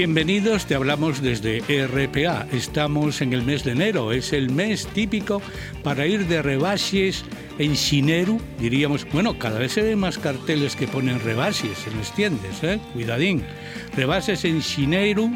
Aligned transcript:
Bienvenidos, 0.00 0.64
te 0.64 0.74
hablamos 0.74 1.20
desde 1.20 1.60
RPA. 1.60 2.46
Estamos 2.52 3.20
en 3.20 3.34
el 3.34 3.42
mes 3.42 3.64
de 3.64 3.72
enero, 3.72 4.12
es 4.12 4.32
el 4.32 4.48
mes 4.48 4.86
típico 4.86 5.42
para 5.82 6.06
ir 6.06 6.26
de 6.26 6.40
rebases 6.40 7.22
en 7.58 7.76
Xineru, 7.76 8.40
diríamos, 8.58 9.06
bueno, 9.12 9.38
cada 9.38 9.58
vez 9.58 9.72
se 9.72 9.82
ven 9.82 9.98
más 9.98 10.16
carteles 10.16 10.74
que 10.74 10.88
ponen 10.88 11.20
rebases 11.20 11.86
en 11.86 11.98
las 11.98 12.14
tiendas, 12.14 12.64
¿eh? 12.64 12.80
cuidadín. 12.94 13.44
Rebases 13.94 14.46
en 14.46 14.62
Xineru, 14.62 15.30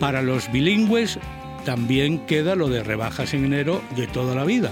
para 0.00 0.20
los 0.20 0.52
bilingües 0.52 1.18
también 1.64 2.26
queda 2.26 2.56
lo 2.56 2.68
de 2.68 2.82
rebajas 2.82 3.32
en 3.32 3.46
enero 3.46 3.80
de 3.96 4.06
toda 4.06 4.34
la 4.34 4.44
vida. 4.44 4.70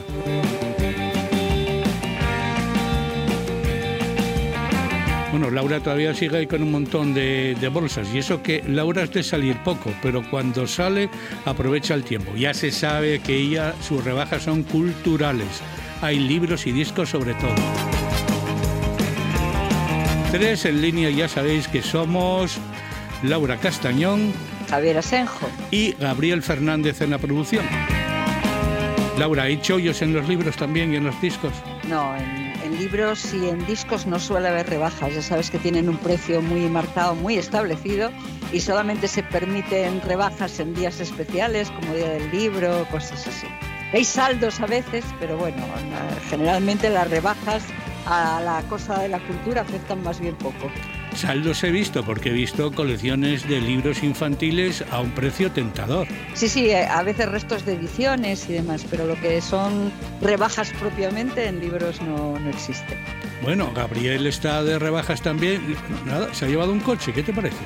Bueno, 5.34 5.50
Laura 5.50 5.80
todavía 5.80 6.14
sigue 6.14 6.36
ahí 6.36 6.46
con 6.46 6.62
un 6.62 6.70
montón 6.70 7.12
de, 7.12 7.56
bolsas 7.72 8.06
y 8.14 8.18
eso 8.18 8.40
que 8.40 8.62
Laura 8.68 9.02
es 9.02 9.10
de 9.10 9.24
salir 9.24 9.56
poco, 9.64 9.92
pero 10.00 10.22
cuando 10.30 10.64
sale 10.68 11.10
aprovecha 11.44 11.94
el 11.94 12.04
tiempo. 12.04 12.36
Ya 12.36 12.54
se 12.54 12.70
sabe 12.70 13.18
que 13.18 13.34
ella, 13.34 13.74
sus 13.82 14.04
rebajas 14.04 14.44
son 14.44 14.62
culturales. 14.62 15.48
Hay 16.02 16.20
libros 16.20 16.68
y 16.68 16.70
discos 16.70 17.08
sobre 17.08 17.34
todo. 17.34 17.52
Tres 20.30 20.66
en 20.66 20.80
línea, 20.80 21.10
ya 21.10 21.26
sabéis 21.26 21.66
que 21.66 21.82
somos 21.82 22.58
Laura 23.24 23.56
Castañón, 23.56 24.32
Javier 24.70 24.98
Asenjo 24.98 25.48
y 25.72 25.94
Gabriel 25.94 26.44
Fernández 26.44 27.00
en 27.00 27.10
la 27.10 27.18
producción. 27.18 27.64
Laura, 29.18 29.42
¿hay 29.42 29.60
chollos 29.60 30.00
en 30.00 30.12
los 30.12 30.28
libros 30.28 30.56
también 30.56 30.92
y 30.92 30.96
en 30.96 31.02
los 31.02 31.20
discos? 31.20 31.54
No, 31.88 32.14
en 32.14 32.43
en 32.64 32.78
libros 32.78 33.34
y 33.34 33.48
en 33.48 33.64
discos 33.66 34.06
no 34.06 34.18
suele 34.18 34.48
haber 34.48 34.68
rebajas, 34.68 35.14
ya 35.14 35.22
sabes 35.22 35.50
que 35.50 35.58
tienen 35.58 35.88
un 35.88 35.98
precio 35.98 36.40
muy 36.40 36.62
marcado, 36.68 37.14
muy 37.14 37.36
establecido 37.36 38.10
y 38.52 38.60
solamente 38.60 39.06
se 39.06 39.22
permiten 39.22 40.00
rebajas 40.00 40.58
en 40.60 40.74
días 40.74 40.98
especiales 40.98 41.70
como 41.70 41.94
Día 41.94 42.08
del 42.08 42.30
Libro, 42.30 42.86
cosas 42.90 43.26
así. 43.26 43.46
Hay 43.92 44.04
saldos 44.04 44.60
a 44.60 44.66
veces, 44.66 45.04
pero 45.20 45.36
bueno, 45.36 45.62
generalmente 46.30 46.88
las 46.88 47.08
rebajas 47.10 47.62
a 48.06 48.40
la 48.40 48.62
cosa 48.68 48.98
de 48.98 49.08
la 49.08 49.20
cultura 49.20 49.60
afectan 49.60 50.02
más 50.02 50.18
bien 50.18 50.34
poco. 50.36 50.70
Saldos 51.14 51.62
he 51.64 51.70
visto 51.70 52.02
porque 52.04 52.30
he 52.30 52.32
visto 52.32 52.72
colecciones 52.72 53.48
de 53.48 53.60
libros 53.60 54.02
infantiles 54.02 54.84
a 54.90 55.00
un 55.00 55.10
precio 55.10 55.50
tentador. 55.50 56.06
Sí, 56.34 56.48
sí, 56.48 56.70
eh, 56.70 56.86
a 56.86 57.02
veces 57.02 57.28
restos 57.28 57.64
de 57.64 57.74
ediciones 57.74 58.48
y 58.48 58.54
demás, 58.54 58.84
pero 58.90 59.06
lo 59.06 59.18
que 59.20 59.40
son 59.40 59.92
rebajas 60.20 60.72
propiamente 60.80 61.46
en 61.46 61.60
libros 61.60 62.00
no, 62.02 62.38
no 62.38 62.50
existe. 62.50 62.98
Bueno, 63.42 63.70
Gabriel 63.74 64.26
está 64.26 64.62
de 64.64 64.78
rebajas 64.78 65.22
también. 65.22 65.76
Nada, 66.04 66.32
se 66.34 66.46
ha 66.46 66.48
llevado 66.48 66.72
un 66.72 66.80
coche, 66.80 67.12
¿qué 67.12 67.22
te 67.22 67.32
parece? 67.32 67.58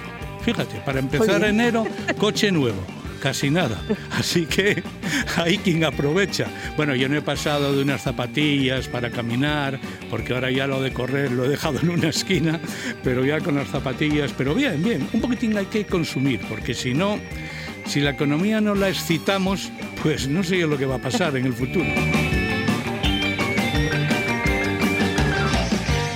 Fíjate, 0.43 0.77
para 0.81 0.99
empezar 0.99 1.43
enero, 1.45 1.85
coche 2.19 2.51
nuevo 2.53 2.98
casi 3.19 3.51
nada. 3.51 3.81
Así 4.11 4.47
que 4.47 4.83
hay 5.37 5.59
quien 5.59 5.85
aprovecha. 5.85 6.47
Bueno, 6.77 6.95
yo 6.95 7.09
no 7.09 7.17
he 7.17 7.23
pasado 7.23 7.75
de 7.75 7.83
unas 7.83 8.03
zapatillas 8.03 8.89
para 8.89 9.11
caminar, 9.11 9.79
porque 10.11 10.35
ahora 10.35 10.51
ya 10.51 10.67
lo 10.67 10.81
de 10.81 10.93
correr 10.93 11.33
lo 11.33 11.45
he 11.45 11.49
dejado 11.49 11.81
en 11.81 11.91
una 11.91 12.09
esquina, 12.09 12.61
pero 13.03 13.25
ya 13.25 13.41
con 13.41 13.57
las 13.57 13.69
zapatillas, 13.69 14.33
pero 14.37 14.55
bien, 14.55 14.83
bien, 14.83 15.09
un 15.13 15.21
poquitín 15.21 15.57
hay 15.57 15.67
que 15.67 15.87
consumir, 15.87 16.41
porque 16.49 16.75
si 16.75 16.95
no, 16.95 17.19
si 17.87 18.01
la 18.01 18.11
economía 18.11 18.61
no 18.61 18.75
la 18.75 18.89
excitamos, 18.89 19.71
pues 20.03 20.29
no 20.29 20.43
sé 20.43 20.59
yo 20.59 20.67
lo 20.67 20.79
que 20.79 20.87
va 20.87 20.97
a 20.97 21.01
pasar 21.01 21.37
en 21.37 21.47
el 21.47 21.53
futuro. 21.53 21.89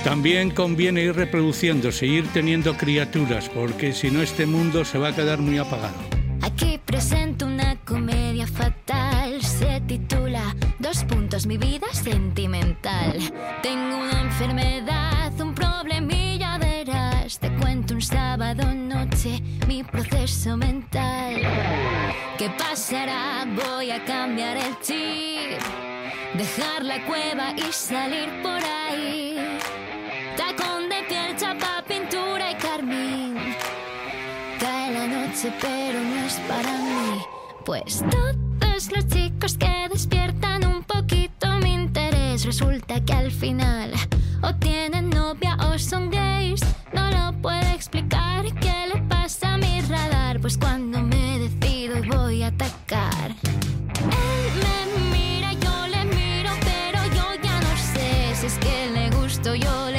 También 0.03 0.51
conviene 0.51 1.01
ir 1.01 1.15
reproduciéndose, 1.15 2.05
ir 2.05 2.27
teniendo 2.33 2.75
criaturas, 2.75 3.49
porque 3.49 3.93
si 3.93 4.11
no 4.11 4.21
este 4.21 4.45
mundo 4.45 4.85
se 4.85 4.97
va 4.99 5.07
a 5.07 5.15
quedar 5.15 5.39
muy 5.39 5.57
apagado. 5.57 6.12
Presento 6.93 7.47
una 7.47 7.75
comedia 7.85 8.45
fatal. 8.45 9.41
Se 9.41 9.81
titula 9.87 10.55
Dos 10.77 11.03
puntos, 11.05 11.47
mi 11.47 11.57
vida 11.57 11.87
sentimental. 11.91 13.17
Tengo 13.63 13.97
una 13.97 14.21
enfermedad, 14.21 15.31
un 15.41 15.55
problemilla, 15.55 16.59
verás. 16.59 17.39
Te 17.39 17.51
cuento 17.55 17.95
un 17.95 18.01
sábado 18.03 18.71
noche 18.75 19.41
mi 19.67 19.83
proceso 19.83 20.55
mental. 20.55 21.41
¿Qué 22.37 22.51
pasará? 22.59 23.43
Voy 23.55 23.89
a 23.89 24.05
cambiar 24.05 24.57
el 24.57 24.79
chip. 24.81 25.59
Dejar 26.35 26.85
la 26.85 27.03
cueva 27.07 27.55
y 27.57 27.71
salir 27.71 28.29
por 28.43 28.61
ahí. 28.63 29.35
Pero 35.59 35.99
no 35.99 36.25
es 36.25 36.39
para 36.47 36.77
mí. 36.77 37.21
Pues 37.65 38.03
todos 38.09 38.91
los 38.91 39.07
chicos 39.07 39.57
que 39.57 39.89
despiertan 39.89 40.65
un 40.65 40.83
poquito 40.83 41.47
mi 41.61 41.73
interés, 41.73 42.45
resulta 42.45 43.03
que 43.03 43.13
al 43.13 43.31
final 43.31 43.91
o 44.41 44.55
tienen 44.55 45.09
novia 45.09 45.57
o 45.59 45.77
son 45.77 46.09
gays. 46.09 46.61
No 46.93 47.09
lo 47.11 47.41
puedo 47.41 47.73
explicar 47.73 48.45
qué 48.61 48.87
le 48.93 49.01
pasa 49.03 49.55
a 49.55 49.57
mi 49.57 49.81
radar, 49.81 50.39
pues 50.39 50.57
cuando 50.57 51.01
me 51.01 51.39
decido 51.39 51.95
voy 52.15 52.43
a 52.43 52.47
atacar. 52.47 53.31
Él 53.31 54.53
me 54.63 55.17
mira, 55.17 55.53
yo 55.53 55.87
le 55.87 56.05
miro, 56.05 56.51
pero 56.61 57.03
yo 57.15 57.41
ya 57.41 57.59
no 57.59 57.77
sé 57.77 58.35
si 58.35 58.45
es 58.45 58.57
que 58.59 58.89
le 58.91 59.09
gusto, 59.11 59.55
yo 59.55 59.92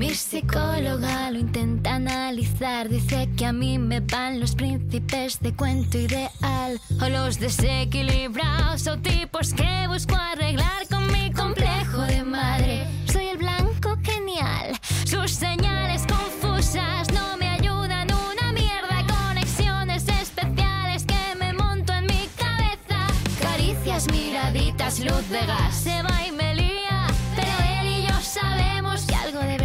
Mi 0.00 0.14
psicóloga 0.14 1.30
lo 1.30 1.38
intenta 1.38 1.96
analizar, 1.96 2.88
dice 2.88 3.28
que 3.36 3.44
a 3.44 3.52
mí 3.52 3.78
me 3.78 4.00
van 4.00 4.40
los 4.40 4.54
príncipes 4.54 5.38
de 5.40 5.54
cuento 5.54 5.98
ideal. 5.98 6.80
O 7.02 7.08
los 7.10 7.38
desequilibrados 7.38 8.86
o 8.86 8.96
tipos 8.96 9.52
que 9.52 9.86
busco 9.88 10.14
arreglar 10.16 10.88
con 10.88 11.06
mi 11.12 11.30
complejo 11.32 12.00
de 12.04 12.24
madre. 12.24 12.86
Soy 13.12 13.26
el 13.26 13.36
blanco 13.36 13.98
genial, 14.02 14.72
sus 15.04 15.32
señales 15.32 16.06
confusas 16.06 17.12
no 17.12 17.36
me 17.36 17.48
ayudan 17.48 18.08
una 18.10 18.54
mierda, 18.54 19.04
conexiones 19.06 20.08
especiales 20.08 21.04
que 21.04 21.34
me 21.38 21.52
monto 21.52 21.92
en 21.92 22.06
mi 22.06 22.26
cabeza, 22.38 23.06
caricias, 23.42 24.10
miraditas, 24.10 24.98
luz 25.00 25.28
de 25.28 25.44
gas, 25.44 25.74
se 25.74 26.02
va 26.02 26.26
y 26.26 26.32
me 26.32 26.54
lía, 26.54 27.06
pero 27.36 27.52
él 27.82 27.98
y 27.98 28.06
yo 28.06 28.18
sabemos 28.22 29.02
que 29.02 29.14
algo 29.14 29.40
de 29.40 29.59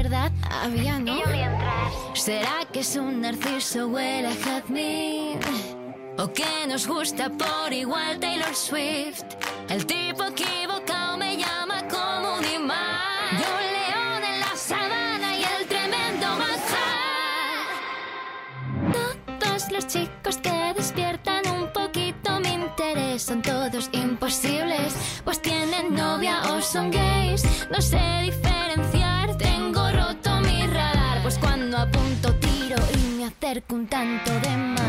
había, 0.64 1.00
¿no? 1.00 1.18
¿Será 2.14 2.66
que 2.72 2.80
es 2.80 2.96
un 2.96 3.22
narciso 3.22 3.88
huele 3.88 4.28
a 4.30 4.36
jazmín? 4.36 5.40
¿O 6.18 6.28
que 6.32 6.66
nos 6.68 6.88
gusta 6.88 7.30
por 7.30 7.74
igual 7.74 8.20
Taylor 8.20 8.56
Swift? 8.56 9.24
El 9.70 9.86
tipo 9.86 10.24
equivocado 10.24 11.18
me 11.18 11.38
llama 11.38 11.84
como 11.90 12.38
un 12.38 12.46
imán. 12.46 13.32
Yo 13.34 13.52
león 13.78 14.24
en 14.24 14.40
la 14.40 14.56
sabana 14.56 15.36
y 15.38 15.44
el 15.44 15.68
tremendo 15.68 16.28
manjar. 16.42 17.68
Todos 19.40 19.72
los 19.72 19.88
chicos 19.88 20.38
que 20.38 20.74
despiertan 20.76 21.44
un 21.52 21.72
poquito 21.74 22.40
mi 22.40 22.54
interés 22.54 23.24
son 23.24 23.42
todos 23.42 23.90
imposibles, 23.92 24.96
pues 25.24 25.42
tienen 25.42 25.94
novia 25.94 26.42
o 26.54 26.62
son 26.62 26.92
gays. 26.92 27.44
No 27.70 27.82
sé 27.82 28.00
diferenciar, 28.24 29.05
pues 31.26 31.38
cuando 31.40 31.80
apunto 31.80 32.36
tiro 32.36 32.78
y 32.94 32.98
me 33.18 33.26
acerco 33.26 33.74
un 33.74 33.88
tanto 33.88 34.32
de 34.32 34.58
más. 34.58 34.80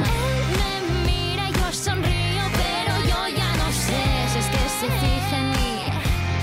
Él 0.71 0.83
me 0.87 0.94
mira, 1.11 1.49
yo 1.49 1.73
sonrío, 1.73 2.43
pero 2.53 2.94
yo 3.11 3.29
ya 3.35 3.56
no 3.56 3.73
sé 3.73 4.03
si 4.31 4.38
es 4.41 4.49
que 4.55 4.65
se 4.81 4.88
fija 5.00 5.37
en 5.38 5.49
mí 5.53 5.77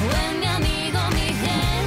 o 0.02 0.04
en 0.26 0.34
mi 0.40 0.48
amigo 0.48 1.00
Miguel. 1.12 1.86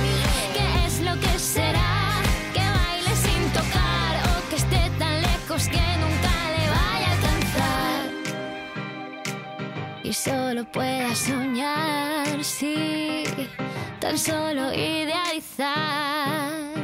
¿Qué 0.54 0.66
es 0.86 0.94
lo 1.00 1.14
que 1.18 1.36
será? 1.36 2.22
Que 2.54 2.60
baile 2.60 3.12
sin 3.24 3.42
tocar 3.50 4.14
o 4.30 4.32
que 4.50 4.56
esté 4.62 4.82
tan 5.00 5.16
lejos 5.22 5.62
que 5.66 5.84
nunca 6.02 6.32
le 6.54 6.64
vaya 6.76 7.08
a 7.08 7.10
alcanzar. 7.16 8.04
Y 10.04 10.12
solo 10.12 10.60
pueda 10.70 11.12
soñar, 11.12 12.44
sí, 12.44 13.24
tan 13.98 14.16
solo 14.16 14.72
idealizar. 14.72 16.75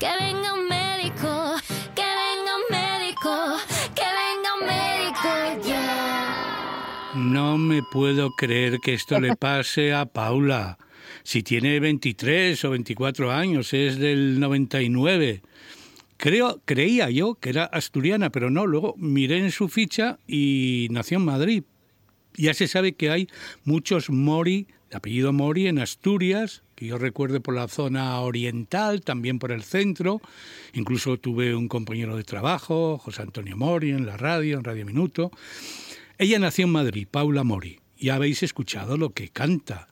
Que 0.00 0.08
venga 0.18 0.54
un 0.54 0.66
médico, 0.66 1.56
que 1.94 2.02
venga 2.02 2.56
un 2.56 2.66
médico, 2.70 3.32
que 3.94 4.08
venga 4.22 4.54
un 4.58 4.66
médico 4.66 5.68
ya. 5.68 7.12
No 7.14 7.58
me 7.58 7.82
puedo 7.82 8.30
creer 8.30 8.78
que 8.80 8.94
esto 8.94 9.20
le 9.20 9.36
pase 9.36 9.92
a 9.92 10.06
Paula. 10.06 10.78
Si 11.22 11.42
tiene 11.42 11.78
23 11.80 12.64
o 12.64 12.70
24 12.70 13.30
años, 13.30 13.74
es 13.74 13.98
del 13.98 14.40
99. 14.40 15.42
Creo, 16.16 16.62
creía 16.64 17.10
yo 17.10 17.34
que 17.34 17.50
era 17.50 17.64
asturiana, 17.64 18.30
pero 18.30 18.48
no, 18.48 18.66
luego 18.66 18.94
miré 18.96 19.36
en 19.36 19.50
su 19.50 19.68
ficha 19.68 20.18
y 20.26 20.88
nació 20.90 21.18
en 21.18 21.26
Madrid. 21.26 21.64
Ya 22.36 22.54
se 22.54 22.68
sabe 22.68 22.94
que 22.94 23.10
hay 23.10 23.28
muchos 23.64 24.08
Mori, 24.08 24.66
de 24.88 24.96
apellido 24.96 25.34
Mori, 25.34 25.66
en 25.66 25.78
Asturias, 25.78 26.62
que 26.80 26.86
yo 26.86 26.96
recuerde 26.96 27.40
por 27.40 27.54
la 27.54 27.68
zona 27.68 28.18
oriental, 28.20 29.02
también 29.02 29.38
por 29.38 29.52
el 29.52 29.62
centro. 29.62 30.22
Incluso 30.72 31.18
tuve 31.18 31.54
un 31.54 31.68
compañero 31.68 32.16
de 32.16 32.24
trabajo, 32.24 32.96
José 32.96 33.20
Antonio 33.20 33.54
Mori, 33.54 33.90
en 33.90 34.06
la 34.06 34.16
radio, 34.16 34.56
en 34.56 34.64
Radio 34.64 34.86
Minuto. 34.86 35.30
Ella 36.16 36.38
nació 36.38 36.64
en 36.64 36.72
Madrid, 36.72 37.06
Paula 37.10 37.44
Mori. 37.44 37.80
Ya 37.98 38.14
habéis 38.14 38.42
escuchado 38.42 38.96
lo 38.96 39.10
que 39.10 39.28
canta. 39.28 39.88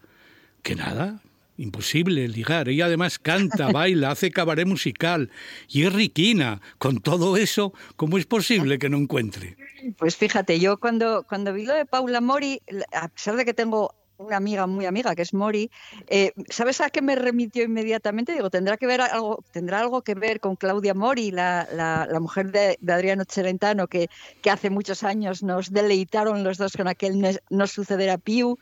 Que 0.63 0.77
nada, 0.77 1.21
Imposible 1.59 2.27
ligar. 2.29 2.69
Ella 2.69 2.87
además 2.87 3.19
canta, 3.19 3.69
baila, 3.73 4.13
hace 4.13 4.31
cabaret 4.31 4.67
musical 4.67 5.31
y 5.69 5.85
es 5.85 5.93
riquina. 5.93 6.63
Con 6.79 7.01
todo 7.01 7.37
eso, 7.37 7.75
¿cómo 7.97 8.17
es 8.17 8.25
posible 8.25 8.79
que 8.79 8.89
no 8.89 8.97
encuentre? 8.97 9.57
Pues 9.99 10.17
fíjate, 10.17 10.59
yo 10.59 10.79
cuando, 10.79 11.27
cuando 11.29 11.53
vi 11.53 11.67
lo 11.67 11.75
de 11.75 11.85
Paula 11.85 12.23
Mori, 12.23 12.63
a 12.93 13.09
pesar 13.09 13.37
de 13.37 13.45
que 13.45 13.53
tengo 13.53 13.95
una 14.19 14.37
amiga 14.37 14.67
muy 14.67 14.85
amiga 14.87 15.15
que 15.15 15.23
es 15.23 15.33
Mori, 15.33 15.71
eh, 16.09 16.33
¿sabes 16.51 16.81
a 16.81 16.91
qué 16.91 17.01
me 17.01 17.15
remitió 17.15 17.63
inmediatamente? 17.65 18.33
Digo, 18.33 18.51
tendrá 18.51 18.77
que 18.77 18.87
ver 18.87 19.01
algo, 19.01 19.43
tendrá 19.53 19.81
algo 19.81 20.03
que 20.03 20.15
ver 20.15 20.41
con 20.41 20.57
Claudia 20.57 20.95
Mori, 20.95 21.31
la, 21.31 21.67
la, 21.73 22.21
mujer 22.21 22.51
de, 22.51 22.79
Adriano 22.93 23.25
Celentano, 23.29 23.87
que, 23.87 24.11
que 24.43 24.51
hace 24.51 24.71
muchos 24.71 25.05
años 25.05 25.43
nos 25.43 25.73
deleitaron 25.73 26.43
los 26.43 26.59
dos 26.59 26.77
con 26.77 26.89
aquel 26.89 27.41
No 27.49 27.67
sucederá 27.67 28.19
Piu 28.19 28.59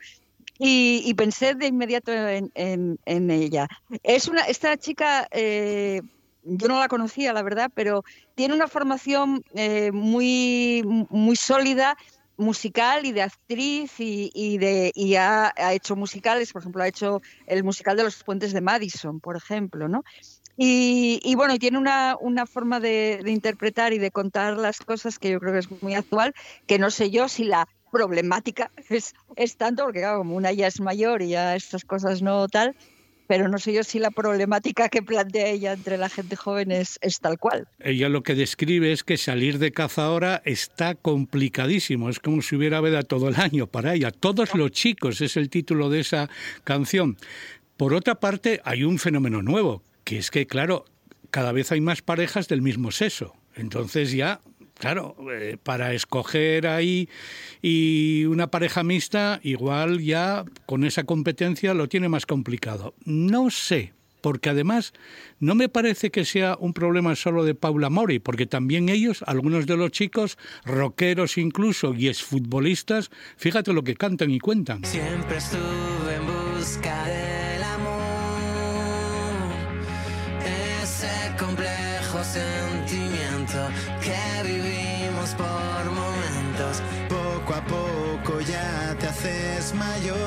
y, 0.59 1.13
pensé 1.15 1.55
de 1.55 1.67
inmediato 1.67 2.11
en, 2.11 2.97
ella. 3.05 3.67
Es 4.03 4.27
una, 4.27 4.41
esta 4.43 4.77
chica, 4.77 5.27
eh, 5.31 6.01
yo 6.43 6.67
no 6.67 6.79
la 6.79 6.87
conocía, 6.87 7.33
la 7.33 7.43
verdad, 7.43 7.71
pero 7.73 8.03
tiene 8.35 8.55
una 8.55 8.67
formación 8.67 9.43
eh, 9.53 9.91
muy, 9.91 10.83
muy 11.09 11.35
sólida 11.35 11.95
musical 12.37 13.05
y 13.05 13.11
de 13.11 13.23
actriz 13.23 13.93
y, 13.97 14.57
de, 14.57 14.91
y 14.95 15.15
ha, 15.15 15.53
hecho 15.71 15.95
musicales, 15.95 16.53
por 16.53 16.61
ejemplo, 16.61 16.83
ha 16.83 16.87
hecho 16.87 17.21
el 17.45 17.63
musical 17.63 17.97
de 17.97 18.03
los 18.03 18.23
puentes 18.23 18.53
de 18.53 18.61
Madison, 18.61 19.19
por 19.19 19.35
ejemplo, 19.35 19.87
¿no? 19.87 20.03
Y, 20.59 21.35
bueno, 21.35 21.53
y 21.53 21.59
tiene 21.59 21.77
una, 21.77 22.15
una 22.19 22.47
forma 22.47 22.79
de, 22.79 23.19
de, 23.23 23.31
interpretar 23.31 23.93
y 23.93 23.99
de 23.99 24.09
contar 24.09 24.57
las 24.57 24.79
cosas 24.79 25.19
que 25.19 25.29
yo 25.29 25.39
creo 25.39 25.53
que 25.53 25.59
es 25.59 25.81
muy 25.83 25.93
actual, 25.93 26.33
que 26.65 26.79
no 26.79 26.89
sé 26.89 27.11
yo 27.11 27.27
si 27.27 27.43
la 27.43 27.67
problemática 27.91 28.71
es, 28.89 29.13
es 29.35 29.57
tanto, 29.57 29.83
porque 29.83 30.03
como 30.03 30.35
una 30.35 30.51
ya 30.51 30.67
es 30.67 30.79
mayor 30.79 31.21
y 31.21 31.29
ya 31.29 31.55
estas 31.55 31.85
cosas 31.85 32.21
no 32.21 32.47
tal, 32.47 32.75
pero 33.27 33.47
no 33.47 33.57
sé 33.59 33.73
yo 33.73 33.83
si 33.83 33.99
la 33.99 34.11
problemática 34.11 34.89
que 34.89 35.01
plantea 35.01 35.47
ella 35.47 35.73
entre 35.73 35.97
la 35.97 36.09
gente 36.09 36.35
joven 36.35 36.71
es, 36.71 36.97
es, 37.01 37.19
tal 37.19 37.37
cual. 37.37 37.67
Ella 37.79 38.09
lo 38.09 38.23
que 38.23 38.35
describe 38.35 38.91
es 38.91 39.03
que 39.03 39.17
salir 39.17 39.59
de 39.59 39.71
caza 39.71 40.05
ahora 40.05 40.41
está 40.45 40.95
complicadísimo, 40.95 42.09
es 42.09 42.19
como 42.19 42.41
si 42.41 42.55
hubiera 42.55 42.81
veda 42.81 43.03
todo 43.03 43.29
el 43.29 43.35
año 43.35 43.67
para 43.67 43.93
ella. 43.93 44.11
Todos 44.11 44.55
los 44.55 44.71
chicos 44.71 45.21
es 45.21 45.37
el 45.37 45.49
título 45.49 45.89
de 45.89 45.99
esa 45.99 46.29
canción. 46.63 47.17
Por 47.75 47.93
otra 47.93 48.15
parte, 48.15 48.61
hay 48.63 48.83
un 48.83 48.97
fenómeno 48.97 49.41
nuevo, 49.41 49.83
que 50.03 50.17
es 50.17 50.31
que, 50.31 50.47
claro, 50.47 50.85
cada 51.29 51.51
vez 51.51 51.71
hay 51.71 51.81
más 51.81 52.01
parejas 52.01 52.47
del 52.47 52.61
mismo 52.61 52.91
sexo. 52.91 53.35
Entonces 53.55 54.11
ya 54.11 54.39
claro, 54.77 55.15
eh, 55.31 55.57
para 55.61 55.93
escoger 55.93 56.67
ahí 56.67 57.09
y 57.61 58.25
una 58.25 58.47
pareja 58.47 58.83
mixta, 58.83 59.39
igual 59.43 60.01
ya 60.01 60.45
con 60.65 60.83
esa 60.83 61.03
competencia 61.03 61.73
lo 61.73 61.87
tiene 61.87 62.09
más 62.09 62.25
complicado. 62.25 62.93
No 63.05 63.49
sé, 63.49 63.93
porque 64.21 64.49
además 64.49 64.93
no 65.39 65.55
me 65.55 65.69
parece 65.69 66.11
que 66.11 66.25
sea 66.25 66.57
un 66.59 66.73
problema 66.73 67.15
solo 67.15 67.43
de 67.43 67.55
Paula 67.55 67.89
Mori, 67.89 68.19
porque 68.19 68.45
también 68.45 68.89
ellos, 68.89 69.23
algunos 69.25 69.65
de 69.67 69.77
los 69.77 69.91
chicos, 69.91 70.37
rockeros 70.65 71.37
incluso 71.37 71.93
y 71.93 72.07
exfutbolistas, 72.07 73.09
fíjate 73.37 73.73
lo 73.73 73.83
que 73.83 73.95
cantan 73.95 74.31
y 74.31 74.39
cuentan. 74.39 74.83
Siempre 74.83 75.37
estuve 75.37 76.15
en 76.15 76.57
busca 76.57 77.05
del 77.05 77.63
amor, 77.63 78.07
sentimiento 82.23 83.69
que 84.01 84.66
por 85.35 85.91
momentos. 85.91 86.81
Poco 87.09 87.53
a 87.53 87.61
poco 87.61 88.39
ya 88.41 88.95
te 88.99 89.07
haces 89.07 89.73
mayor. 89.73 90.17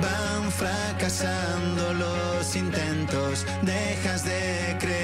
Van 0.00 0.50
fracasando 0.50 1.94
los 1.94 2.56
intentos, 2.56 3.46
dejas 3.62 4.24
de 4.24 4.76
creer 4.80 5.01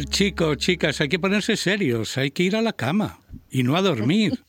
chicos, 0.00 0.56
chicas, 0.56 1.00
hay 1.00 1.08
que 1.08 1.18
ponerse 1.18 1.56
serios, 1.56 2.16
hay 2.16 2.30
que 2.30 2.42
ir 2.42 2.56
a 2.56 2.62
la 2.62 2.72
cama 2.72 3.20
y 3.50 3.62
no 3.62 3.76
a 3.76 3.82
dormir. 3.82 4.44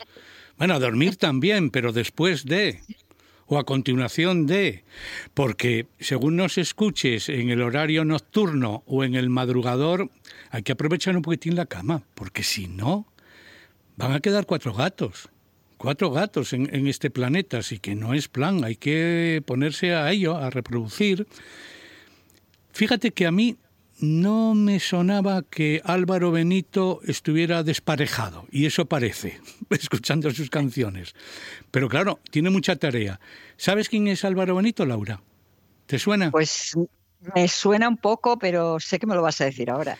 Bueno, 0.57 0.75
a 0.75 0.79
dormir 0.79 1.15
también, 1.17 1.71
pero 1.71 1.91
después 1.91 2.45
de 2.45 2.81
o 3.47 3.57
a 3.57 3.65
continuación 3.65 4.45
de, 4.45 4.83
porque 5.33 5.87
según 5.99 6.37
nos 6.37 6.57
escuches 6.57 7.27
en 7.27 7.49
el 7.49 7.61
horario 7.61 8.05
nocturno 8.05 8.83
o 8.85 9.03
en 9.03 9.15
el 9.15 9.29
madrugador, 9.29 10.09
hay 10.49 10.63
que 10.63 10.71
aprovechar 10.71 11.15
un 11.15 11.23
poquitín 11.23 11.55
la 11.55 11.65
cama, 11.65 12.03
porque 12.13 12.43
si 12.43 12.67
no, 12.67 13.07
van 13.97 14.13
a 14.13 14.21
quedar 14.21 14.45
cuatro 14.45 14.73
gatos, 14.73 15.29
cuatro 15.77 16.11
gatos 16.11 16.53
en, 16.53 16.73
en 16.73 16.87
este 16.87 17.09
planeta, 17.09 17.57
así 17.57 17.79
que 17.79 17.95
no 17.95 18.13
es 18.13 18.29
plan, 18.29 18.63
hay 18.63 18.75
que 18.75 19.43
ponerse 19.45 19.93
a 19.93 20.09
ello, 20.11 20.37
a 20.37 20.49
reproducir. 20.49 21.27
Fíjate 22.71 23.11
que 23.11 23.25
a 23.25 23.31
mí 23.31 23.57
no 23.99 24.53
me 24.53 24.79
sonaba 24.79 25.43
que 25.43 25.81
Álvaro 25.83 26.31
Benito 26.31 26.99
estuviera 27.05 27.63
desparejado, 27.63 28.47
y 28.51 28.65
eso 28.65 28.85
parece, 28.85 29.39
escuchando 29.69 30.31
sus 30.31 30.49
canciones. 30.49 31.13
Pero 31.71 31.89
claro, 31.89 32.19
tiene 32.31 32.49
mucha 32.49 32.75
tarea. 32.75 33.19
¿Sabes 33.57 33.89
quién 33.89 34.07
es 34.07 34.25
Álvaro 34.25 34.55
Benito, 34.55 34.85
Laura? 34.85 35.21
¿Te 35.85 35.99
suena? 35.99 36.31
Pues 36.31 36.75
me 37.35 37.47
suena 37.47 37.87
un 37.87 37.97
poco, 37.97 38.37
pero 38.37 38.79
sé 38.79 38.99
que 38.99 39.07
me 39.07 39.15
lo 39.15 39.21
vas 39.21 39.39
a 39.41 39.45
decir 39.45 39.69
ahora. 39.69 39.97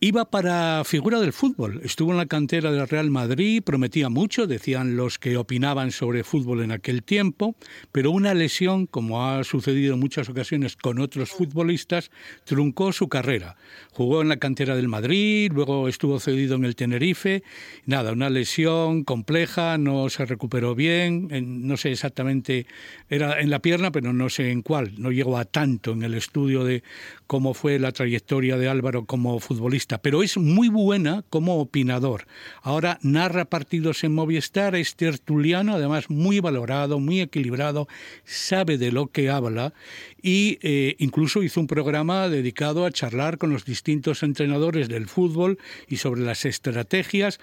Iba 0.00 0.30
para 0.30 0.84
figura 0.84 1.18
del 1.18 1.32
fútbol. 1.32 1.80
Estuvo 1.82 2.12
en 2.12 2.18
la 2.18 2.26
cantera 2.26 2.70
del 2.70 2.86
Real 2.86 3.10
Madrid, 3.10 3.64
prometía 3.64 4.08
mucho, 4.08 4.46
decían 4.46 4.96
los 4.96 5.18
que 5.18 5.36
opinaban 5.36 5.90
sobre 5.90 6.22
fútbol 6.22 6.62
en 6.62 6.70
aquel 6.70 7.02
tiempo, 7.02 7.56
pero 7.90 8.12
una 8.12 8.32
lesión, 8.32 8.86
como 8.86 9.26
ha 9.26 9.42
sucedido 9.42 9.94
en 9.94 10.00
muchas 10.00 10.28
ocasiones 10.28 10.76
con 10.76 11.00
otros 11.00 11.30
futbolistas, 11.30 12.12
truncó 12.44 12.92
su 12.92 13.08
carrera. 13.08 13.56
Jugó 13.90 14.22
en 14.22 14.28
la 14.28 14.36
cantera 14.36 14.76
del 14.76 14.86
Madrid, 14.86 15.50
luego 15.52 15.88
estuvo 15.88 16.20
cedido 16.20 16.54
en 16.54 16.64
el 16.64 16.76
Tenerife. 16.76 17.42
Nada, 17.84 18.12
una 18.12 18.30
lesión 18.30 19.02
compleja, 19.02 19.78
no 19.78 20.08
se 20.10 20.26
recuperó 20.26 20.76
bien, 20.76 21.28
no 21.66 21.76
sé 21.76 21.90
exactamente, 21.90 22.66
era 23.08 23.40
en 23.40 23.50
la 23.50 23.58
pierna, 23.58 23.90
pero 23.90 24.12
no 24.12 24.28
sé 24.28 24.52
en 24.52 24.62
cuál. 24.62 24.92
No 24.96 25.10
llegó 25.10 25.38
a 25.38 25.44
tanto 25.44 25.90
en 25.90 26.04
el 26.04 26.14
estudio 26.14 26.62
de 26.62 26.84
cómo 27.26 27.52
fue 27.52 27.80
la 27.80 27.90
trayectoria 27.90 28.56
de 28.56 28.68
Álvaro 28.68 29.04
como 29.04 29.40
futbolista, 29.40 29.87
pero 29.96 30.22
es 30.22 30.36
muy 30.36 30.68
buena 30.68 31.24
como 31.30 31.58
opinador. 31.58 32.26
Ahora 32.60 32.98
narra 33.00 33.46
partidos 33.46 34.04
en 34.04 34.14
Movistar, 34.14 34.76
es 34.76 34.94
tertuliano, 34.94 35.76
además 35.76 36.10
muy 36.10 36.40
valorado, 36.40 37.00
muy 37.00 37.22
equilibrado, 37.22 37.88
sabe 38.24 38.76
de 38.76 38.92
lo 38.92 39.06
que 39.06 39.30
habla 39.30 39.72
y 40.20 40.58
eh, 40.60 40.96
incluso 40.98 41.42
hizo 41.42 41.60
un 41.60 41.66
programa 41.66 42.28
dedicado 42.28 42.84
a 42.84 42.90
charlar 42.90 43.38
con 43.38 43.50
los 43.50 43.64
distintos 43.64 44.22
entrenadores 44.22 44.90
del 44.90 45.06
fútbol 45.06 45.58
y 45.88 45.96
sobre 45.96 46.20
las 46.20 46.44
estrategias. 46.44 47.40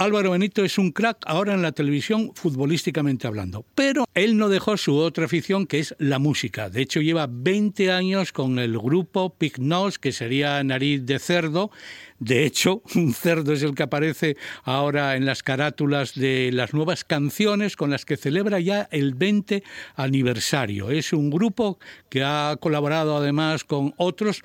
Álvaro 0.00 0.30
Benito 0.30 0.64
es 0.64 0.78
un 0.78 0.92
crack 0.92 1.24
ahora 1.26 1.54
en 1.54 1.62
la 1.62 1.72
televisión 1.72 2.30
futbolísticamente 2.32 3.26
hablando, 3.26 3.64
pero 3.74 4.04
él 4.14 4.36
no 4.36 4.48
dejó 4.48 4.76
su 4.76 4.94
otra 4.94 5.24
afición 5.24 5.66
que 5.66 5.80
es 5.80 5.96
la 5.98 6.20
música. 6.20 6.70
De 6.70 6.82
hecho 6.82 7.00
lleva 7.00 7.26
20 7.28 7.90
años 7.90 8.30
con 8.30 8.60
el 8.60 8.78
grupo 8.78 9.34
Pignos, 9.36 9.98
que 9.98 10.12
sería 10.12 10.62
Nariz 10.62 11.04
de 11.04 11.18
Cerdo. 11.18 11.72
De 12.20 12.44
hecho, 12.44 12.80
un 12.94 13.12
cerdo 13.12 13.52
es 13.52 13.64
el 13.64 13.74
que 13.74 13.82
aparece 13.82 14.36
ahora 14.62 15.16
en 15.16 15.26
las 15.26 15.42
carátulas 15.42 16.14
de 16.14 16.50
las 16.52 16.74
nuevas 16.74 17.02
canciones 17.02 17.74
con 17.74 17.90
las 17.90 18.04
que 18.04 18.16
celebra 18.16 18.60
ya 18.60 18.88
el 18.92 19.14
20 19.14 19.64
aniversario. 19.96 20.92
Es 20.92 21.12
un 21.12 21.28
grupo 21.28 21.80
que 22.08 22.22
ha 22.22 22.56
colaborado 22.60 23.16
además 23.16 23.64
con 23.64 23.94
otros 23.96 24.44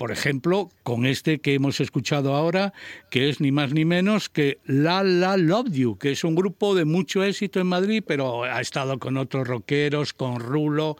por 0.00 0.12
ejemplo, 0.12 0.70
con 0.82 1.04
este 1.04 1.40
que 1.40 1.52
hemos 1.52 1.78
escuchado 1.78 2.34
ahora, 2.34 2.72
que 3.10 3.28
es 3.28 3.38
ni 3.38 3.52
más 3.52 3.74
ni 3.74 3.84
menos 3.84 4.30
que 4.30 4.56
La 4.64 5.02
La 5.02 5.36
Love 5.36 5.72
You, 5.72 5.98
que 5.98 6.12
es 6.12 6.24
un 6.24 6.34
grupo 6.34 6.74
de 6.74 6.86
mucho 6.86 7.22
éxito 7.22 7.60
en 7.60 7.66
Madrid, 7.66 8.02
pero 8.06 8.44
ha 8.44 8.62
estado 8.62 8.98
con 8.98 9.18
otros 9.18 9.46
rockeros, 9.46 10.14
con 10.14 10.40
Rulo, 10.40 10.96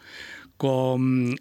con 0.59 1.35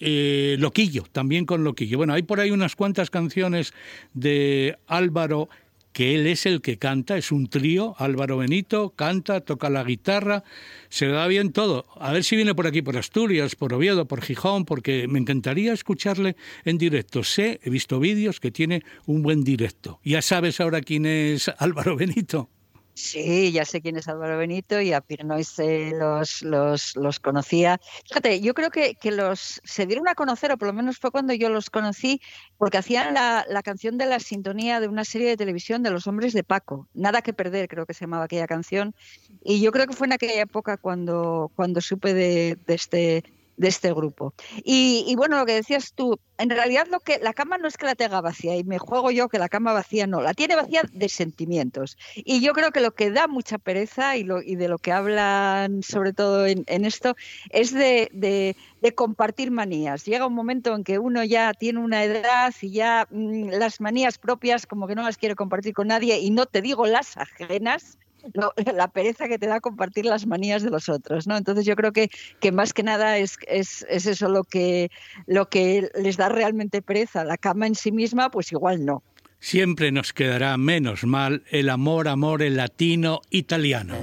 eh, 0.00 0.56
Loquillo, 0.58 1.02
también 1.12 1.44
con 1.44 1.62
Loquillo. 1.62 1.98
Bueno, 1.98 2.14
hay 2.14 2.22
por 2.22 2.40
ahí 2.40 2.50
unas 2.50 2.74
cuantas 2.74 3.10
canciones 3.10 3.74
de 4.14 4.78
Álvaro 4.86 5.50
que 5.94 6.16
él 6.16 6.26
es 6.26 6.44
el 6.44 6.60
que 6.60 6.76
canta, 6.76 7.16
es 7.16 7.30
un 7.30 7.46
trío, 7.46 7.94
Álvaro 7.98 8.36
Benito, 8.36 8.90
canta, 8.90 9.40
toca 9.40 9.70
la 9.70 9.84
guitarra, 9.84 10.42
se 10.88 11.06
le 11.06 11.12
da 11.12 11.28
bien 11.28 11.52
todo. 11.52 11.86
A 12.00 12.12
ver 12.12 12.24
si 12.24 12.34
viene 12.34 12.52
por 12.52 12.66
aquí, 12.66 12.82
por 12.82 12.98
Asturias, 12.98 13.54
por 13.54 13.72
Oviedo, 13.72 14.06
por 14.06 14.20
Gijón, 14.20 14.64
porque 14.64 15.06
me 15.06 15.20
encantaría 15.20 15.72
escucharle 15.72 16.34
en 16.64 16.78
directo. 16.78 17.22
Sé, 17.22 17.60
he 17.62 17.70
visto 17.70 18.00
vídeos 18.00 18.40
que 18.40 18.50
tiene 18.50 18.82
un 19.06 19.22
buen 19.22 19.44
directo. 19.44 20.00
¿Ya 20.02 20.20
sabes 20.20 20.60
ahora 20.60 20.80
quién 20.80 21.06
es 21.06 21.48
Álvaro 21.58 21.96
Benito? 21.96 22.50
Sí, 22.96 23.50
ya 23.50 23.64
sé 23.64 23.80
quién 23.82 23.96
es 23.96 24.06
Álvaro 24.06 24.38
Benito 24.38 24.80
y 24.80 24.92
a 24.92 25.00
Pirnois 25.00 25.58
los, 25.58 26.42
los, 26.42 26.94
los, 26.94 27.18
conocía. 27.18 27.80
Fíjate, 28.06 28.40
yo 28.40 28.54
creo 28.54 28.70
que, 28.70 28.94
que, 28.94 29.10
los 29.10 29.60
se 29.64 29.86
dieron 29.86 30.06
a 30.06 30.14
conocer, 30.14 30.52
o 30.52 30.58
por 30.58 30.68
lo 30.68 30.74
menos 30.74 30.98
fue 30.98 31.10
cuando 31.10 31.32
yo 31.32 31.48
los 31.48 31.70
conocí, 31.70 32.20
porque 32.56 32.78
hacían 32.78 33.12
la, 33.12 33.44
la, 33.48 33.62
canción 33.64 33.98
de 33.98 34.06
la 34.06 34.20
sintonía 34.20 34.78
de 34.78 34.86
una 34.86 35.04
serie 35.04 35.28
de 35.28 35.36
televisión 35.36 35.82
de 35.82 35.90
los 35.90 36.06
hombres 36.06 36.32
de 36.34 36.44
Paco. 36.44 36.88
Nada 36.94 37.20
que 37.20 37.32
perder, 37.32 37.66
creo 37.66 37.84
que 37.84 37.94
se 37.94 38.04
llamaba 38.04 38.26
aquella 38.26 38.46
canción. 38.46 38.94
Y 39.42 39.60
yo 39.60 39.72
creo 39.72 39.88
que 39.88 39.94
fue 39.94 40.06
en 40.06 40.12
aquella 40.12 40.40
época 40.40 40.76
cuando, 40.76 41.50
cuando 41.56 41.80
supe 41.80 42.14
de, 42.14 42.56
de 42.64 42.74
este 42.74 43.24
de 43.56 43.68
este 43.68 43.92
grupo. 43.92 44.34
Y, 44.64 45.14
bueno, 45.16 45.38
lo 45.38 45.46
que 45.46 45.54
decías 45.54 45.92
tú, 45.94 46.18
en 46.38 46.50
realidad 46.50 46.86
lo 46.90 47.00
que 47.00 47.18
la 47.18 47.32
cama 47.32 47.58
no 47.58 47.68
es 47.68 47.76
que 47.76 47.86
la 47.86 47.94
tenga 47.94 48.20
vacía 48.20 48.56
y 48.56 48.64
me 48.64 48.78
juego 48.78 49.10
yo 49.10 49.28
que 49.28 49.38
la 49.38 49.48
cama 49.48 49.72
vacía 49.72 50.06
no, 50.06 50.20
la 50.20 50.34
tiene 50.34 50.56
vacía 50.56 50.82
de 50.92 51.08
sentimientos. 51.08 51.96
Y 52.16 52.40
yo 52.40 52.52
creo 52.52 52.72
que 52.72 52.80
lo 52.80 52.92
que 52.92 53.10
da 53.10 53.28
mucha 53.28 53.58
pereza 53.58 54.16
y, 54.16 54.24
lo, 54.24 54.42
y 54.42 54.56
de 54.56 54.68
lo 54.68 54.78
que 54.78 54.92
hablan 54.92 55.82
sobre 55.82 56.12
todo 56.12 56.46
en, 56.46 56.64
esto 56.84 57.16
es 57.50 57.72
de, 57.72 58.08
de, 58.12 58.56
compartir 58.94 59.50
manías. 59.50 60.04
Llega 60.04 60.26
un 60.26 60.34
momento 60.34 60.74
en 60.74 60.84
que 60.84 60.98
uno 60.98 61.24
ya 61.24 61.54
tiene 61.54 61.80
una 61.80 62.04
edad 62.04 62.54
y 62.60 62.70
ya 62.70 63.06
mm, 63.10 63.50
las 63.50 63.80
manías 63.80 64.18
propias 64.18 64.66
como 64.66 64.86
que 64.86 64.94
no 64.94 65.02
las 65.02 65.16
quiere 65.16 65.34
compartir 65.34 65.72
con 65.72 65.88
nadie 65.88 66.18
y 66.18 66.30
no 66.30 66.46
te 66.46 66.60
digo 66.60 66.86
las 66.86 67.16
ajenas, 67.16 67.98
la 68.74 68.88
pereza 68.88 69.28
que 69.28 69.38
te 69.38 69.46
da 69.46 69.60
compartir 69.60 70.06
las 70.06 70.26
manías 70.26 70.62
de 70.62 70.70
los 70.70 70.88
otros, 70.88 71.26
¿no? 71.26 71.36
Entonces 71.36 71.64
yo 71.64 71.76
creo 71.76 71.92
que, 71.92 72.10
que 72.40 72.52
más 72.52 72.72
que 72.72 72.82
nada 72.82 73.18
es, 73.18 73.36
es, 73.46 73.84
es, 73.88 74.06
eso 74.06 74.28
lo 74.28 74.44
que, 74.44 74.90
lo 75.26 75.48
que 75.48 75.88
les 75.94 76.16
da 76.16 76.28
realmente 76.28 76.82
pereza. 76.82 77.24
La 77.24 77.36
cama 77.36 77.66
en 77.66 77.74
sí 77.74 77.92
misma, 77.92 78.30
pues 78.30 78.52
igual 78.52 78.84
no. 78.84 79.02
Siempre 79.40 79.92
nos 79.92 80.12
quedará 80.12 80.56
menos 80.56 81.04
mal 81.04 81.42
el 81.50 81.68
amor, 81.68 82.08
amor 82.08 82.42
el 82.42 82.56
latino 82.56 83.20
italiano. 83.30 83.94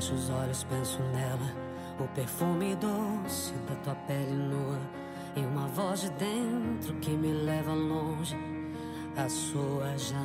o 2.02 2.08
perfume 2.16 2.76
doce 2.76 3.54
da 3.68 3.76
tua 3.76 3.96
pele 4.08 4.32
nua 4.32 4.80
e 5.36 5.40
uma 5.42 5.68
voz 5.68 6.02
de 6.02 6.10
dentro 6.26 6.96
que 6.96 7.12
me 7.12 7.32
leva 7.32 7.74
longe 7.74 8.36
a 9.16 9.30
sua 9.30 9.96
janela. 9.98 10.22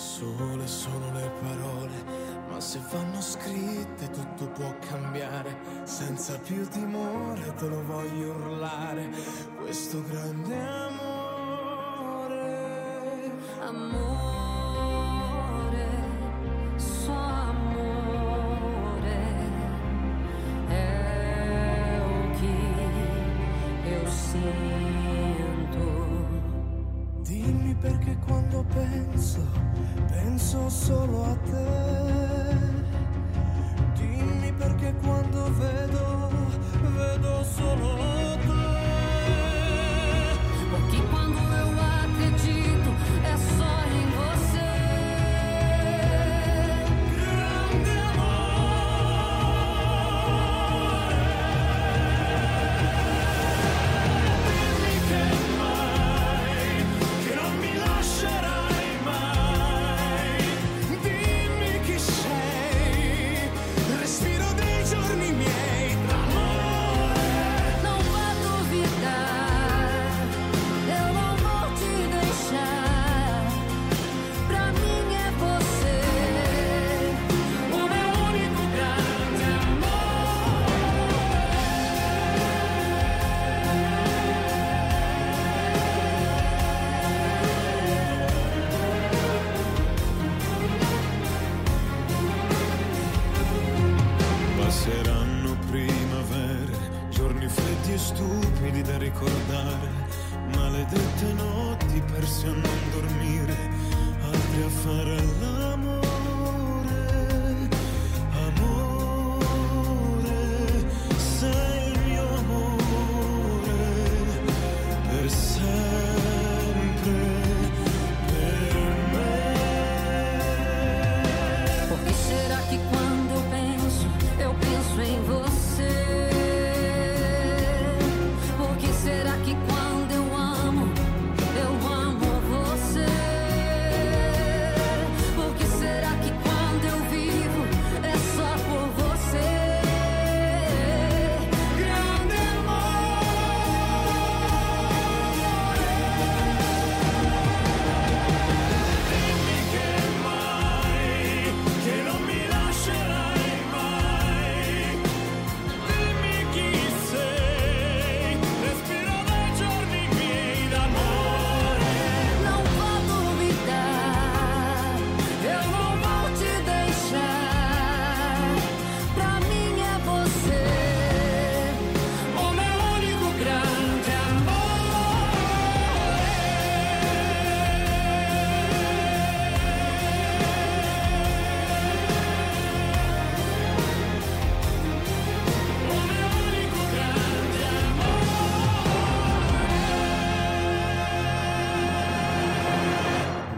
Sole 0.00 0.66
sono 0.66 1.12
le 1.12 1.30
parole, 1.42 2.04
ma 2.48 2.58
se 2.58 2.80
vanno 2.90 3.20
scritte 3.20 4.08
tutto 4.08 4.46
può 4.48 4.74
cambiare. 4.88 5.54
Senza 5.84 6.38
più 6.38 6.66
timore 6.68 7.52
te 7.54 7.68
lo 7.68 7.84
voglio 7.84 8.30
urlare, 8.30 9.10
questo 9.58 10.02
grande 10.08 10.58
amore. 10.58 11.20
Amore, 13.60 14.29
perché 27.80 28.16
quando 28.26 28.64
penso 28.72 29.40
penso 30.08 30.68
solo 30.68 31.24
a 31.24 31.34
te. 31.36 32.39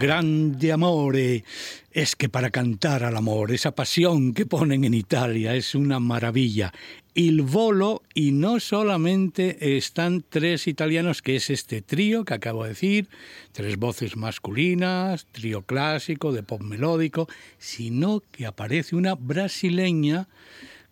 Grande 0.03 0.73
amore. 0.73 1.45
Es 1.93 2.17
que 2.17 2.29
para 2.29 2.51
cantar 2.51 3.05
al 3.05 3.17
amor, 3.17 3.53
esa 3.53 3.73
pasión 3.73 4.35
que 4.35 4.47
ponen 4.47 4.83
en 4.83 4.95
Italia 4.95 5.55
es 5.55 5.77
una 5.77 6.01
maravilla. 6.01 6.73
Il 7.15 7.43
Volo, 7.43 8.03
y 8.13 8.33
no 8.33 8.59
solamente 8.59 9.77
están 9.77 10.25
tres 10.29 10.67
italianos, 10.67 11.23
que 11.23 11.37
es 11.37 11.51
este 11.51 11.83
trío 11.83 12.25
que 12.25 12.35
acabo 12.35 12.65
de 12.65 12.71
decir, 12.71 13.09
tres 13.53 13.77
voces 13.77 14.17
masculinas, 14.17 15.29
trío 15.31 15.63
clásico, 15.63 16.33
de 16.33 16.43
pop 16.43 16.63
melódico, 16.63 17.29
sino 17.59 18.25
que 18.33 18.45
aparece 18.45 18.97
una 18.97 19.15
brasileña 19.15 20.27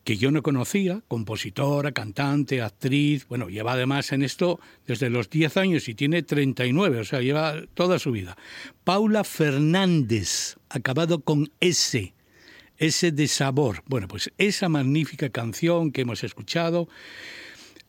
que 0.04 0.16
yo 0.16 0.30
no 0.30 0.42
conocía, 0.42 1.02
compositora, 1.08 1.92
cantante, 1.92 2.62
actriz, 2.62 3.26
bueno, 3.28 3.48
lleva 3.48 3.72
además 3.72 4.12
en 4.12 4.22
esto 4.22 4.60
desde 4.86 5.10
los 5.10 5.28
10 5.28 5.56
años 5.58 5.88
y 5.88 5.94
tiene 5.94 6.22
39, 6.22 7.00
o 7.00 7.04
sea, 7.04 7.20
lleva 7.20 7.62
toda 7.74 7.98
su 7.98 8.10
vida. 8.10 8.36
Paula 8.84 9.24
Fernández, 9.24 10.56
acabado 10.68 11.20
con 11.20 11.52
S, 11.60 12.14
S 12.78 13.12
de 13.12 13.28
sabor. 13.28 13.82
Bueno, 13.86 14.08
pues 14.08 14.32
esa 14.38 14.68
magnífica 14.68 15.28
canción 15.28 15.92
que 15.92 16.00
hemos 16.00 16.24
escuchado 16.24 16.88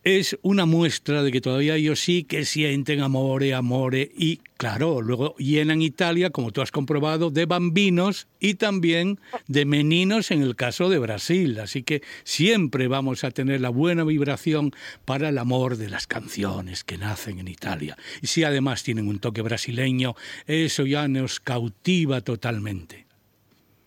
es 0.03 0.37
una 0.41 0.65
muestra 0.65 1.21
de 1.21 1.31
que 1.31 1.41
todavía 1.41 1.75
ellos 1.75 1.99
sí 1.99 2.23
que 2.23 2.45
sienten 2.45 3.01
amore, 3.01 3.53
amore 3.53 4.11
y 4.17 4.37
claro, 4.57 5.01
luego 5.01 5.35
llenan 5.37 5.81
Italia, 5.81 6.31
como 6.31 6.51
tú 6.51 6.61
has 6.61 6.71
comprobado, 6.71 7.29
de 7.29 7.45
bambinos 7.45 8.27
y 8.39 8.55
también 8.55 9.19
de 9.47 9.65
meninos 9.65 10.31
en 10.31 10.41
el 10.41 10.55
caso 10.55 10.89
de 10.89 10.97
Brasil. 10.97 11.59
Así 11.59 11.83
que 11.83 12.01
siempre 12.23 12.87
vamos 12.87 13.23
a 13.23 13.31
tener 13.31 13.61
la 13.61 13.69
buena 13.69 14.03
vibración 14.03 14.71
para 15.05 15.29
el 15.29 15.37
amor 15.37 15.77
de 15.77 15.89
las 15.89 16.07
canciones 16.07 16.83
que 16.83 16.97
nacen 16.97 17.39
en 17.39 17.47
Italia. 17.47 17.95
Y 18.21 18.27
si 18.27 18.43
además 18.43 18.83
tienen 18.83 19.07
un 19.07 19.19
toque 19.19 19.41
brasileño, 19.41 20.15
eso 20.47 20.85
ya 20.85 21.07
nos 21.07 21.39
cautiva 21.39 22.21
totalmente. 22.21 23.05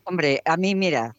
Hombre, 0.05 0.43
a 0.45 0.57
mí 0.57 0.75
mira, 0.75 1.15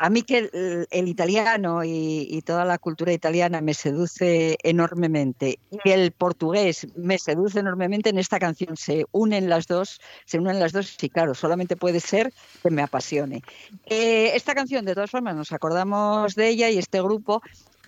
a 0.00 0.10
mí 0.10 0.22
que 0.22 0.86
el, 0.90 1.08
italiano 1.08 1.84
y, 1.84 2.42
toda 2.44 2.64
la 2.64 2.78
cultura 2.78 3.12
italiana 3.12 3.60
me 3.60 3.72
seduce 3.74 4.58
enormemente 4.62 5.58
y 5.84 5.90
el 5.90 6.12
portugués 6.12 6.86
me 6.96 7.18
seduce 7.18 7.60
enormemente 7.60 8.10
en 8.10 8.18
esta 8.18 8.38
canción 8.38 8.76
se 8.76 9.06
unen 9.12 9.48
las 9.48 9.66
dos 9.66 10.00
se 10.24 10.38
unen 10.38 10.58
las 10.58 10.72
dos 10.72 10.96
y 11.00 11.08
claro 11.08 11.34
solamente 11.34 11.76
puede 11.76 12.00
ser 12.00 12.32
que 12.62 12.70
me 12.70 12.82
apasione. 12.82 13.42
Eh, 13.86 14.32
esta 14.34 14.54
canción 14.54 14.84
de 14.84 14.94
todas 14.94 15.10
formas 15.10 15.36
nos 15.36 15.52
acordamos 15.52 16.34
de 16.34 16.48
ella 16.48 16.70
y 16.70 16.78
este 16.78 17.00
grupo 17.00 17.42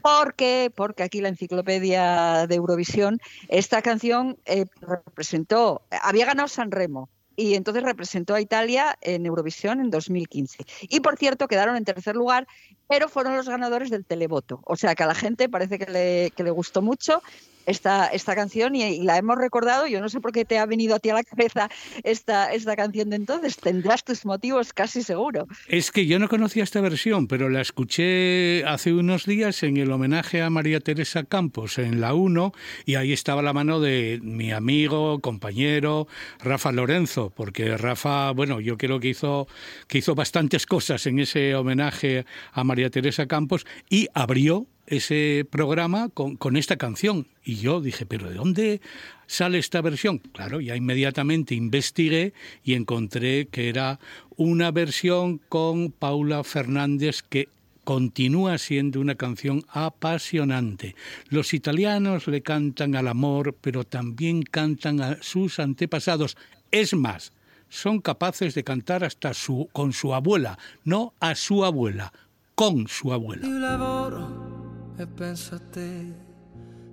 porque, 0.05 0.71
porque 0.75 1.03
aquí 1.03 1.23
la 1.23 1.31
enciclopedia 1.31 2.47
de 2.47 2.57
Eurovisión, 2.57 3.21
esta 3.49 3.81
canción 3.81 4.37
eh, 4.45 4.67
representó, 4.83 5.81
había 6.03 6.27
ganado 6.27 6.47
San 6.49 6.71
Remo, 6.71 7.09
y 7.37 7.55
entonces 7.55 7.83
representó 7.83 8.35
a 8.35 8.41
Italia 8.41 8.97
en 9.01 9.27
Eurovisión 9.27 9.81
en 9.81 9.91
2015. 9.91 10.65
Y 10.83 11.01
por 11.01 11.17
cierto, 11.17 11.49
quedaron 11.49 11.77
en 11.77 11.85
tercer 11.85 12.17
lugar, 12.17 12.47
pero 12.89 13.09
fueron 13.09 13.37
los 13.37 13.49
ganadores 13.49 13.91
del 13.91 14.05
televoto. 14.05 14.61
O 14.65 14.77
sea 14.77 14.95
que 14.95 15.03
a 15.03 15.07
la 15.07 15.15
gente 15.15 15.49
parece 15.49 15.79
que 15.79 15.91
le, 15.91 16.31
que 16.37 16.45
le 16.45 16.51
gustó 16.51 16.83
mucho 16.83 17.23
esta, 17.67 18.07
esta 18.09 18.35
canción 18.35 18.75
y, 18.77 19.03
la 19.03 19.19
hemos 19.19 19.37
recordado. 19.37 19.87
Yo 19.87 20.01
no 20.01 20.09
sé 20.09 20.21
por 20.21 20.33
qué 20.33 20.45
te 20.45 20.59
ha 20.59 20.67
venido 20.67 20.95
a 20.95 20.99
ti 20.99 21.11
a 21.11 21.15
la 21.15 21.25
cabeza 21.25 21.69
esta, 22.03 22.53
esta 22.53 22.77
canción 22.77 23.11
de 23.11 23.17
entonces. 23.17 23.57
Tendrás 23.57 24.05
tus 24.05 24.25
motivos 24.25 24.73
casi 24.73 25.03
seguro. 25.03 25.47
Es 25.69 25.91
que 25.91 26.07
yo 26.07 26.19
no 26.19 26.29
conocía 26.29 26.63
esta 26.63 26.81
versión, 26.81 27.27
pero 27.27 27.49
la 27.49 27.61
escuché 27.61 28.65
hace 28.65 28.93
unos 28.93 29.27
días 29.27 29.63
en 29.63 29.77
el 29.77 29.91
homenaje 29.91 30.43
a 30.43 30.51
María 30.51 30.81
Teresa 30.81 31.25
Campos 31.25 31.79
en 31.79 32.01
la 32.01 32.15
1 32.15 32.53
y 32.87 32.95
ahí 32.97 33.13
estaba 33.13 33.43
la 33.43 33.53
mano 33.53 33.81
de 33.81 34.21
mi 34.23 34.53
amigo, 34.53 35.21
compañero 35.21 36.07
Rafa 36.41 36.73
Lorenzo, 36.73 37.33
porque 37.35 37.77
Rafa, 37.77 38.31
bueno, 38.33 38.61
yo 38.61 38.77
creo 38.77 39.01
que 39.01 39.09
hizo, 39.09 39.47
que 39.89 39.99
hizo 39.99 40.15
bastantes 40.15 40.67
cosas 40.67 41.07
en 41.07 41.19
ese 41.19 41.55
homenaje 41.55 42.25
a 42.53 42.65
María 42.65 42.91
Teresa 42.91 43.27
Campos 43.27 43.67
y 43.89 44.09
abrió 44.15 44.67
ese 44.87 45.47
programa 45.51 46.09
con, 46.09 46.37
con, 46.37 46.57
esta 46.57 46.77
canción. 46.77 47.27
Y 47.45 47.57
yo 47.57 47.81
dije, 47.81 48.07
¿pero 48.07 48.29
de 48.29 48.37
dónde 48.37 48.81
sale 49.27 49.59
esta 49.59 49.81
versión? 49.81 50.19
Claro, 50.19 50.61
ya 50.61 50.77
inmediatamente 50.77 51.55
investigué 51.55 52.33
y 52.63 52.75
encontré 52.75 53.47
que 53.47 53.69
era 53.69 53.99
una 54.37 54.71
versión 54.71 55.39
con 55.49 55.91
Paula 55.91 56.45
Fernández 56.45 57.23
que 57.23 57.49
continúa 57.85 58.59
siendo 58.59 59.01
una 59.01 59.15
canción 59.15 59.65
apasionante. 59.69 60.97
Los 61.29 61.55
italianos 61.55 62.27
le 62.27 62.41
cantan 62.41 62.97
al 62.97 63.09
amor, 63.09 63.57
pero 63.61 63.85
también 63.85 64.43
cantan 64.43 65.01
a 65.01 65.19
sus 65.23 65.59
antepasados. 65.59 66.37
Es 66.71 66.95
más, 66.95 67.33
son 67.69 68.01
capaces 68.01 68.55
de 68.55 68.65
cantar 68.65 69.05
hasta 69.05 69.35
su, 69.35 69.69
con 69.73 69.93
su 69.93 70.15
abuela, 70.15 70.59
no 70.85 71.13
a 71.21 71.35
su 71.35 71.65
abuela, 71.65 72.13
con 72.55 72.89
su 72.89 73.13
abuela. 73.13 74.54
E 74.97 75.07
penso 75.07 75.57
a 75.57 75.61
te. 75.71 76.13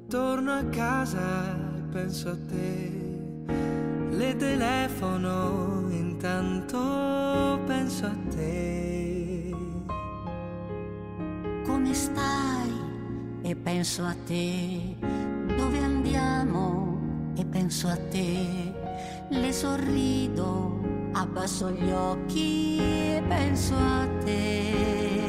Torno 0.10 0.52
a 0.52 0.64
casa 0.66 1.56
e 1.78 1.82
penso 1.92 2.30
a 2.30 2.36
te. 2.36 3.00
Le 4.12 4.36
telefono 4.36 5.88
intanto 5.90 7.60
penso 7.66 8.06
a 8.06 8.16
te. 8.30 9.56
Come 11.66 11.94
stai? 11.94 12.72
E 13.44 13.56
penso 13.56 14.04
a 14.04 14.16
te. 14.26 14.96
Dove 15.56 15.78
andiamo? 15.80 17.00
E 17.36 17.46
penso 17.46 17.88
a 17.88 17.98
te. 18.10 18.74
Le 19.30 19.54
sorrido, 19.54 20.82
abbasso 21.14 21.72
gli 21.72 21.90
occhi 21.90 22.78
e 22.80 23.24
penso 23.28 23.76
a 23.76 24.08
te. 24.24 25.21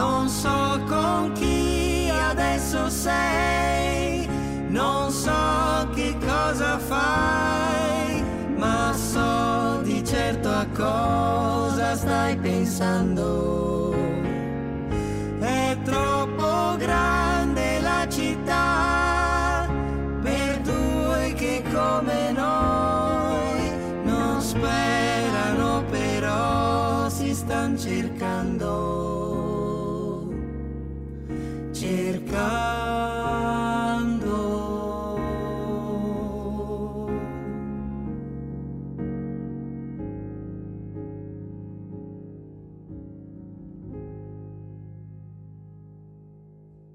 Non 0.00 0.30
so 0.30 0.80
con 0.88 1.32
chi 1.34 2.08
adesso 2.08 2.88
sei, 2.88 4.26
non 4.68 5.10
so 5.10 5.90
che 5.94 6.16
cosa 6.26 6.78
fai, 6.78 8.24
ma 8.56 8.94
so 8.94 9.82
di 9.82 10.02
certo 10.02 10.48
a 10.48 10.66
cosa 10.74 11.94
stai 11.96 12.34
pensando. 12.38 13.94
È 15.38 15.76
troppo 15.84 16.76
grande 16.78 17.29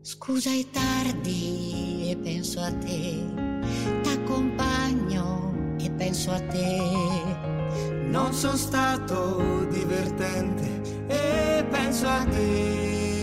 Scusa 0.08 0.50
i 0.52 0.68
tardi 0.72 2.10
e 2.12 2.18
penso 2.18 2.60
a 2.60 2.72
te, 2.72 3.26
t'accompagno 4.04 5.76
e 5.80 5.90
penso 5.92 6.32
a 6.32 6.40
te. 6.40 6.80
Non 8.10 8.34
sono 8.34 8.56
stato 8.56 9.66
divertente 9.70 11.06
e 11.08 11.66
penso 11.70 12.08
a 12.08 12.24
te. 12.26 13.15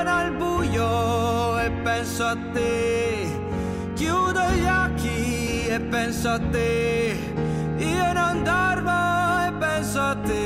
Sono 0.00 0.16
al 0.16 0.32
buio 0.32 1.60
e 1.60 1.70
penso 1.84 2.24
a 2.26 2.34
te. 2.54 3.28
Chiudo 3.94 4.40
gli 4.52 4.64
occhi 4.64 5.66
e 5.68 5.78
penso 5.78 6.30
a 6.30 6.38
te. 6.38 7.18
Io 7.76 8.12
non 8.14 8.42
dormo 8.42 9.44
e 9.46 9.52
penso 9.58 10.00
a 10.00 10.16
te. 10.24 10.38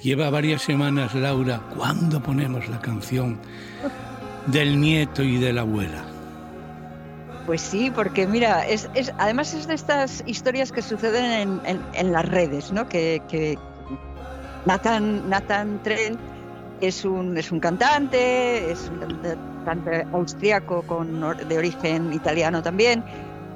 Lleva 0.00 0.30
varias 0.30 0.62
semanas, 0.62 1.14
Laura, 1.14 1.60
¿cuándo 1.76 2.22
ponemos 2.22 2.66
la 2.70 2.80
canción 2.80 3.38
del 4.46 4.80
nieto 4.80 5.22
y 5.22 5.36
de 5.36 5.52
la 5.52 5.60
abuela? 5.60 6.06
Pues 7.44 7.60
sí, 7.60 7.92
porque 7.94 8.26
mira, 8.26 8.66
es, 8.66 8.88
además 9.18 9.52
es 9.52 9.66
de 9.66 9.74
estas 9.74 10.24
historias 10.24 10.72
que 10.72 10.80
suceden 10.80 11.60
en, 11.66 12.12
las 12.12 12.26
redes, 12.26 12.72
¿no? 12.72 12.88
Que, 12.88 13.58
Nathan, 14.66 15.28
Nathan 15.28 15.82
Trent 15.82 16.18
es 16.80 17.04
un, 17.04 17.36
es 17.36 17.52
un 17.52 17.60
cantante, 17.60 18.70
es 18.70 18.90
un 18.90 18.98
cantante 19.64 20.06
austriaco 20.12 20.82
con, 20.82 21.20
de 21.48 21.58
origen 21.58 22.12
italiano 22.12 22.62
también. 22.62 23.04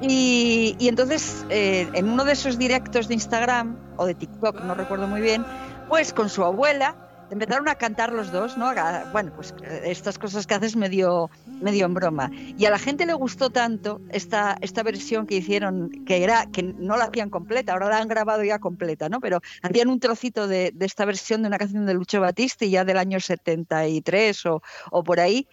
Y, 0.01 0.75
entonces, 0.79 1.45
eh, 1.49 1.89
en 1.93 2.09
uno 2.09 2.23
de 2.23 2.33
esos 2.33 2.57
directos 2.57 3.07
de 3.07 3.15
Instagram 3.15 3.75
o 3.97 4.05
de 4.05 4.15
TikTok, 4.15 4.61
no 4.61 4.73
recuerdo 4.73 5.07
muy 5.07 5.21
bien, 5.21 5.45
pues 5.89 6.13
con 6.13 6.29
su 6.29 6.43
abuela 6.43 6.95
empezaron 7.31 7.67
a 7.69 7.75
cantar 7.75 8.13
los 8.13 8.31
dos, 8.31 8.57
¿no? 8.57 8.71
bueno, 9.11 9.31
pues 9.35 9.53
eh, 9.63 9.81
estas 9.85 10.17
cosas 10.17 10.47
que 10.47 10.53
haces 10.53 10.75
medio, 10.75 11.29
medio 11.61 11.85
en 11.85 11.93
broma. 11.93 12.31
Y 12.57 12.65
a 12.65 12.69
la 12.69 12.79
gente 12.79 13.05
le 13.05 13.13
gustó 13.13 13.49
tanto 13.49 14.01
esta, 14.09 14.57
esta 14.61 14.83
versión 14.83 15.27
que 15.27 15.35
hicieron, 15.35 15.89
que 16.05 16.23
era, 16.23 16.45
que 16.47 16.63
no 16.63 16.97
la 16.97 17.05
hacían 17.05 17.29
completa, 17.29 17.73
ahora 17.73 17.89
la 17.89 17.97
han 17.97 18.07
grabado 18.07 18.43
ya 18.43 18.59
completa, 18.59 19.09
¿no? 19.09 19.19
Pero 19.19 19.41
hacían 19.61 19.89
un 19.89 19.99
trocito 19.99 20.47
de, 20.47 20.71
de 20.73 20.85
esta 20.85 21.05
versión 21.05 21.41
de 21.41 21.47
una 21.47 21.57
canción 21.57 21.85
de 21.85 21.93
Lucho 21.93 22.21
Batiste 22.21 22.69
ya 22.69 22.83
del 22.83 22.97
año 22.97 23.19
73 23.19 24.45
o, 24.47 24.61
o 24.91 25.03
por 25.03 25.19
ahí, 25.19 25.47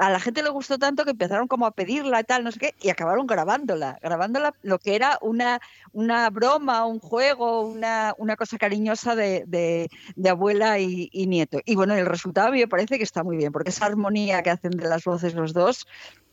a 0.00 0.08
la 0.08 0.18
gente 0.18 0.42
le 0.42 0.48
gustó 0.48 0.78
tanto 0.78 1.04
que 1.04 1.10
empezaron 1.10 1.46
como 1.46 1.66
a 1.66 1.72
pedirla 1.72 2.20
y 2.20 2.24
tal, 2.24 2.42
no 2.42 2.50
sé 2.50 2.58
qué, 2.58 2.74
y 2.80 2.88
acabaron 2.88 3.26
grabándola, 3.26 3.98
grabándola 4.00 4.54
lo 4.62 4.78
que 4.78 4.94
era 4.96 5.18
una, 5.20 5.60
una 5.92 6.30
broma, 6.30 6.86
un 6.86 7.00
juego, 7.00 7.60
una, 7.60 8.14
una 8.16 8.34
cosa 8.36 8.56
cariñosa 8.56 9.14
de, 9.14 9.44
de, 9.46 10.28
abuela 10.30 10.78
y, 10.78 11.10
nieto. 11.26 11.60
Y 11.66 11.76
bueno, 11.76 11.94
el 11.94 12.06
resultado 12.06 12.48
a 12.48 12.50
mí 12.50 12.60
me 12.60 12.66
parece 12.66 12.96
que 12.96 13.04
está 13.04 13.22
muy 13.22 13.36
bien, 13.36 13.52
porque 13.52 13.68
esa 13.68 13.84
armonía 13.84 14.42
que 14.42 14.48
hacen 14.48 14.70
de 14.70 14.88
las 14.88 15.04
voces 15.04 15.34
los 15.34 15.52
dos 15.52 15.86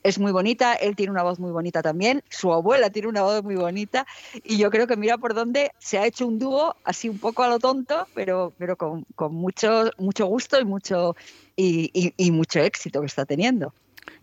es 0.07 0.19
muy 0.19 0.31
bonita, 0.31 0.73
él 0.73 0.95
tiene 0.95 1.11
una 1.11 1.21
voz 1.21 1.37
muy 1.37 1.51
bonita 1.51 1.81
también, 1.81 2.23
su 2.29 2.53
abuela 2.53 2.89
tiene 2.89 3.09
una 3.09 3.23
voz 3.23 3.43
muy 3.43 3.55
bonita 3.55 4.07
y 4.41 4.57
yo 4.57 4.71
creo 4.71 4.87
que 4.87 4.95
mira 4.95 5.17
por 5.17 5.33
dónde 5.33 5.71
se 5.79 5.97
ha 5.97 6.05
hecho 6.05 6.25
un 6.25 6.39
dúo 6.39 6.77
así 6.85 7.09
un 7.09 7.17
poco 7.17 7.43
a 7.43 7.49
lo 7.49 7.59
tonto, 7.59 8.07
pero, 8.13 8.53
pero 8.57 8.77
con, 8.77 9.03
con 9.15 9.35
mucho, 9.35 9.91
mucho 9.97 10.25
gusto 10.27 10.61
y 10.61 10.63
mucho, 10.63 11.17
y, 11.57 12.31
mucho 12.31 12.61
éxito 12.61 13.01
que 13.01 13.07
está 13.07 13.25
teniendo. 13.25 13.73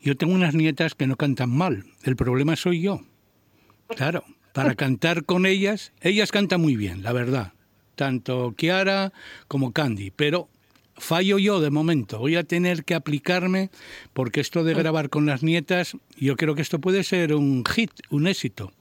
Yo 0.01 0.17
tengo 0.17 0.33
unas 0.33 0.55
nietas 0.55 0.95
que 0.95 1.07
no 1.07 1.17
cantan 1.17 1.51
mal, 1.51 1.85
el 2.03 2.17
problema 2.17 2.57
soy 2.57 2.81
yo. 2.81 3.03
Claro, 3.89 4.25
para 4.55 4.75
cantar 4.77 5.27
con 5.27 5.45
ellas, 5.45 5.93
ellas 6.01 6.33
cantan 6.33 6.63
muy 6.63 6.77
bien, 6.77 7.03
la 7.03 7.13
verdad, 7.13 7.53
tanto 7.95 8.55
Kiara 8.57 9.13
como 9.49 9.73
Candy, 9.75 10.11
pero 10.11 10.49
fallo 10.97 11.39
yo 11.39 11.61
de 11.61 11.71
momento. 11.71 12.19
Voy 12.19 12.37
a 12.37 12.45
tener 12.45 12.85
que 12.85 12.95
aplicarme 12.95 13.71
porque 14.13 14.41
esto 14.41 14.65
de 14.65 14.75
grabar 14.75 15.11
con 15.11 15.27
las 15.27 15.43
nietas, 15.43 15.97
yo 16.17 16.37
creo 16.37 16.55
que 16.55 16.63
esto 16.63 16.81
puede 16.81 17.05
ser 17.05 17.35
un 17.35 17.65
hit, 17.65 17.91
un 18.11 18.27
éxito. 18.27 18.73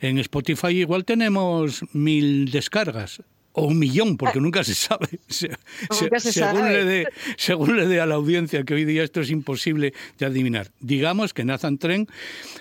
En 0.00 0.18
Spotify 0.18 0.68
igual 0.68 1.04
tenemos 1.04 1.84
mil 1.92 2.50
descargas 2.50 3.22
o 3.58 3.66
un 3.66 3.78
millón, 3.78 4.16
porque 4.16 4.40
nunca 4.40 4.64
se 4.64 4.74
sabe. 4.74 5.20
según, 5.28 6.68
Le 6.72 6.84
dé, 6.84 7.08
según 7.36 7.76
le 7.76 7.86
dé 7.86 8.00
a 8.00 8.06
la 8.06 8.14
audiencia, 8.14 8.64
que 8.64 8.74
hoy 8.74 8.84
día 8.84 9.02
esto 9.02 9.20
es 9.20 9.30
imposible 9.30 9.92
de 10.18 10.26
adivinar. 10.26 10.70
Digamos 10.80 11.34
que 11.34 11.44
Nathan 11.44 11.78
Tren, 11.78 12.08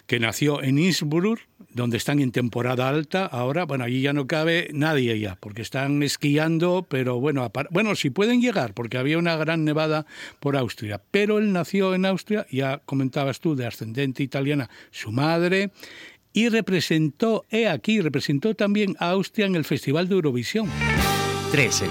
que 0.08 0.20
nació 0.20 0.62
en 0.64 0.80
Innsbruck, 0.80 1.40
donde 1.74 1.98
están 1.98 2.20
en 2.20 2.32
temporada 2.32 2.90
alta, 2.90 3.26
ahora, 3.26 3.66
bueno, 3.66 3.84
allí 3.84 4.02
ya 4.02 4.12
no 4.12 4.26
cabe 4.26 4.70
nadie 4.74 5.20
ya, 5.20 5.38
porque 5.40 5.62
están 5.62 6.02
esquiando, 6.02 6.86
pero 6.90 7.20
bueno, 7.20 7.50
bueno, 7.70 7.96
sí 7.96 8.10
pueden 8.10 8.42
llegar, 8.42 8.74
porque 8.74 8.98
había 8.98 9.18
una 9.18 9.36
gran 9.38 9.64
nevada 9.64 10.06
por 10.40 10.58
Austria, 10.58 11.02
pero 11.12 11.38
él 11.38 11.54
nació 11.54 11.94
en 11.94 12.06
Austria, 12.06 12.48
ya 12.50 12.82
comentabas 12.86 13.40
tú, 13.40 13.56
de 13.56 13.68
ascendente 13.68 14.24
italiana, 14.24 14.70
su 14.92 15.12
madre, 15.12 15.72
y 16.38 16.50
representó, 16.50 17.46
he 17.50 17.68
aquí, 17.68 18.00
representó 18.00 18.54
también 18.54 18.96
a 19.00 19.10
Austria 19.10 19.48
en 19.48 19.56
el 19.56 19.66
Festival 19.66 20.08
de 20.08 20.14
Eurovisión. 20.14 20.70
Tres 21.52 21.82
en 21.82 21.90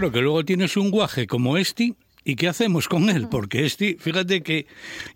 Claro 0.00 0.12
que 0.14 0.22
luego 0.22 0.46
tienes 0.46 0.78
un 0.78 0.90
guaje 0.90 1.26
como 1.26 1.58
este 1.58 1.92
¿Y 2.24 2.36
qué 2.36 2.48
hacemos 2.48 2.88
con 2.88 3.10
él? 3.10 3.28
Porque 3.28 3.66
este, 3.66 3.98
fíjate 4.00 4.42
que 4.42 4.66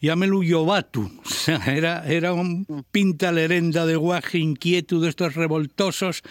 llámelo 0.03 0.43
Yobatu, 0.43 1.11
o 1.25 1.29
sea, 1.29 1.63
era, 1.75 2.07
era 2.07 2.35
un 2.35 2.67
pintalerenda 2.93 3.87
de 3.87 3.97
guaje 3.97 4.37
inquieto 4.37 5.01
de 5.01 5.09
estos 5.09 5.37
revoltosos 5.37 6.23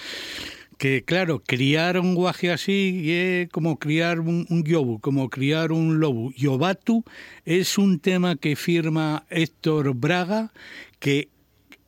que 0.77 1.03
claro, 1.03 1.41
criar 1.43 1.97
un 1.99 2.13
guaje 2.13 2.51
así 2.51 3.11
es 3.11 3.49
como 3.49 3.79
criar 3.79 4.19
un, 4.19 4.45
un, 4.47 4.63
yobu, 4.63 4.99
como 4.99 5.31
criar 5.31 5.71
un 5.71 5.99
lobo. 5.99 6.31
Yobatu 6.35 7.03
es 7.45 7.79
un 7.79 7.99
tema 7.99 8.35
que 8.35 8.55
firma 8.55 9.25
Héctor 9.31 9.95
Braga, 9.95 10.51
que 10.99 11.29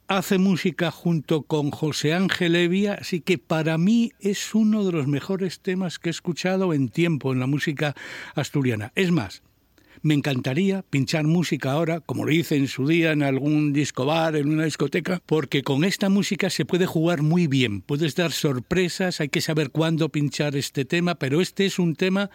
hace 0.08 0.38
música 0.38 0.92
junto 0.92 1.44
con 1.44 1.72
José 1.72 2.14
Ángel 2.14 2.56
Evia, 2.56 2.98
así 3.00 3.22
que 3.22 3.38
para 3.38 3.78
mí 3.78 4.12
es 4.20 4.54
uno 4.54 4.84
de 4.86 4.92
los 4.92 5.08
mejores 5.08 5.60
temas 5.60 6.00
que 6.00 6.10
he 6.10 6.12
escuchado 6.12 6.74
en 6.74 6.90
tiempo 6.90 7.34
en 7.34 7.40
la 7.40 7.48
música 7.48 7.96
asturiana. 8.36 8.92
Es 8.96 9.12
más, 9.12 9.42
me 10.06 10.14
encantaría 10.14 10.84
pinchar 10.84 11.26
música 11.26 11.72
ahora, 11.72 12.00
como 12.00 12.26
lo 12.26 12.32
hice 12.32 12.56
en 12.56 12.68
su 12.68 12.86
día 12.86 13.12
en 13.12 13.24
algún 13.24 13.74
disco 13.74 14.06
bar, 14.06 14.36
en 14.36 14.50
una 14.50 14.66
discoteca, 14.66 15.20
porque 15.26 15.64
con 15.64 15.84
esta 15.84 16.10
música 16.10 16.52
se 16.52 16.64
puede 16.64 16.86
jugar 16.86 17.24
muy 17.24 17.48
bien, 17.48 17.82
puedes 17.82 18.14
dar 18.14 18.32
sorpresas, 18.32 19.20
hay 19.20 19.30
que 19.30 19.42
saber 19.42 19.72
cuándo 19.72 20.10
pinchar 20.10 20.56
este 20.56 20.86
tema, 20.86 21.16
pero 21.16 21.42
este 21.42 21.66
es 21.66 21.80
un 21.80 21.96
tema 21.96 22.30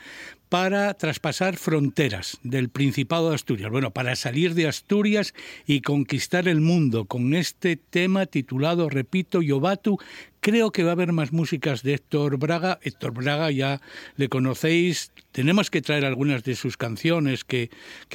para 0.49 0.95
traspasar 0.95 1.57
fronteras 1.57 2.39
del 2.43 2.71
Principado 2.71 3.29
de 3.29 3.37
Asturias. 3.37 3.71
Bueno, 3.71 3.93
para 3.93 4.17
salir 4.17 4.55
de 4.55 4.67
Asturias 4.67 5.33
y 5.65 5.81
conquistar 5.81 6.49
el 6.49 6.61
mundo 6.61 7.05
con 7.05 7.35
este 7.35 7.77
tema 7.77 8.27
titulado, 8.27 8.89
repito, 8.89 9.43
Yobatu. 9.43 9.99
Creo 10.41 10.73
que 10.73 10.85
va 10.85 10.91
a 10.91 10.93
haber 10.93 11.13
más 11.13 11.33
músicas 11.35 11.83
de 11.83 11.93
Héctor 11.93 12.39
Braga. 12.39 12.79
Héctor 12.83 13.13
Braga 13.13 13.51
ya 13.51 13.83
le 14.17 14.31
conocéis. 14.31 15.13
Tenemos 15.33 15.69
que 15.69 15.83
traer 15.83 16.07
algunas 16.07 16.45
de 16.45 16.55
sus 16.55 16.79
canciones 16.79 17.45
que, 17.45 17.69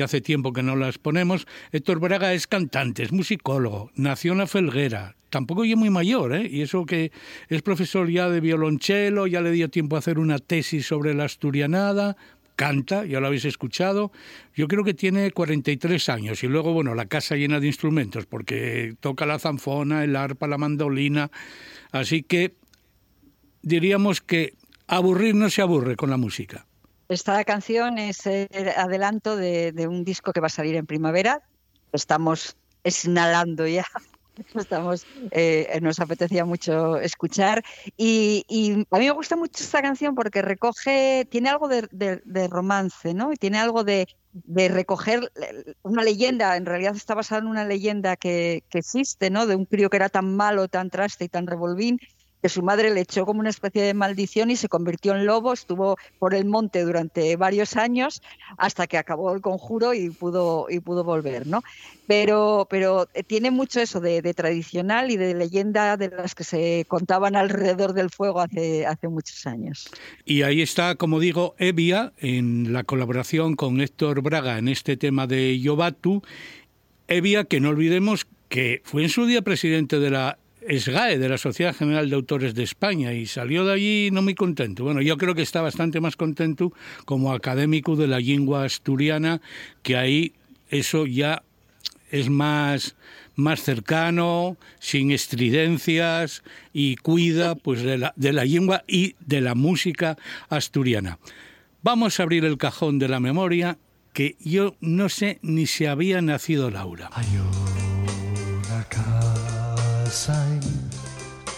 hace 0.03 0.21
tiempo 0.21 0.51
que 0.51 0.63
no 0.63 0.75
las 0.75 0.97
ponemos. 0.97 1.45
Héctor 1.71 1.99
Braga 1.99 2.33
es 2.33 2.47
cantante, 2.47 3.03
es 3.03 3.11
musicólogo, 3.11 3.91
nació 3.93 4.31
en 4.31 4.39
la 4.39 4.47
Felguera, 4.47 5.15
tampoco 5.29 5.65
es 5.65 5.75
muy 5.75 5.91
mayor, 5.91 6.35
¿eh? 6.35 6.47
y 6.49 6.61
eso 6.61 6.85
que 6.85 7.11
es 7.47 7.61
profesor 7.61 8.09
ya 8.09 8.27
de 8.29 8.39
violonchelo, 8.39 9.27
ya 9.27 9.41
le 9.41 9.51
dio 9.51 9.69
tiempo 9.69 9.95
a 9.95 9.99
hacer 9.99 10.17
una 10.17 10.39
tesis 10.39 10.87
sobre 10.87 11.13
la 11.13 11.25
asturianada, 11.25 12.17
canta, 12.55 13.05
ya 13.05 13.19
lo 13.19 13.27
habéis 13.27 13.45
escuchado, 13.45 14.11
yo 14.55 14.67
creo 14.67 14.83
que 14.83 14.93
tiene 14.93 15.31
43 15.31 16.09
años 16.09 16.43
y 16.43 16.47
luego, 16.47 16.73
bueno, 16.73 16.95
la 16.95 17.05
casa 17.05 17.35
llena 17.35 17.59
de 17.59 17.67
instrumentos, 17.67 18.25
porque 18.25 18.95
toca 18.99 19.25
la 19.25 19.39
zanfona, 19.39 20.03
el 20.03 20.15
arpa, 20.15 20.47
la 20.47 20.57
mandolina, 20.57 21.31
así 21.99 22.23
que 22.23 22.55
diríamos 23.61 24.21
que 24.21 24.53
aburrir 24.87 25.35
no 25.35 25.49
se 25.49 25.61
aburre 25.61 25.95
con 25.95 26.09
la 26.09 26.17
música. 26.17 26.65
Esta 27.07 27.43
canción 27.43 27.97
es 27.97 28.25
el 28.25 28.69
adelanto 28.75 29.35
de, 29.35 29.71
de 29.71 29.87
un 29.87 30.03
disco 30.03 30.33
que 30.33 30.39
va 30.39 30.47
a 30.47 30.49
salir 30.49 30.75
en 30.75 30.85
primavera, 30.85 31.41
estamos 31.93 32.57
esnalando 32.83 33.67
ya 33.67 33.85
Estamos, 34.55 35.05
eh, 35.31 35.79
nos 35.81 35.99
apetecía 35.99 36.45
mucho 36.45 36.97
escuchar 36.97 37.63
y, 37.97 38.85
a 38.89 38.97
mí 38.97 39.05
me 39.05 39.11
gusta 39.11 39.35
mucho 39.35 39.63
esta 39.63 39.81
canción 39.81 40.15
porque 40.15 40.41
recoge, 40.41 41.27
tiene 41.29 41.49
algo 41.49 41.67
de, 41.67 42.47
romance, 42.49 43.13
¿no? 43.13 43.31
Y 43.31 43.37
tiene 43.37 43.59
algo 43.59 43.83
de, 43.83 44.07
recoger 44.43 45.31
una 45.83 46.03
leyenda, 46.03 46.57
en 46.57 46.65
realidad 46.65 46.95
está 46.95 47.15
basada 47.15 47.41
en 47.41 47.47
una 47.47 47.65
leyenda 47.65 48.17
que, 48.17 48.63
que, 48.69 48.79
existe, 48.79 49.29
¿no? 49.29 49.45
De 49.45 49.55
un 49.55 49.65
crío 49.65 49.89
que 49.89 49.97
era 49.97 50.09
tan 50.09 50.35
malo, 50.35 50.67
tan 50.67 50.89
traste 50.89 51.25
y 51.25 51.29
tan 51.29 51.47
revolvín 51.47 51.99
que 52.45 52.49
su 52.49 52.61
madre 52.61 52.93
le 52.93 53.01
echó 53.01 53.25
como 53.25 53.39
una 53.39 53.49
especie 53.49 53.81
de 53.81 53.95
maldición 53.95 54.51
y 54.51 54.55
se 54.55 54.69
convirtió 54.69 55.15
en 55.15 55.25
lobo, 55.25 55.51
estuvo 55.51 55.97
por 56.19 56.35
el 56.35 56.45
monte 56.45 56.83
durante 56.83 57.35
varios 57.37 57.75
años 57.75 58.21
hasta 58.59 58.85
que 58.85 58.99
acabó 58.99 59.33
el 59.33 59.41
conjuro 59.41 59.95
y 59.95 60.11
pudo, 60.11 60.67
y 60.69 60.79
pudo 60.79 61.03
volver, 61.03 61.47
¿no? 61.47 61.63
Pero, 62.05 62.67
pero 62.69 63.07
eh, 63.15 63.23
tiene 63.23 63.49
mucho 63.49 63.81
eso 63.81 63.99
de, 63.99 64.21
tradicional 64.35 65.09
y 65.09 65.17
de 65.17 65.33
leyenda 65.33 65.97
de 65.97 66.09
las 66.09 66.35
que 66.35 66.43
se 66.43 66.85
contaban 66.87 67.35
alrededor 67.35 67.93
del 67.93 68.11
fuego 68.11 68.41
hace, 68.41 68.85
hace 68.85 69.07
muchos 69.07 69.47
años. 69.47 69.89
Y 70.23 70.43
ahí 70.43 70.61
está, 70.61 70.93
como 70.93 71.19
digo, 71.19 71.55
Evia 71.57 72.13
en 72.19 72.73
la 72.73 72.83
colaboración 72.83 73.55
con 73.55 73.81
Héctor 73.81 74.21
Braga 74.21 74.59
en 74.59 74.67
este 74.67 74.97
tema 74.97 75.25
de 75.25 75.59
Yobatu. 75.59 76.21
Evia, 77.07 77.45
que 77.45 77.59
no 77.59 77.69
olvidemos 77.69 78.27
que 78.49 78.83
fue 78.83 79.01
en 79.01 79.09
su 79.09 79.25
día 79.25 79.41
presidente 79.41 79.97
de 79.97 80.11
la 80.11 80.37
SGAE, 80.67 81.17
de 81.17 81.29
la 81.29 81.37
Sociedad 81.37 81.75
General 81.75 82.09
de 82.09 82.15
Autores 82.15 82.55
de 82.55 82.63
España, 82.63 83.13
y 83.13 83.25
salió 83.25 83.65
de 83.65 83.73
allí 83.73 84.09
no 84.11 84.21
muy 84.21 84.35
contento. 84.35 84.83
Bueno, 84.83 85.01
yo 85.01 85.17
creo 85.17 85.35
que 85.35 85.41
está 85.41 85.61
bastante 85.61 86.01
más 86.01 86.15
contento 86.15 86.73
como 87.05 87.33
académico 87.33 87.95
de 87.95 88.07
la 88.07 88.19
lengua 88.19 88.65
asturiana, 88.65 89.41
que 89.83 89.95
ahí 89.95 90.33
eso 90.69 91.05
ya 91.05 91.43
es 92.11 92.29
más, 92.29 92.95
más 93.35 93.61
cercano, 93.61 94.57
sin 94.79 95.11
estridencias 95.11 96.43
y 96.73 96.95
cuida 96.97 97.55
pues 97.55 97.83
de 97.83 97.97
la, 97.97 98.13
de 98.15 98.33
la 98.33 98.45
lengua 98.45 98.83
y 98.87 99.15
de 99.19 99.41
la 99.41 99.55
música 99.55 100.17
asturiana. 100.49 101.19
Vamos 101.83 102.19
a 102.19 102.23
abrir 102.23 102.45
el 102.45 102.57
cajón 102.57 102.99
de 102.99 103.07
la 103.07 103.19
memoria 103.19 103.77
que 104.13 104.37
yo 104.39 104.75
no 104.79 105.09
sé 105.09 105.39
ni 105.41 105.67
si 105.67 105.85
había 105.85 106.21
nacido 106.21 106.71
Laura. 106.71 107.09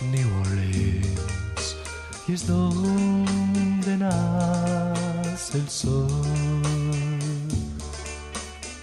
New 0.02 0.28
Orleans 0.42 1.76
y 2.28 2.34
es 2.34 2.48
donde 2.48 3.98
nace 3.98 5.60
el 5.60 5.70
sol. 5.70 6.08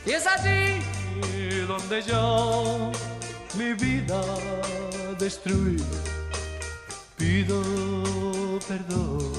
Y 0.07 0.13
es 0.13 0.25
allí 0.29 0.81
donde 1.67 2.03
yo 2.03 2.93
mi 3.59 3.73
vida 3.75 4.23
destruí. 5.19 5.83
Pido 7.17 7.61
perdón, 8.69 9.33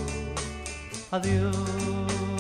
adiós. 1.12 2.35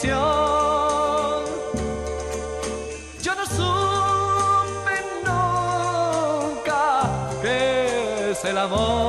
Yo 0.00 0.14
no 3.36 3.44
supe 3.44 4.96
nunca 5.22 6.80
que 7.42 8.30
es 8.30 8.42
el 8.46 8.56
amor, 8.56 9.01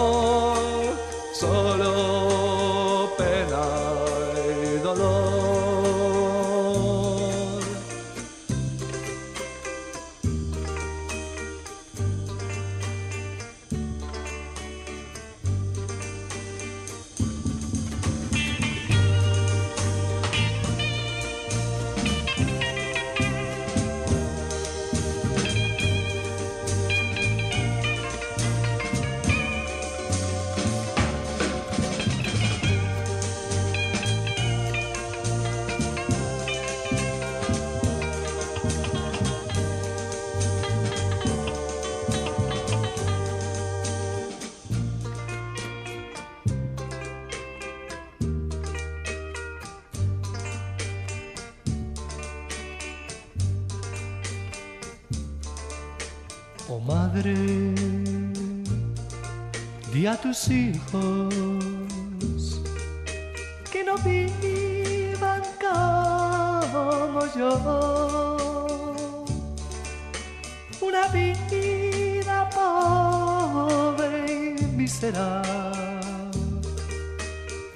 una 70.81 71.07
vida 71.07 72.49
pobre 72.49 74.55
y 74.59 74.65
miserable 74.75 76.03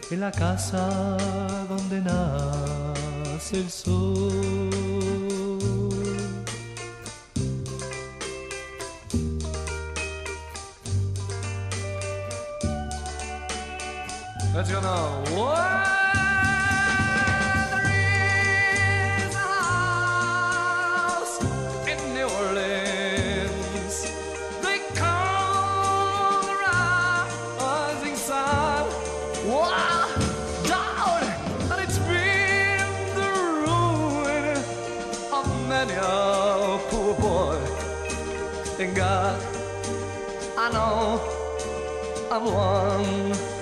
en 0.10 0.22
la 0.22 0.32
casa 0.32 1.18
donde 1.70 2.02
nace 2.02 3.58
el 3.58 3.70
sol. 3.70 4.68
Let's 14.54 14.72
go 14.72 14.82
now. 14.82 15.97
I 39.00 40.70
know 40.72 41.22
I'm. 42.32 43.58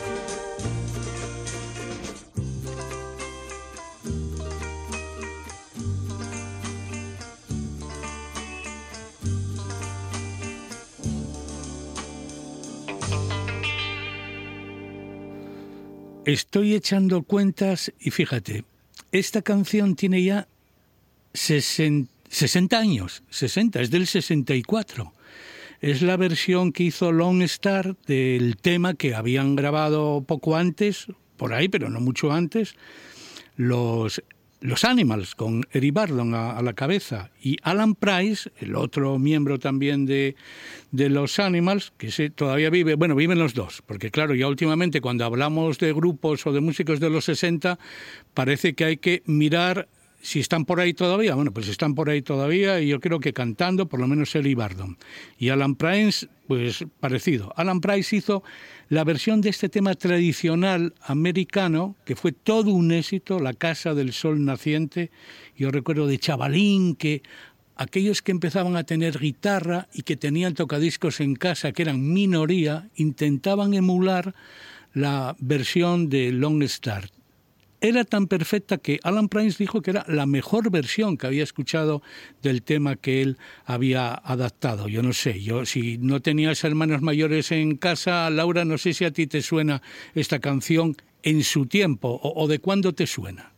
Estoy 16.26 16.74
echando 16.74 17.22
cuentas 17.22 17.94
y 18.00 18.10
fíjate, 18.10 18.64
esta 19.12 19.44
canción 19.44 19.96
tiene 19.96 20.24
ya 20.24 20.48
60, 21.34 22.12
60 22.30 22.80
años, 22.80 23.22
60, 23.30 23.82
es 23.82 23.92
del 23.92 24.08
64. 24.08 25.14
Es 25.86 26.02
la 26.02 26.18
versión 26.18 26.72
que 26.72 26.82
hizo 26.82 27.12
Long 27.12 27.44
Star 27.44 27.96
del 28.08 28.58
tema 28.58 28.96
que 28.96 29.14
habían 29.14 29.56
grabado 29.56 30.24
poco 30.26 30.56
antes, 30.56 31.06
por 31.38 31.54
ahí, 31.54 31.70
pero 31.70 31.92
no 31.92 32.00
mucho 32.00 32.32
antes, 32.32 32.76
los 33.56 34.24
los 34.62 34.84
Animals, 34.84 35.36
con 35.36 35.64
Eric 35.72 35.94
Bardon 35.94 36.34
a, 36.34 36.58
a, 36.58 36.64
la 36.64 36.74
cabeza, 36.74 37.30
y 37.40 37.58
Alan 37.62 37.94
Price, 37.94 38.50
el 38.58 38.76
otro 38.76 39.20
miembro 39.20 39.60
también 39.60 40.08
de, 40.08 40.36
de 40.90 41.10
los 41.10 41.38
Animals, 41.38 41.94
que 42.00 42.10
se, 42.10 42.32
todavía 42.32 42.72
vive, 42.72 42.96
bueno, 42.96 43.14
viven 43.14 43.38
los 43.38 43.54
dos, 43.54 43.84
porque 43.86 44.10
claro, 44.10 44.34
ya 44.34 44.48
últimamente 44.48 45.02
cuando 45.02 45.24
hablamos 45.24 45.78
de 45.78 45.94
grupos 45.94 46.48
o 46.48 46.52
de 46.52 46.62
músicos 46.62 47.00
de 47.00 47.12
los 47.12 47.26
60, 47.26 47.78
parece 48.34 48.74
que 48.74 48.86
hay 48.86 48.98
que 48.98 49.22
mirar 49.28 49.88
si 50.26 50.40
están 50.40 50.66
por 50.66 50.80
ahí 50.80 50.96
todavía, 50.96 51.36
bueno, 51.36 51.54
pues 51.54 51.68
están 51.68 51.94
por 51.94 52.10
ahí 52.10 52.24
todavía 52.24 52.82
y 52.82 52.88
yo 52.88 53.00
creo 53.00 53.20
que 53.20 53.32
cantando, 53.32 53.88
por 53.88 54.00
lo 54.00 54.08
menos 54.08 54.34
Eli 54.34 54.56
Bardon. 54.56 54.98
Y 55.38 55.50
Alan 55.50 55.76
Price, 55.76 56.28
pues 56.48 56.84
parecido. 57.00 57.54
Alan 57.56 57.80
Price 57.80 58.16
hizo 58.16 58.42
la 58.90 59.04
versión 59.04 59.42
de 59.42 59.50
este 59.50 59.70
tema 59.70 59.94
tradicional 59.94 60.96
americano, 61.04 61.96
que 62.06 62.16
fue 62.16 62.32
todo 62.32 62.72
un 62.72 62.92
éxito, 62.92 63.40
La 63.40 63.54
Casa 63.54 63.94
del 63.94 64.14
Sol 64.14 64.44
Naciente. 64.44 65.12
Yo 65.56 65.70
recuerdo 65.70 66.08
de 66.08 66.18
chavalín 66.18 66.96
que 66.96 67.22
aquellos 67.76 68.24
que 68.24 68.32
empezaban 68.32 68.76
a 68.78 68.84
tener 68.84 69.20
guitarra 69.20 69.90
y 69.94 70.02
que 70.02 70.18
tenían 70.18 70.56
tocadiscos 70.56 71.20
en 71.20 71.36
casa, 71.36 71.72
que 71.72 71.84
eran 71.84 72.02
minoría, 72.14 72.90
intentaban 72.96 73.76
emular 73.76 74.34
la 74.92 75.36
versión 75.38 76.10
de 76.10 76.32
Long 76.32 76.64
Star 76.64 77.12
era 77.90 78.04
tan 78.04 78.28
perfecta 78.28 78.78
que 78.78 79.00
Alan 79.04 79.30
Price 79.30 79.58
dijo 79.58 79.82
que 79.82 79.92
era 79.92 80.06
la 80.08 80.26
mejor 80.26 80.70
versión 80.72 81.18
que 81.18 81.28
había 81.28 81.44
escuchado 81.44 82.02
del 82.42 82.64
tema 82.64 82.96
que 82.96 83.22
él 83.22 83.38
había 83.66 84.14
adaptado. 84.14 84.88
Yo 84.88 85.02
no 85.02 85.14
sé, 85.14 85.42
yo 85.42 85.66
si 85.66 85.98
no 85.98 86.22
tenías 86.22 86.64
hermanos 86.64 87.02
mayores 87.02 87.52
en 87.52 87.78
casa, 87.78 88.30
Laura, 88.30 88.66
no 88.66 88.78
sé 88.78 88.94
si 88.94 89.06
a 89.06 89.12
ti 89.12 89.28
te 89.28 89.42
suena 89.42 89.82
esta 90.14 90.40
canción 90.40 90.96
en 91.24 91.44
su 91.44 91.66
tiempo 91.66 92.20
o, 92.22 92.48
de 92.48 92.60
cuándo 92.60 92.94
te 92.94 93.08
suena. 93.08 93.52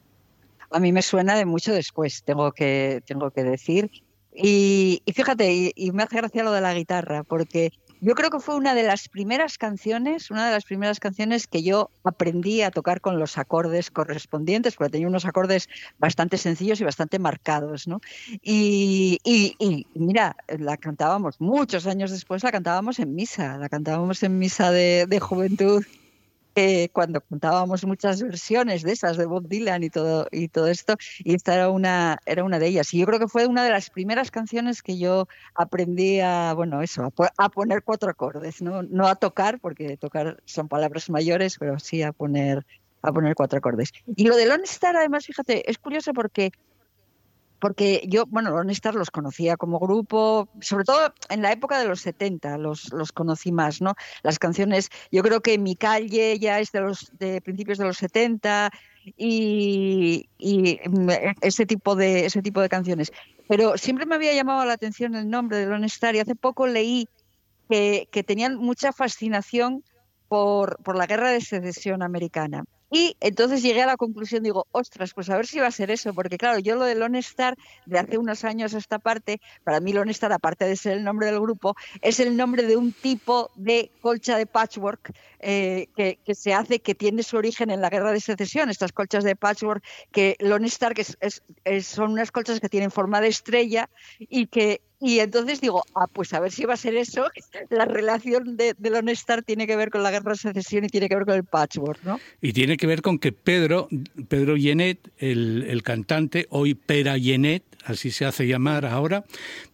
A 0.72 0.80
mí 0.80 0.92
me 0.92 1.02
suena 1.02 1.36
de 1.36 1.46
mucho 1.46 1.74
después, 1.74 2.24
tengo 2.24 2.52
que, 2.52 3.02
tengo 3.06 3.32
que 3.32 3.44
decir. 3.44 3.90
Y, 4.34 5.02
y 5.06 5.14
fíjate, 5.14 5.54
y, 5.54 5.72
y 5.76 5.92
me 5.92 6.04
hace 6.04 6.18
gracia 6.18 6.44
lo 6.44 6.52
de 6.52 6.62
la 6.62 6.74
guitarra, 6.74 7.24
porque 7.24 7.72
yo 8.02 8.16
creo 8.16 8.30
que 8.30 8.40
fue 8.40 8.56
una 8.56 8.74
de 8.76 8.84
las 8.84 9.10
primeras 9.10 9.58
canciones, 9.58 10.30
una 10.32 10.46
de 10.46 10.52
las 10.52 10.66
primeras 10.66 11.00
canciones 11.00 11.48
que 11.48 11.64
yo 11.64 11.90
aprendí 12.04 12.62
a 12.62 12.72
tocar 12.72 13.02
con 13.02 13.20
los 13.20 13.38
acordes 13.38 13.90
correspondientes, 13.92 14.76
porque 14.76 14.92
tenía 14.92 15.08
unos 15.08 15.26
acordes 15.26 15.68
bastante 15.98 16.38
sencillos 16.38 16.80
y 16.82 16.84
bastante 16.84 17.20
marcados, 17.20 17.88
¿no? 17.88 18.00
Y, 18.42 19.20
y, 19.24 19.56
y, 19.60 19.88
mira, 19.96 20.36
la 20.48 20.78
cantábamos 20.78 21.40
muchos 21.42 21.88
años 21.88 22.12
después, 22.12 22.44
la 22.44 22.52
cantábamos 22.52 23.00
en 23.00 23.16
misa, 23.16 23.58
la 23.58 23.70
cantábamos 23.70 24.22
en 24.24 24.38
misa 24.38 24.72
de, 24.72 25.06
de 25.08 25.20
juventud 25.20 25.84
cuando 26.92 27.22
contábamos 27.22 27.86
muchas 27.86 28.22
versiones 28.22 28.82
de 28.82 28.92
esas 28.92 29.16
de 29.18 29.26
Bob 29.26 29.48
Dylan 29.48 29.84
y 29.84 29.90
todo 29.90 30.28
y 30.32 30.48
todo 30.48 30.68
esto 30.68 30.96
y 31.20 31.36
esta 31.36 31.54
era 31.54 31.70
una 31.70 32.18
era 32.26 32.44
una 32.44 32.58
de 32.58 32.68
ellas. 32.68 32.94
Y 32.94 33.00
yo 33.00 33.06
creo 33.06 33.20
que 33.20 33.28
fue 33.28 33.46
una 33.46 33.64
de 33.64 33.70
las 33.70 33.90
primeras 33.90 34.32
canciones 34.32 34.82
que 34.82 34.98
yo 34.98 35.28
aprendí 35.54 36.20
a 36.20 36.54
bueno 36.56 36.82
eso 36.82 37.14
a 37.38 37.50
poner 37.50 37.84
cuatro 37.84 38.10
acordes 38.10 38.62
no 38.62 38.82
no 38.82 39.08
a 39.08 39.16
tocar 39.16 39.60
porque 39.60 39.98
tocar 39.98 40.42
son 40.46 40.68
palabras 40.68 41.10
mayores 41.10 41.58
pero 41.60 41.78
sí 41.78 42.02
a 42.02 42.12
poner 42.12 42.66
a 43.04 43.14
poner 43.14 43.36
cuatro 43.36 43.60
acordes. 43.60 43.92
Y 44.16 44.26
lo 44.26 44.36
de 44.36 44.48
Lone 44.48 44.64
Star 44.64 44.96
además 44.96 45.26
fíjate 45.26 45.70
es 45.70 45.78
curioso 45.78 46.12
porque 46.14 46.52
porque 47.60 48.04
yo, 48.08 48.26
bueno, 48.28 48.52
Lone 48.52 48.72
Star 48.74 48.96
los 48.96 49.10
conocía 49.12 49.58
como 49.58 49.80
grupo, 49.80 50.50
sobre 50.62 50.84
todo 50.84 51.14
en 51.30 51.42
la 51.42 51.52
época 51.52 51.80
de 51.80 51.88
los 51.88 52.02
70 52.02 52.58
los, 52.58 52.92
los 52.94 53.12
conocí 53.12 53.52
más, 53.52 53.82
¿no? 53.82 53.96
Las 54.24 54.40
canciones, 54.40 54.90
yo 55.12 55.24
creo 55.24 55.42
que 55.42 55.58
Mi 55.58 55.76
Calle 55.76 56.38
ya 56.40 56.60
es 56.60 56.72
de 56.72 56.82
los 56.82 57.12
de 57.18 57.42
principios 57.42 57.78
de 57.78 57.86
los 57.86 57.98
70 57.98 58.72
y, 59.18 60.30
y 60.38 60.80
ese 61.42 61.66
tipo 61.66 61.96
de 61.96 62.26
ese 62.26 62.42
tipo 62.42 62.62
de 62.62 62.70
canciones. 62.70 63.12
Pero 63.48 63.78
siempre 63.78 64.06
me 64.06 64.16
había 64.16 64.34
llamado 64.34 64.66
la 64.66 64.74
atención 64.74 65.16
el 65.16 65.30
nombre 65.30 65.58
de 65.58 65.66
Lone 65.66 65.88
Star 65.88 66.16
y 66.16 66.20
hace 66.20 66.36
poco 66.36 66.68
leí 66.68 67.08
que, 67.70 68.08
que 68.12 68.24
tenían 68.24 68.56
mucha 68.56 68.92
fascinación 68.92 69.84
por, 70.28 70.82
por 70.84 70.96
la 70.96 71.08
guerra 71.08 71.32
de 71.32 71.42
secesión 71.42 72.04
americana. 72.04 72.66
Y 72.90 73.18
entonces 73.20 73.62
llegué 73.62 73.82
a 73.82 73.86
la 73.86 73.98
conclusión, 73.98 74.44
digo, 74.44 74.68
ostras, 74.72 75.14
pues 75.14 75.30
a 75.30 75.36
ver 75.36 75.46
si 75.46 75.60
va 75.60 75.68
a 75.68 75.72
ser 75.72 75.92
eso, 75.92 76.14
porque 76.14 76.38
claro, 76.38 76.60
yo 76.60 76.76
lo 76.76 76.86
de 76.86 76.96
Lone 76.96 77.20
Star, 77.20 77.58
de 77.86 78.00
hace 78.00 78.18
unos 78.18 78.44
años 78.46 78.74
a 78.74 78.78
esta 78.78 79.00
parte, 79.00 79.42
para 79.64 79.80
mí 79.80 79.92
Lone 79.92 80.12
Star, 80.12 80.32
aparte 80.32 80.66
de 80.66 80.76
ser 80.76 80.94
el 80.98 81.04
nombre 81.04 81.28
del 81.28 81.40
grupo, 81.40 81.76
es 82.02 82.20
el 82.20 82.38
nombre 82.38 82.64
de 82.64 82.78
un 82.78 82.94
tipo 82.94 83.52
de 83.56 83.92
colcha 84.02 84.38
de 84.38 84.46
patchwork 84.46 85.14
eh, 85.40 85.88
que, 85.96 86.36
se 86.36 86.54
hace, 86.54 86.80
que 86.80 86.96
tiene 86.96 87.24
su 87.24 87.38
origen 87.38 87.72
en 87.72 87.82
la 87.82 87.90
guerra 87.90 88.14
de 88.14 88.22
secesión, 88.22 88.70
estas 88.70 88.94
colchas 88.94 89.24
de 89.24 89.36
patchwork, 89.36 89.84
que 90.12 90.38
Lone 90.40 90.68
Star, 90.68 90.94
que 90.94 91.02
es, 91.02 91.18
es, 91.20 91.44
es, 91.66 91.88
son 91.88 92.12
unas 92.14 92.32
colchas 92.32 92.60
que 92.60 92.70
tienen 92.70 92.92
forma 92.92 93.20
de 93.20 93.28
estrella 93.28 93.90
y 94.18 94.48
que 94.48 94.82
y 95.00 95.20
entonces 95.20 95.62
digo, 95.62 95.84
ah, 95.94 96.08
pues 96.12 96.34
a 96.34 96.40
ver 96.40 96.52
si 96.52 96.66
va 96.66 96.74
a 96.74 96.78
ser 96.78 96.96
eso. 96.96 97.26
La 97.70 97.86
relación 97.86 98.58
de, 98.58 98.74
de 98.78 98.90
Lone 98.90 99.12
Star 99.12 99.44
tiene 99.44 99.68
que 99.68 99.76
ver 99.76 99.90
con 99.90 100.04
la 100.04 100.12
guerra 100.12 100.32
de 100.32 100.38
secesión 100.38 100.86
y 100.86 100.88
tiene 100.88 101.08
que 101.08 101.16
ver 101.16 101.26
con 101.26 101.36
el 101.36 101.44
patchwork, 101.44 102.04
¿no? 102.04 102.20
Y 102.42 102.54
tiene 102.54 102.78
que 102.78 102.88
ver 102.88 103.02
con 103.02 103.20
que 103.20 103.32
Pedro, 103.32 103.88
Pedro 104.28 104.58
Yenet, 104.58 105.12
el, 105.18 105.66
el 105.68 105.84
cantante, 105.84 106.48
hoy 106.50 106.74
Pera 106.74 107.18
Yenet, 107.18 107.64
así 107.86 108.12
se 108.12 108.26
hace 108.26 108.48
llamar 108.48 108.86
ahora, 108.86 109.24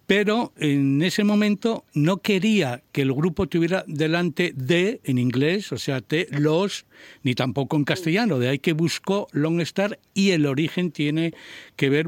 pero 0.05 0.53
en 0.57 1.01
ese 1.01 1.23
momento 1.23 1.85
no 1.93 2.17
quería 2.17 2.83
que 2.91 3.01
el 3.01 3.13
grupo 3.13 3.47
tuviera 3.47 3.85
delante 3.87 4.53
de, 4.55 4.99
en 5.05 5.17
inglés, 5.17 5.71
o 5.71 5.77
sea, 5.77 6.01
te, 6.01 6.27
los, 6.31 6.85
ni 7.23 7.35
tampoco 7.35 7.77
en 7.77 7.85
castellano, 7.85 8.39
de 8.39 8.49
ahí 8.49 8.59
que 8.59 8.73
buscó 8.73 9.27
Long 9.31 9.61
Star 9.61 9.99
y 10.13 10.31
el 10.31 10.45
origen 10.45 10.91
tiene 10.91 11.33
que 11.75 11.89
ver 11.89 12.07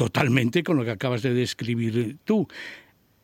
totalmente 0.00 0.62
con 0.62 0.78
lo 0.78 0.84
que 0.86 0.92
acabas 0.92 1.20
de 1.20 1.34
describir 1.34 2.16
tú. 2.24 2.48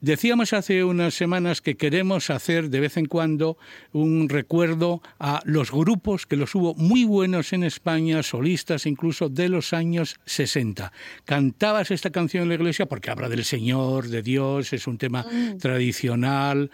Decíamos 0.03 0.53
hace 0.53 0.85
unas 0.85 1.15
semanas 1.15 1.63
que 1.63 1.79
queremos 1.79 2.29
hacer 2.29 2.69
de 2.69 2.81
vez 2.81 2.99
en 2.99 3.07
cuando 3.07 3.57
un 3.93 4.29
recuerdo 4.29 5.01
a 5.19 5.41
los 5.47 5.73
grupos 5.73 6.27
que 6.27 6.37
los 6.37 6.55
hubo 6.55 6.75
muy 6.75 7.05
buenos 7.05 7.55
en 7.55 7.65
España, 7.65 8.23
solistas 8.23 8.85
incluso 8.85 9.31
de 9.31 9.49
los 9.49 9.73
años 9.73 10.17
60. 10.27 10.93
Cantabas 11.25 11.91
esta 11.91 12.11
canción 12.11 12.43
en 12.43 12.51
la 12.51 12.57
iglesia 12.57 12.85
porque 12.85 13.11
habla 13.11 13.31
del 13.31 13.47
Señor, 13.47 14.09
de 14.09 14.21
Dios, 14.21 14.75
es 14.75 14.87
un 14.87 14.99
tema 14.99 15.23
mm. 15.23 15.57
tradicional. 15.57 16.71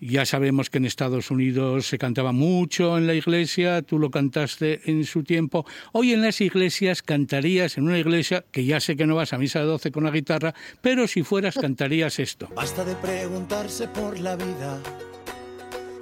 Ya 0.00 0.24
sabemos 0.24 0.70
que 0.70 0.78
en 0.78 0.86
Estados 0.86 1.30
Unidos 1.30 1.86
se 1.86 1.98
cantaba 1.98 2.32
mucho 2.32 2.96
en 2.96 3.06
la 3.06 3.12
iglesia, 3.12 3.82
tú 3.82 3.98
lo 3.98 4.10
cantaste 4.10 4.90
en 4.90 5.04
su 5.04 5.24
tiempo. 5.24 5.66
Hoy 5.92 6.14
en 6.14 6.22
las 6.22 6.40
iglesias 6.40 7.02
cantarías 7.02 7.76
en 7.76 7.84
una 7.84 7.98
iglesia, 7.98 8.46
que 8.50 8.64
ya 8.64 8.80
sé 8.80 8.96
que 8.96 9.06
no 9.06 9.16
vas 9.16 9.34
a 9.34 9.38
misa 9.38 9.58
de 9.58 9.66
12 9.66 9.92
con 9.92 10.04
la 10.04 10.10
guitarra, 10.10 10.54
pero 10.80 11.06
si 11.06 11.22
fueras 11.22 11.54
cantarías 11.54 12.18
esto. 12.18 12.48
Basta 12.54 12.82
de 12.82 12.94
preguntarse 12.96 13.88
por 13.88 14.18
la 14.18 14.36
vida, 14.36 14.80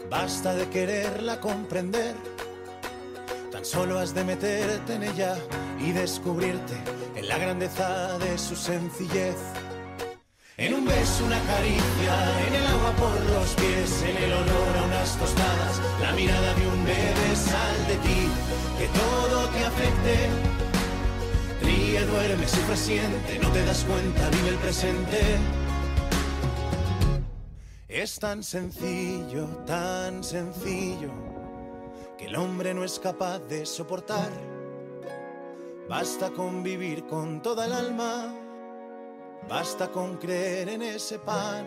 basta 0.09 0.55
de 0.55 0.69
quererla 0.69 1.41
comprender. 1.41 2.15
Tan 3.51 3.65
solo 3.65 3.99
has 3.99 4.15
de 4.15 4.23
meterte 4.23 4.95
en 4.95 5.03
ella 5.03 5.37
y 5.85 5.91
descubrirte 5.91 6.75
en 7.17 7.27
la 7.27 7.37
grandeza 7.37 8.17
de 8.19 8.39
su 8.39 8.55
sencillez. 8.55 9.35
En 10.59 10.75
un 10.75 10.85
beso, 10.85 11.25
una 11.25 11.41
caricia, 11.43 12.47
en 12.49 12.55
el 12.57 12.67
agua 12.67 12.91
por 12.97 13.31
los 13.31 13.55
pies, 13.55 14.03
en 14.03 14.17
el 14.17 14.33
olor 14.33 14.77
a 14.77 14.83
unas 14.87 15.17
tostadas, 15.17 15.81
la 16.01 16.11
mirada 16.15 16.53
de 16.55 16.67
un 16.67 16.85
bebé, 16.85 17.37
sal 17.37 17.87
de 17.87 17.95
ti, 17.99 18.29
que 18.77 18.89
todo 18.89 19.49
te 19.51 19.65
afecte. 19.65 20.29
Ríe, 21.63 22.05
duerme, 22.07 22.49
sufre, 22.49 22.77
siente, 22.77 23.39
no 23.41 23.53
te 23.53 23.65
das 23.65 23.85
cuenta, 23.85 24.29
vive 24.31 24.49
el 24.49 24.57
presente. 24.57 25.21
Es 27.87 28.19
tan 28.19 28.43
sencillo, 28.43 29.47
tan 29.65 30.25
sencillo, 30.25 31.13
que 32.19 32.27
el 32.27 32.35
hombre 32.35 32.75
no 32.75 32.83
es 32.83 32.99
capaz 32.99 33.39
de 33.49 33.65
soportar. 33.65 34.33
Basta 35.89 36.31
con 36.31 36.65
vivir 36.65 37.07
con 37.07 37.43
toda 37.43 37.67
el 37.67 37.73
alma, 37.73 38.35
basta 39.47 39.89
con 39.89 40.17
creer 40.17 40.69
en 40.71 40.83
ese 40.83 41.19
pan. 41.19 41.67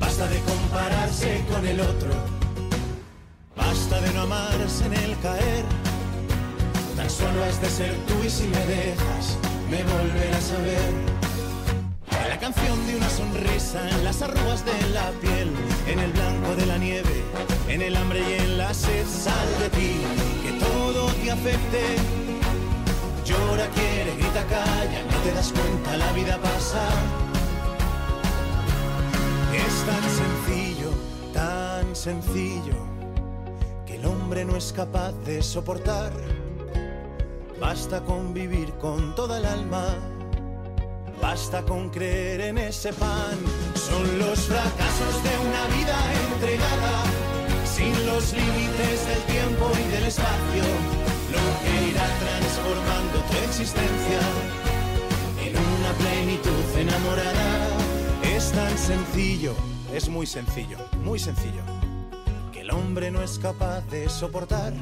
Basta 0.00 0.28
de 0.28 0.40
compararse 0.40 1.44
con 1.50 1.66
el 1.66 1.80
otro, 1.80 2.10
basta 3.56 4.00
de 4.00 4.12
no 4.14 4.22
amarse 4.22 4.86
en 4.86 4.94
el 4.94 5.18
caer. 5.20 5.64
Tan 6.96 7.10
solo 7.10 7.44
has 7.44 7.60
de 7.60 7.68
ser 7.68 7.94
tú 8.06 8.14
y 8.24 8.30
si 8.30 8.48
me 8.48 8.64
dejas, 8.66 9.36
me 9.70 9.82
volverás 9.82 10.52
a 10.52 10.58
ver. 10.62 11.16
La 12.28 12.38
canción 12.38 12.86
de 12.86 12.96
una 12.96 13.08
sonrisa 13.08 13.88
en 13.88 14.04
las 14.04 14.22
arrugas 14.22 14.64
de 14.64 14.90
la 14.90 15.10
piel, 15.20 15.50
en 15.86 15.98
el 15.98 16.12
blanco 16.12 16.54
de 16.56 16.66
la 16.66 16.78
nieve, 16.78 17.24
en 17.68 17.82
el 17.82 17.96
hambre 17.96 18.20
y 18.20 18.32
en 18.42 18.58
la 18.58 18.72
sed, 18.74 19.06
sal 19.06 19.48
de 19.58 19.70
ti, 19.70 19.92
que 20.42 20.52
todo 20.64 21.06
te 21.12 21.30
afecte. 21.30 21.96
Llora, 23.24 23.66
quiere, 23.70 24.14
grita, 24.16 24.44
calla, 24.44 25.02
no 25.10 25.18
te 25.24 25.32
das 25.32 25.52
cuenta, 25.52 25.96
la 25.96 26.12
vida 26.12 26.38
pasa. 26.38 26.88
Es 29.52 29.74
tan 29.84 30.04
sencillo, 30.22 30.90
tan 31.32 31.96
sencillo, 31.96 32.76
que 33.86 33.96
el 33.96 34.06
hombre 34.06 34.44
no 34.44 34.56
es 34.56 34.72
capaz 34.72 35.12
de 35.24 35.42
soportar. 35.42 36.12
Basta 37.60 38.02
con 38.02 38.34
vivir 38.34 38.70
con 38.74 39.14
toda 39.14 39.38
el 39.38 39.46
alma, 39.46 39.86
basta 41.22 41.62
con 41.62 41.88
creer 41.88 42.42
en 42.42 42.58
ese 42.58 42.92
pan. 42.92 43.38
Son 43.74 44.18
los 44.18 44.40
fracasos 44.40 45.22
de 45.24 45.38
una 45.38 45.64
vida 45.74 45.96
entregada, 46.32 47.04
sin 47.64 47.94
los 48.06 48.32
límites 48.34 49.06
del 49.08 49.22
tiempo 49.22 49.70
y 49.72 49.90
del 49.90 50.04
espacio, 50.04 50.64
lo 51.32 51.44
que 51.62 51.90
irá 51.90 52.06
transformando 52.18 53.20
tu 53.30 53.36
existencia 53.48 54.20
en 55.42 55.56
una 55.56 55.92
plenitud 55.94 56.78
enamorada. 56.78 57.68
Es 58.22 58.52
tan 58.52 58.76
sencillo, 58.76 59.54
es 59.94 60.10
muy 60.10 60.26
sencillo, 60.26 60.76
muy 61.02 61.18
sencillo, 61.18 61.62
que 62.52 62.60
el 62.60 62.70
hombre 62.70 63.10
no 63.10 63.22
es 63.22 63.38
capaz 63.38 63.80
de 63.86 64.10
soportar. 64.10 64.74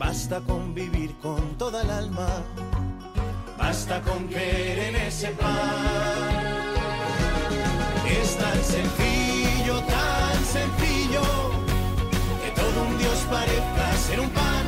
Basta 0.00 0.40
con 0.40 0.74
vivir 0.74 1.14
con 1.20 1.58
toda 1.58 1.82
el 1.82 1.90
alma, 1.90 2.26
basta 3.58 4.00
con 4.00 4.28
creer 4.28 4.78
en 4.88 4.96
ese 4.96 5.28
pan. 5.32 5.50
Es 8.08 8.34
tan 8.38 8.64
sencillo, 8.64 9.74
tan 9.82 10.44
sencillo, 10.56 11.22
que 12.42 12.50
todo 12.58 12.82
un 12.88 12.96
Dios 12.96 13.18
parezca 13.30 13.96
ser 14.08 14.20
un 14.20 14.30
pan. 14.30 14.64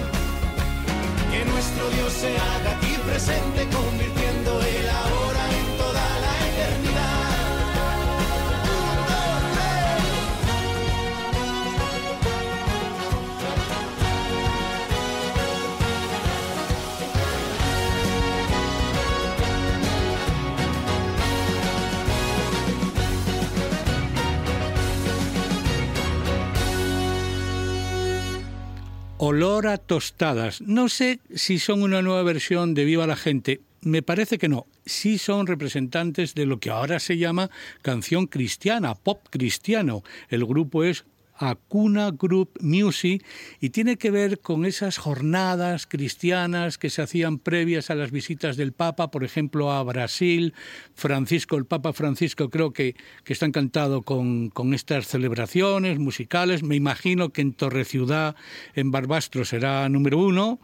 Que 1.30 1.46
nuestro 1.46 1.88
Dios 1.96 2.12
se 2.12 2.36
haga 2.36 2.76
aquí 2.76 2.94
presente, 3.06 3.66
convirtiendo 3.74 4.01
Olor 29.32 29.66
a 29.66 29.78
tostadas. 29.78 30.60
No 30.60 30.90
sé 30.90 31.18
si 31.34 31.58
son 31.58 31.82
una 31.82 32.02
nueva 32.02 32.22
versión 32.22 32.74
de 32.74 32.84
Viva 32.84 33.06
la 33.06 33.16
Gente. 33.16 33.62
Me 33.80 34.02
parece 34.02 34.36
que 34.36 34.50
no. 34.50 34.66
Sí 34.84 35.16
son 35.16 35.46
representantes 35.46 36.34
de 36.34 36.44
lo 36.44 36.60
que 36.60 36.68
ahora 36.68 37.00
se 37.00 37.16
llama 37.16 37.48
canción 37.80 38.26
cristiana, 38.26 38.94
pop 38.94 39.26
cristiano. 39.30 40.02
El 40.28 40.44
grupo 40.44 40.84
es 40.84 41.06
Acuna 41.42 42.12
Group 42.12 42.50
Music 42.60 43.24
y 43.60 43.70
tiene 43.70 43.96
que 43.96 44.10
ver 44.10 44.40
con 44.40 44.64
esas 44.64 44.98
jornadas 44.98 45.86
cristianas 45.86 46.78
que 46.78 46.88
se 46.88 47.02
hacían 47.02 47.38
previas 47.38 47.90
a 47.90 47.96
las 47.96 48.12
visitas 48.12 48.56
del 48.56 48.72
Papa, 48.72 49.10
por 49.10 49.24
ejemplo, 49.24 49.72
a 49.72 49.82
Brasil. 49.82 50.54
Francisco, 50.94 51.56
el 51.56 51.66
Papa 51.66 51.92
Francisco, 51.92 52.48
creo 52.48 52.72
que, 52.72 52.94
que 53.24 53.32
está 53.32 53.46
encantado 53.46 54.02
con, 54.02 54.50
con 54.50 54.72
estas 54.72 55.08
celebraciones 55.08 55.98
musicales. 55.98 56.62
Me 56.62 56.76
imagino 56.76 57.30
que 57.30 57.42
en 57.42 57.54
Torre 57.54 57.84
Ciudad, 57.84 58.36
en 58.74 58.90
Barbastro, 58.90 59.44
será 59.44 59.88
número 59.88 60.18
uno 60.18 60.60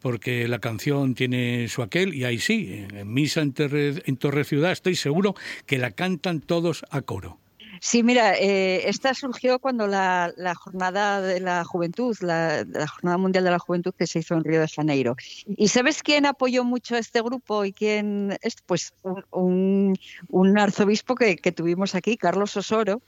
porque 0.00 0.48
la 0.48 0.60
canción 0.60 1.14
tiene 1.14 1.68
su 1.68 1.82
aquel 1.82 2.14
y 2.14 2.24
ahí 2.24 2.38
sí, 2.38 2.86
en, 2.90 3.12
misa 3.12 3.42
en 3.42 3.54
en 3.58 4.16
Torre 4.16 4.44
Ciudad 4.44 4.72
estoy 4.72 4.96
seguro 4.96 5.34
que 5.66 5.78
la 5.78 5.90
cantan 5.90 6.40
todos 6.40 6.84
a 6.90 7.02
coro. 7.02 7.38
Sí, 7.82 8.02
mira, 8.02 8.34
eh, 8.36 8.88
esta 8.90 9.14
surgió 9.14 9.58
cuando 9.58 9.86
la, 9.86 10.34
la, 10.36 10.54
jornada 10.54 11.22
de 11.22 11.40
la 11.40 11.64
juventud, 11.64 12.14
la, 12.20 12.66
jornada 12.86 13.16
mundial 13.16 13.44
de 13.44 13.50
la 13.50 13.58
juventud 13.58 13.94
que 13.96 14.06
se 14.06 14.18
hizo 14.18 14.34
en 14.34 14.44
Río 14.44 14.60
de 14.60 14.68
Janeiro. 14.68 15.16
¿Y 15.46 15.68
sabes 15.68 16.02
quién 16.02 16.26
apoyó 16.26 16.62
mucho 16.62 16.96
a 16.96 16.98
este 16.98 17.22
grupo 17.22 17.64
y 17.64 17.72
quién 17.72 18.36
es? 18.42 18.56
Pues 18.66 18.92
un, 19.30 19.98
un, 20.28 20.58
arzobispo 20.58 21.14
que, 21.14 21.36
tuvimos 21.52 21.94
aquí, 21.94 22.18
Carlos 22.18 22.54
Osoro. 22.54 23.00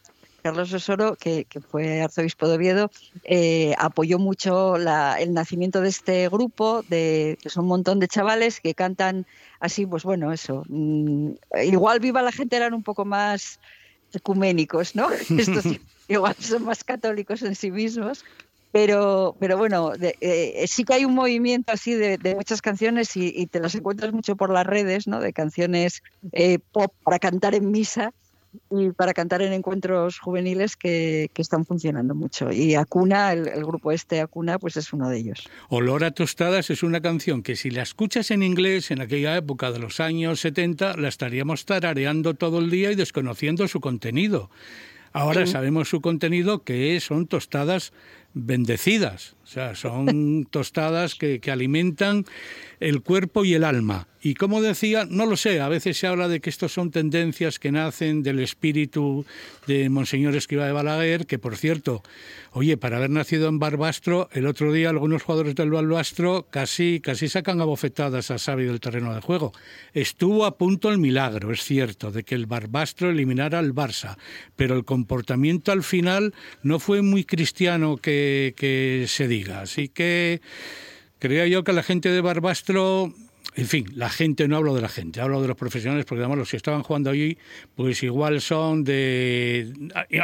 Carlos 0.42 0.72
Osoro, 0.72 1.16
que, 1.16 1.46
fue 1.68 2.00
arzobispo 2.00 2.48
de 2.48 2.54
Oviedo, 2.56 2.90
eh, 3.24 3.74
apoyó 3.78 4.18
mucho 4.18 4.78
la, 4.78 5.20
el 5.20 5.34
nacimiento 5.34 5.82
de 5.82 5.90
este 5.90 6.28
grupo, 6.30 6.82
de, 6.88 7.38
que 7.42 7.50
son 7.50 7.64
un 7.64 7.68
montón 7.68 8.00
de 8.00 8.08
chavales 8.08 8.60
que 8.60 8.74
cantan 8.74 9.26
así, 9.60 9.84
pues 9.86 10.02
bueno, 10.02 10.32
eso. 10.32 10.64
Mmm, 10.68 11.32
igual 11.62 12.00
Viva 12.00 12.22
la 12.22 12.32
gente 12.32 12.56
eran 12.56 12.72
un 12.72 12.82
poco 12.82 13.04
más 13.04 13.60
ecuménicos, 14.14 14.94
¿no? 14.94 15.10
Estos 15.38 15.64
igual 16.08 16.36
son 16.38 16.64
más 16.64 16.84
católicos 16.84 17.42
en 17.42 17.54
sí 17.54 17.70
mismos. 17.70 18.24
Pero, 18.72 19.36
pero 19.38 19.58
bueno, 19.58 19.90
de, 19.90 20.16
eh, 20.22 20.64
sí 20.66 20.84
que 20.84 20.94
hay 20.94 21.04
un 21.04 21.14
movimiento 21.14 21.72
así 21.72 21.92
de, 21.92 22.16
de 22.16 22.34
muchas 22.34 22.62
canciones 22.62 23.14
y, 23.18 23.30
y, 23.36 23.46
te 23.46 23.60
las 23.60 23.74
encuentras 23.74 24.14
mucho 24.14 24.34
por 24.34 24.50
las 24.50 24.66
redes, 24.66 25.06
¿no? 25.06 25.20
De 25.20 25.34
canciones 25.34 26.02
eh, 26.32 26.58
pop 26.72 26.94
para 27.04 27.18
cantar 27.18 27.54
en 27.54 27.70
misa 27.70 28.14
y 28.70 28.90
para 28.90 29.14
cantar 29.14 29.42
en 29.42 29.52
encuentros 29.52 30.18
juveniles 30.18 30.76
que, 30.76 31.30
que 31.32 31.42
están 31.42 31.64
funcionando 31.64 32.14
mucho. 32.14 32.50
Y 32.52 32.74
Acuna, 32.74 33.32
el, 33.32 33.48
el, 33.48 33.64
grupo 33.64 33.92
este 33.92 34.20
Acuna, 34.20 34.58
pues 34.58 34.76
es 34.76 34.92
uno 34.92 35.08
de 35.08 35.18
ellos. 35.18 35.48
Olor 35.68 36.04
a 36.04 36.10
tostadas 36.10 36.70
es 36.70 36.82
una 36.82 37.00
canción 37.00 37.42
que 37.42 37.56
si 37.56 37.70
la 37.70 37.82
escuchas 37.82 38.30
en 38.30 38.42
inglés 38.42 38.90
en 38.90 39.00
aquella 39.00 39.36
época 39.36 39.70
de 39.72 39.78
los 39.78 40.00
años 40.00 40.40
70, 40.40 40.96
la 40.96 41.08
estaríamos 41.08 41.64
tarareando 41.64 42.34
todo 42.34 42.58
el 42.58 42.70
día 42.70 42.92
y 42.92 42.94
desconociendo 42.94 43.66
su 43.68 43.80
contenido. 43.80 44.50
Ahora 45.12 45.46
sí. 45.46 45.52
sabemos 45.52 45.88
su 45.88 46.00
contenido, 46.00 46.62
que 46.64 46.98
son 47.00 47.26
tostadas 47.26 47.92
bendecidas. 48.34 49.34
O 49.44 49.46
sea, 49.46 49.74
son 49.74 50.46
tostadas 50.50 51.14
que, 51.14 51.40
que 51.40 51.50
alimentan 51.50 52.24
el 52.80 53.02
cuerpo 53.02 53.44
y 53.44 53.54
el 53.54 53.64
alma. 53.64 54.08
Y 54.24 54.34
como 54.34 54.62
decía, 54.62 55.04
no 55.08 55.26
lo 55.26 55.36
sé, 55.36 55.60
a 55.60 55.68
veces 55.68 55.96
se 55.96 56.06
habla 56.06 56.28
de 56.28 56.40
que 56.40 56.48
estos 56.48 56.72
son 56.72 56.92
tendencias 56.92 57.58
que 57.58 57.72
nacen 57.72 58.22
del 58.22 58.38
espíritu 58.38 59.26
de 59.66 59.88
Monseñor 59.88 60.36
Escriba 60.36 60.64
de 60.64 60.72
Balaguer, 60.72 61.26
que 61.26 61.40
por 61.40 61.56
cierto, 61.56 62.04
oye, 62.52 62.76
para 62.76 62.98
haber 62.98 63.10
nacido 63.10 63.48
en 63.48 63.58
Barbastro, 63.58 64.28
el 64.32 64.46
otro 64.46 64.72
día 64.72 64.90
algunos 64.90 65.24
jugadores 65.24 65.56
del 65.56 65.72
Barbastro 65.72 66.46
casi, 66.50 67.00
casi 67.00 67.28
sacan 67.28 67.60
abofetadas 67.60 68.30
a 68.30 68.38
Xavi 68.38 68.64
del 68.64 68.78
terreno 68.78 69.12
de 69.12 69.20
juego. 69.20 69.52
Estuvo 69.92 70.44
a 70.46 70.56
punto 70.56 70.88
el 70.88 70.98
milagro, 70.98 71.50
es 71.50 71.64
cierto, 71.64 72.12
de 72.12 72.22
que 72.22 72.36
el 72.36 72.46
Barbastro 72.46 73.10
eliminara 73.10 73.58
al 73.58 73.74
Barça, 73.74 74.16
pero 74.54 74.76
el 74.76 74.84
comportamiento 74.84 75.72
al 75.72 75.82
final 75.82 76.32
no 76.62 76.78
fue 76.78 77.02
muy 77.02 77.24
cristiano 77.24 77.96
que, 77.96 78.21
que 78.56 79.06
se 79.08 79.28
diga. 79.28 79.60
Así 79.60 79.88
que 79.88 80.40
creía 81.18 81.46
yo 81.46 81.64
que 81.64 81.72
la 81.72 81.82
gente 81.82 82.10
de 82.10 82.20
Barbastro 82.20 83.12
en 83.54 83.66
fin, 83.66 83.86
la 83.94 84.08
gente, 84.08 84.48
no 84.48 84.56
hablo 84.56 84.74
de 84.74 84.80
la 84.80 84.88
gente, 84.88 85.20
hablo 85.20 85.42
de 85.42 85.48
los 85.48 85.56
profesionales, 85.56 86.06
porque 86.06 86.20
además 86.20 86.38
los 86.38 86.50
que 86.50 86.56
estaban 86.56 86.82
jugando 86.82 87.10
allí, 87.10 87.36
pues 87.74 88.02
igual 88.02 88.40
son 88.40 88.82
de. 88.82 89.70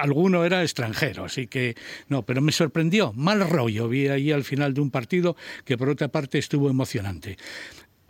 Alguno 0.00 0.46
era 0.46 0.62
extranjero, 0.62 1.24
así 1.24 1.46
que 1.46 1.76
no, 2.08 2.22
pero 2.22 2.40
me 2.40 2.52
sorprendió, 2.52 3.12
mal 3.12 3.46
rollo 3.46 3.86
vi 3.88 4.08
ahí 4.08 4.32
al 4.32 4.44
final 4.44 4.72
de 4.72 4.80
un 4.80 4.90
partido 4.90 5.36
que 5.66 5.76
por 5.76 5.90
otra 5.90 6.08
parte 6.08 6.38
estuvo 6.38 6.70
emocionante 6.70 7.36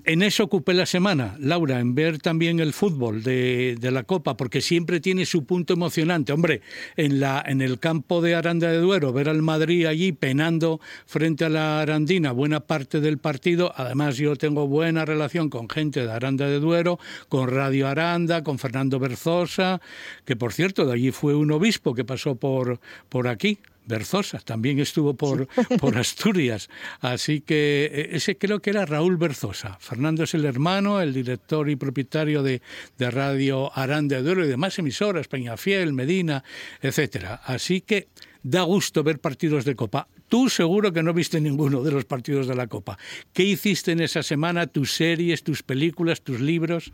en 0.08 0.22
eso 0.22 0.44
ocupé 0.44 0.72
la 0.72 0.86
semana, 0.86 1.36
Laura, 1.38 1.80
en 1.80 1.94
ver 1.94 2.18
también 2.18 2.60
el 2.60 2.72
fútbol 2.72 3.22
de, 3.22 3.76
la 3.92 4.04
Copa, 4.04 4.38
porque 4.38 4.62
siempre 4.62 5.00
tiene 5.00 5.26
su 5.26 5.44
punto 5.44 5.74
emocionante. 5.74 6.32
Hombre, 6.32 6.62
en, 6.96 7.20
la, 7.20 7.44
en 7.46 7.60
el 7.60 7.78
campo 7.78 8.22
de 8.22 8.34
Aranda 8.34 8.72
de 8.72 8.78
Duero, 8.78 9.12
ver 9.12 9.28
al 9.28 9.42
Madrid 9.42 9.84
allí 9.84 10.12
penando 10.12 10.80
frente 11.04 11.44
a 11.44 11.50
la 11.50 11.82
Arandina 11.82 12.32
buena 12.32 12.60
parte 12.60 13.02
del 13.02 13.18
partido. 13.18 13.70
Además, 13.76 14.16
yo 14.16 14.34
tengo 14.36 14.66
buena 14.66 15.04
relación 15.04 15.50
con 15.50 15.68
gente 15.68 16.06
de 16.06 16.10
Aranda 16.10 16.46
de 16.46 16.58
Duero, 16.58 16.98
con 17.28 17.50
Radio 17.50 17.86
Aranda, 17.86 18.42
con 18.42 18.58
Fernando 18.58 18.98
Berzosa, 18.98 19.82
que 20.24 20.36
por 20.36 20.54
cierto, 20.54 20.86
de 20.86 20.94
allí 20.94 21.10
fue 21.10 21.34
un 21.34 21.50
obispo 21.50 21.94
que 21.94 22.06
pasó 22.06 22.34
por, 22.34 22.80
por 23.10 23.28
aquí. 23.28 23.58
Berzosa, 23.88 24.38
también 24.38 24.78
estuvo 24.78 25.14
por, 25.14 25.48
por 25.80 25.96
Asturias. 25.96 26.68
Así 27.00 27.40
que 27.40 27.90
eh, 27.92 28.08
ese 28.12 28.36
creo 28.36 28.60
que 28.60 28.70
era 28.70 28.86
Raúl 28.86 29.16
Berzosa. 29.16 29.78
Fernando 29.80 30.24
es 30.24 30.34
el 30.34 30.44
hermano, 30.44 31.00
el 31.00 31.12
director 31.12 31.68
y 31.70 31.76
propietario 31.76 32.42
de, 32.42 32.62
de 32.98 33.10
Radio 33.10 33.76
Aranda 33.76 34.16
de 34.16 34.22
Duero 34.22 34.44
y 34.44 34.48
demás 34.48 34.78
emisoras, 34.78 35.26
Peñafiel, 35.26 35.92
Medina, 35.92 36.44
etcétera. 36.82 37.40
Así 37.44 37.80
que 37.80 38.08
da 38.42 38.62
gusto 38.62 39.02
ver 39.02 39.18
partidos 39.18 39.64
de 39.64 39.74
Copa. 39.74 40.06
Tú 40.28 40.50
seguro 40.50 40.92
que 40.92 41.02
no 41.02 41.14
viste 41.14 41.40
ninguno 41.40 41.82
de 41.82 41.90
los 41.90 42.04
partidos 42.04 42.46
de 42.46 42.54
la 42.54 42.66
Copa. 42.66 42.98
¿Qué 43.32 43.44
hiciste 43.44 43.92
en 43.92 44.00
esa 44.00 44.22
semana? 44.22 44.66
¿Tus 44.66 44.92
series, 44.92 45.42
tus 45.42 45.62
películas, 45.62 46.20
tus 46.20 46.40
libros? 46.40 46.92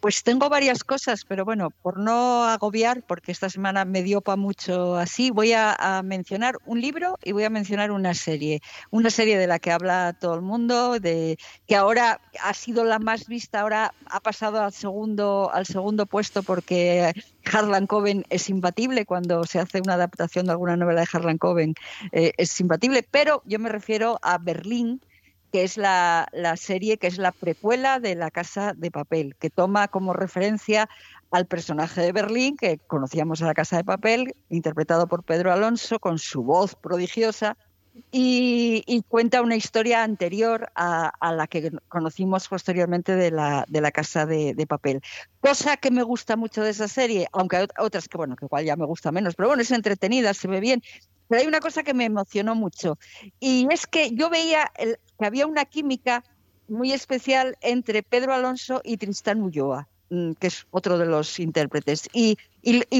Pues 0.00 0.22
tengo 0.22 0.48
varias 0.48 0.82
cosas, 0.82 1.26
pero 1.28 1.44
bueno, 1.44 1.70
por 1.70 1.98
no 1.98 2.44
agobiar, 2.44 3.02
porque 3.02 3.32
esta 3.32 3.50
semana 3.50 3.84
me 3.84 4.02
dio 4.02 4.22
para 4.22 4.36
mucho 4.36 4.96
así, 4.96 5.30
voy 5.30 5.52
a, 5.52 5.76
mencionar 6.02 6.56
un 6.64 6.80
libro 6.80 7.18
y 7.22 7.32
voy 7.32 7.44
a 7.44 7.50
mencionar 7.50 7.90
una 7.90 8.14
serie. 8.14 8.62
Una 8.90 9.10
serie 9.10 9.36
de 9.36 9.46
la 9.46 9.58
que 9.58 9.70
habla 9.70 10.16
todo 10.18 10.34
el 10.34 10.40
mundo, 10.40 10.98
de 10.98 11.38
que 11.66 11.76
ahora 11.76 12.20
ha 12.42 12.54
sido 12.54 12.84
la 12.84 12.98
más 12.98 13.26
vista, 13.26 13.60
ahora 13.60 13.92
ha 14.06 14.20
pasado 14.20 14.62
al 14.62 14.72
segundo, 14.72 15.50
al 15.52 15.66
segundo 15.66 16.06
puesto 16.06 16.42
porque 16.42 17.12
Harlan 17.52 17.86
Coben 17.86 18.24
es 18.30 18.48
imbatible 18.48 19.04
cuando 19.04 19.44
se 19.44 19.58
hace 19.60 19.80
una 19.80 19.94
adaptación 19.94 20.46
de 20.46 20.52
alguna 20.52 20.76
novela 20.76 21.02
de 21.02 21.08
Harlan 21.12 21.38
Coben, 21.38 21.74
eh, 22.12 22.32
es 22.38 22.58
imbatible, 22.60 23.02
pero 23.02 23.42
yo 23.44 23.58
me 23.58 23.68
refiero 23.68 24.18
a 24.22 24.38
Berlín 24.38 25.02
que 25.52 25.64
es 25.64 25.76
la, 25.76 26.28
la, 26.32 26.56
serie 26.56 26.98
que 26.98 27.06
es 27.06 27.18
la 27.18 27.32
precuela 27.32 28.00
de 28.00 28.14
La 28.14 28.30
Casa 28.30 28.72
de 28.76 28.90
Papel, 28.90 29.36
que 29.36 29.50
toma 29.50 29.88
como 29.88 30.12
referencia 30.12 30.88
al 31.30 31.46
personaje 31.46 32.00
de 32.00 32.12
Berlín, 32.12 32.56
que 32.56 32.78
conocíamos 32.78 33.40
en 33.40 33.46
La 33.46 33.54
Casa 33.54 33.76
de 33.76 33.84
Papel, 33.84 34.34
interpretado 34.48 35.06
por 35.06 35.22
Pedro 35.24 35.52
Alonso, 35.52 35.98
con 35.98 36.18
su 36.18 36.42
voz 36.42 36.74
prodigiosa, 36.74 37.56
y, 38.12 39.04
cuenta 39.08 39.42
una 39.42 39.56
historia 39.56 40.02
anterior 40.02 40.70
a, 40.74 41.12
a, 41.20 41.32
la 41.32 41.46
que 41.46 41.70
conocimos 41.88 42.48
posteriormente 42.48 43.16
de 43.16 43.30
la, 43.30 43.64
de 43.68 43.80
la 43.80 43.90
Casa 43.90 44.26
de, 44.26 44.66
Papel. 44.68 45.02
Cosa 45.40 45.76
que 45.76 45.90
me 45.90 46.02
gusta 46.02 46.36
mucho 46.36 46.62
de 46.62 46.70
esa 46.70 46.88
serie, 46.88 47.26
aunque 47.32 47.56
hay 47.56 47.66
otras 47.78 48.08
que, 48.08 48.16
bueno, 48.16 48.36
que 48.36 48.46
igual 48.46 48.64
ya 48.64 48.76
me 48.76 48.86
gusta 48.86 49.12
menos, 49.12 49.34
pero 49.34 49.48
bueno, 49.48 49.62
es 49.62 49.70
entretenida, 49.70 50.34
se 50.34 50.48
ve 50.48 50.60
bien. 50.60 50.82
Pero 51.28 51.42
hay 51.42 51.48
una 51.48 51.60
cosa 51.60 51.82
que 51.82 51.94
me 51.94 52.04
emocionó 52.04 52.54
mucho, 52.56 52.98
y 53.38 53.66
es 53.70 53.86
que 53.86 54.10
yo 54.12 54.30
veía 54.30 54.70
que 55.20 55.26
había 55.26 55.46
una 55.46 55.66
química 55.66 56.24
muy 56.66 56.92
especial 56.92 57.58
entre 57.60 58.02
Pedro 58.02 58.32
Alonso 58.32 58.80
y 58.82 58.96
Tristán 58.96 59.42
Ulloa, 59.42 59.86
mm, 60.08 60.32
que 60.32 60.46
es 60.46 60.66
otro 60.70 60.96
de 60.96 61.04
los 61.04 61.38
intérpretes. 61.38 62.08
Y, 62.14 62.38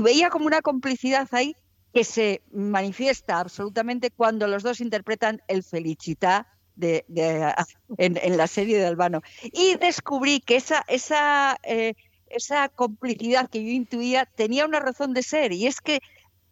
veía 0.03 0.29
como 0.29 0.45
una 0.45 0.61
complicidad 0.61 1.27
ahí 1.33 1.57
que 1.95 2.05
se 2.05 2.43
manifiesta 2.53 3.41
absolutamente 3.41 4.11
cuando 4.11 4.47
los 4.47 4.63
dos 4.63 4.83
interpretan 4.83 5.41
el 5.49 5.63
Felicità 5.63 6.47
de, 6.77 7.05
de, 7.09 7.55
en, 7.97 8.19
en, 8.23 8.37
la 8.37 8.47
serie 8.47 8.79
de 8.79 8.87
Albano. 8.87 9.23
Y 9.43 9.77
descubrí 9.77 10.41
que 10.41 10.57
esa, 10.57 10.85
esa, 10.89 11.59
eh, 11.63 11.95
esa 12.29 12.69
complicidad 12.69 13.49
que 13.49 13.65
yo 13.65 13.71
intuía 13.71 14.27
tenía 14.27 14.67
una 14.67 14.81
razón 14.81 15.15
de 15.15 15.23
ser, 15.23 15.53
y 15.53 15.67
es 15.67 15.81
que 15.81 16.01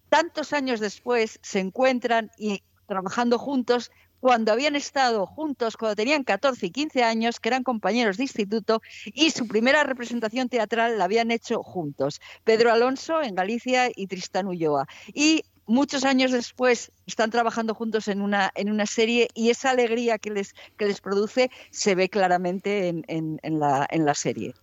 tantos 0.08 0.54
años 0.54 0.80
después 0.80 1.38
se 1.42 1.60
encuentran 1.60 2.30
y 2.38 2.62
trabajando 2.86 3.38
juntos 3.38 3.90
cuando 4.20 4.52
habían 4.52 4.76
estado 4.76 5.26
juntos, 5.26 5.76
cuando 5.76 5.96
tenían 5.96 6.24
14 6.24 6.66
y 6.66 6.70
15 6.70 7.02
años, 7.04 7.40
que 7.40 7.48
eran 7.48 7.62
compañeros 7.62 8.16
de 8.16 8.24
instituto, 8.24 8.82
y 9.06 9.30
su 9.30 9.46
primera 9.46 9.84
representación 9.84 10.48
teatral 10.48 10.98
la 10.98 11.04
habían 11.04 11.30
hecho 11.30 11.62
juntos. 11.62 12.20
Pedro 12.44 12.72
Alonso 12.72 13.22
en 13.22 13.34
Galicia 13.34 13.90
y 13.94 14.06
Tristán 14.06 14.46
Ulloa. 14.46 14.86
Y 15.12 15.44
muchos 15.66 16.04
años 16.04 16.32
después 16.32 16.90
están 17.06 17.30
trabajando 17.30 17.74
juntos 17.74 18.08
en 18.08 18.22
una, 18.22 18.50
en 18.54 18.70
una 18.70 18.86
serie 18.86 19.28
y 19.34 19.50
esa 19.50 19.70
alegría 19.70 20.18
que 20.18 20.30
les, 20.30 20.54
que 20.76 20.86
les 20.86 21.00
produce 21.00 21.50
se 21.70 21.94
ve 21.94 22.08
claramente 22.08 22.88
en, 22.88 23.04
en, 23.06 23.60
la, 23.60 23.86
en 23.90 24.04
la 24.04 24.14
serie. 24.14 24.54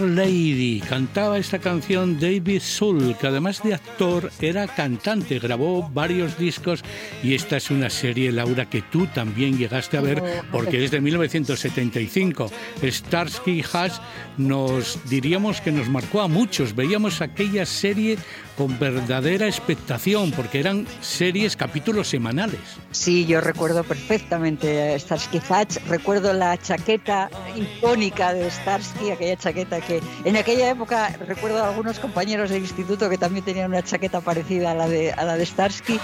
Lady. 0.00 0.80
Cantaba 0.80 1.38
esta 1.38 1.58
canción 1.58 2.18
David 2.18 2.60
Soul, 2.60 3.16
que 3.18 3.26
además 3.26 3.62
de 3.62 3.74
actor 3.74 4.30
era 4.40 4.66
cantante, 4.66 5.38
grabó 5.38 5.88
varios 5.88 6.38
discos 6.38 6.82
y 7.22 7.34
esta 7.34 7.56
es 7.56 7.70
una 7.70 7.90
serie, 7.90 8.32
Laura, 8.32 8.68
que 8.68 8.82
tú 8.82 9.06
también 9.06 9.58
llegaste 9.58 9.96
a 9.96 10.00
ver 10.00 10.22
porque 10.50 10.84
es 10.84 10.90
de 10.90 11.00
1975. 11.00 12.50
Starsky 12.82 13.64
Hatch 13.72 13.94
nos 14.36 14.98
diríamos 15.08 15.60
que 15.60 15.72
nos 15.72 15.88
marcó 15.88 16.20
a 16.20 16.28
muchos. 16.28 16.74
Veíamos 16.74 17.20
aquella 17.20 17.66
serie 17.66 18.18
con 18.56 18.78
verdadera 18.78 19.46
expectación, 19.46 20.30
porque 20.30 20.60
eran 20.60 20.86
series, 21.00 21.56
capítulos 21.56 22.08
semanales. 22.08 22.60
Sí, 22.92 23.26
yo 23.26 23.40
recuerdo 23.40 23.82
perfectamente 23.82 24.94
a 24.94 24.98
Starsky 24.98 25.40
Hatch, 25.48 25.78
recuerdo 25.88 26.32
la 26.32 26.56
chaqueta 26.56 27.28
icónica 27.56 28.32
de 28.32 28.48
Starsky, 28.50 29.10
aquella 29.10 29.36
chaqueta 29.36 29.80
que 29.80 30.00
en 30.24 30.36
aquella 30.36 30.70
época 30.70 31.08
recuerdo 31.26 31.64
a 31.64 31.68
algunos 31.70 31.98
compañeros 31.98 32.50
del 32.50 32.62
instituto 32.62 33.10
que 33.10 33.18
también 33.18 33.44
tenían 33.44 33.70
una 33.70 33.82
chaqueta 33.82 34.20
parecida 34.20 34.70
a 34.70 34.74
la 34.74 34.88
de, 34.88 35.12
a 35.12 35.24
la 35.24 35.36
de 35.36 35.46
Starsky, 35.46 35.98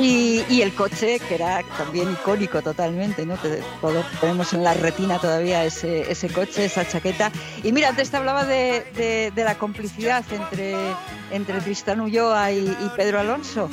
y, 0.00 0.42
y 0.50 0.62
el 0.62 0.74
coche, 0.74 1.20
que 1.28 1.36
era 1.36 1.62
también 1.78 2.10
icónico 2.10 2.60
totalmente, 2.60 3.24
¿no? 3.24 3.36
Todos 3.80 4.04
tenemos 4.20 4.52
en 4.52 4.64
la 4.64 4.74
retina 4.74 5.20
todavía 5.20 5.64
ese, 5.64 6.10
ese 6.10 6.28
coche, 6.28 6.64
esa 6.64 6.86
chaqueta. 6.86 7.30
Y 7.64 7.72
mira, 7.72 7.88
antes 7.88 8.10
te 8.10 8.18
hablaba 8.18 8.44
de, 8.44 8.84
de, 8.94 9.32
de 9.34 9.44
la 9.44 9.54
complicidad 9.54 10.22
entre, 10.30 10.74
entre 11.30 11.60
Ulloa 12.02 12.52
y, 12.52 12.76
Pedro 12.94 13.18
Alonso. 13.18 13.70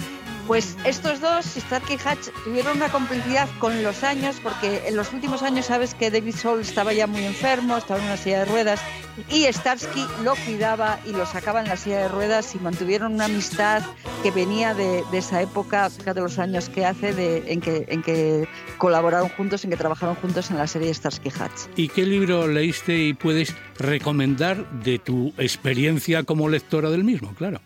Pues 0.47 0.75
estos 0.85 1.21
dos, 1.21 1.45
Starkey 1.45 1.95
y 1.95 2.07
Hatch, 2.07 2.29
tuvieron 2.43 2.77
una 2.77 2.89
complicidad 2.89 3.47
con 3.59 3.83
los 3.83 4.03
años, 4.03 4.37
porque 4.41 4.87
en 4.87 4.95
los 4.95 5.13
últimos 5.13 5.43
años 5.43 5.67
sabes 5.67 5.93
que 5.93 6.11
David 6.11 6.35
Soul 6.35 6.61
estaba 6.61 6.93
ya 6.93 7.07
muy 7.07 7.23
enfermo, 7.23 7.77
estaba 7.77 7.99
en 7.99 8.07
una 8.07 8.17
silla 8.17 8.39
de 8.39 8.45
ruedas, 8.45 8.81
y 9.29 9.45
Starsky 9.51 10.05
lo 10.23 10.35
cuidaba 10.45 10.99
y 11.05 11.11
lo 11.11 11.25
sacaba 11.25 11.61
en 11.61 11.67
la 11.67 11.77
silla 11.77 11.99
de 11.99 12.07
ruedas 12.07 12.53
y 12.55 12.59
mantuvieron 12.59 13.13
una 13.13 13.25
amistad 13.25 13.83
que 14.23 14.31
venía 14.31 14.73
de, 14.73 15.03
de 15.11 15.17
esa 15.17 15.41
época, 15.41 15.89
fíjate 15.89 16.19
los 16.19 16.39
años 16.39 16.69
que 16.69 16.85
hace, 16.85 17.13
de, 17.13 17.43
en, 17.47 17.61
que, 17.61 17.85
en 17.87 18.01
que 18.01 18.47
colaboraron 18.77 19.29
juntos, 19.29 19.63
en 19.63 19.69
que 19.69 19.77
trabajaron 19.77 20.15
juntos 20.15 20.51
en 20.51 20.57
la 20.57 20.67
serie 20.67 20.93
Starsky 20.93 21.29
Hatch. 21.29 21.69
¿Y 21.75 21.87
qué 21.87 22.05
libro 22.05 22.47
leíste 22.47 22.97
y 22.97 23.13
puedes 23.13 23.55
recomendar 23.77 24.69
de 24.81 24.99
tu 24.99 25.33
experiencia 25.37 26.23
como 26.23 26.49
lectora 26.49 26.89
del 26.89 27.03
mismo? 27.03 27.33
Claro. 27.35 27.61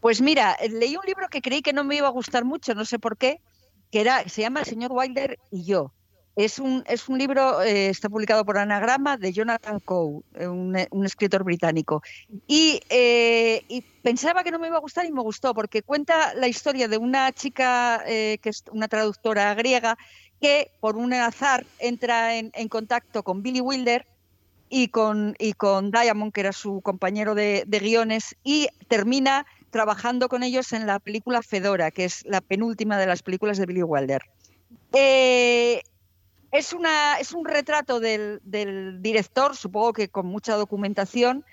Pues 0.00 0.20
mira, 0.20 0.56
leí 0.70 0.96
un 0.96 1.04
libro 1.06 1.28
que 1.28 1.42
creí 1.42 1.62
que 1.62 1.72
no 1.72 1.84
me 1.84 1.96
iba 1.96 2.06
a 2.06 2.12
gustar 2.12 2.44
mucho, 2.44 2.74
no 2.74 2.84
sé 2.84 2.98
por 2.98 3.16
qué, 3.16 3.40
que 3.90 4.04
se 4.26 4.42
llama 4.42 4.60
El 4.60 4.66
señor 4.66 4.92
Wilder 4.92 5.38
y 5.50 5.64
yo. 5.64 5.92
Es 6.36 6.60
un, 6.60 6.84
es 6.86 7.08
un 7.08 7.18
libro, 7.18 7.62
eh, 7.62 7.88
está 7.88 8.08
publicado 8.08 8.44
por 8.44 8.58
Anagrama, 8.58 9.16
de 9.16 9.32
Jonathan 9.32 9.80
Coe, 9.80 10.20
eh, 10.36 10.46
un, 10.46 11.04
escritor 11.04 11.42
británico. 11.42 12.00
Y, 12.46 12.80
eh, 12.90 13.82
pensaba 14.02 14.44
que 14.44 14.52
no 14.52 14.60
me 14.60 14.68
iba 14.68 14.76
a 14.76 14.80
gustar 14.80 15.04
y 15.04 15.10
me 15.10 15.20
gustó, 15.20 15.52
porque 15.52 15.82
cuenta 15.82 16.34
la 16.34 16.46
historia 16.46 16.86
de 16.86 16.96
una 16.96 17.32
chica 17.32 18.04
que 18.06 18.38
es 18.44 18.62
una 18.70 18.86
traductora 18.86 19.52
griega 19.54 19.98
que 20.40 20.70
por 20.78 20.96
un 20.96 21.12
azar 21.12 21.66
entra 21.80 22.36
en, 22.36 22.68
contacto 22.68 23.24
con 23.24 23.42
Billy 23.42 23.60
Wilder 23.60 24.06
y 24.68 24.88
con, 24.88 25.34
y 25.40 25.54
con 25.54 25.90
Diamond, 25.90 26.32
que 26.32 26.42
era 26.42 26.52
su 26.52 26.80
compañero 26.82 27.34
de 27.34 27.64
guiones, 27.82 28.36
y 28.44 28.68
termina 28.86 29.44
trabajando 29.70 30.28
con 30.28 30.42
ellos 30.42 30.72
en 30.72 30.86
la 30.86 30.98
película 30.98 31.42
Fedora, 31.42 31.90
que 31.90 32.04
es 32.04 32.24
la 32.26 32.40
penúltima 32.40 32.98
de 32.98 33.06
las 33.06 33.22
películas 33.22 33.58
de 33.58 33.66
Billy 33.66 33.82
Wilder. 33.82 34.22
Eh, 34.92 35.82
es, 36.50 36.72
una, 36.72 37.18
es 37.18 37.32
un 37.32 37.44
retrato 37.44 38.00
del, 38.00 38.40
del, 38.44 39.02
director, 39.02 39.56
supongo 39.56 39.92
que 39.92 40.08
con 40.08 40.26
mucha 40.26 40.54
documentación, 40.54 41.44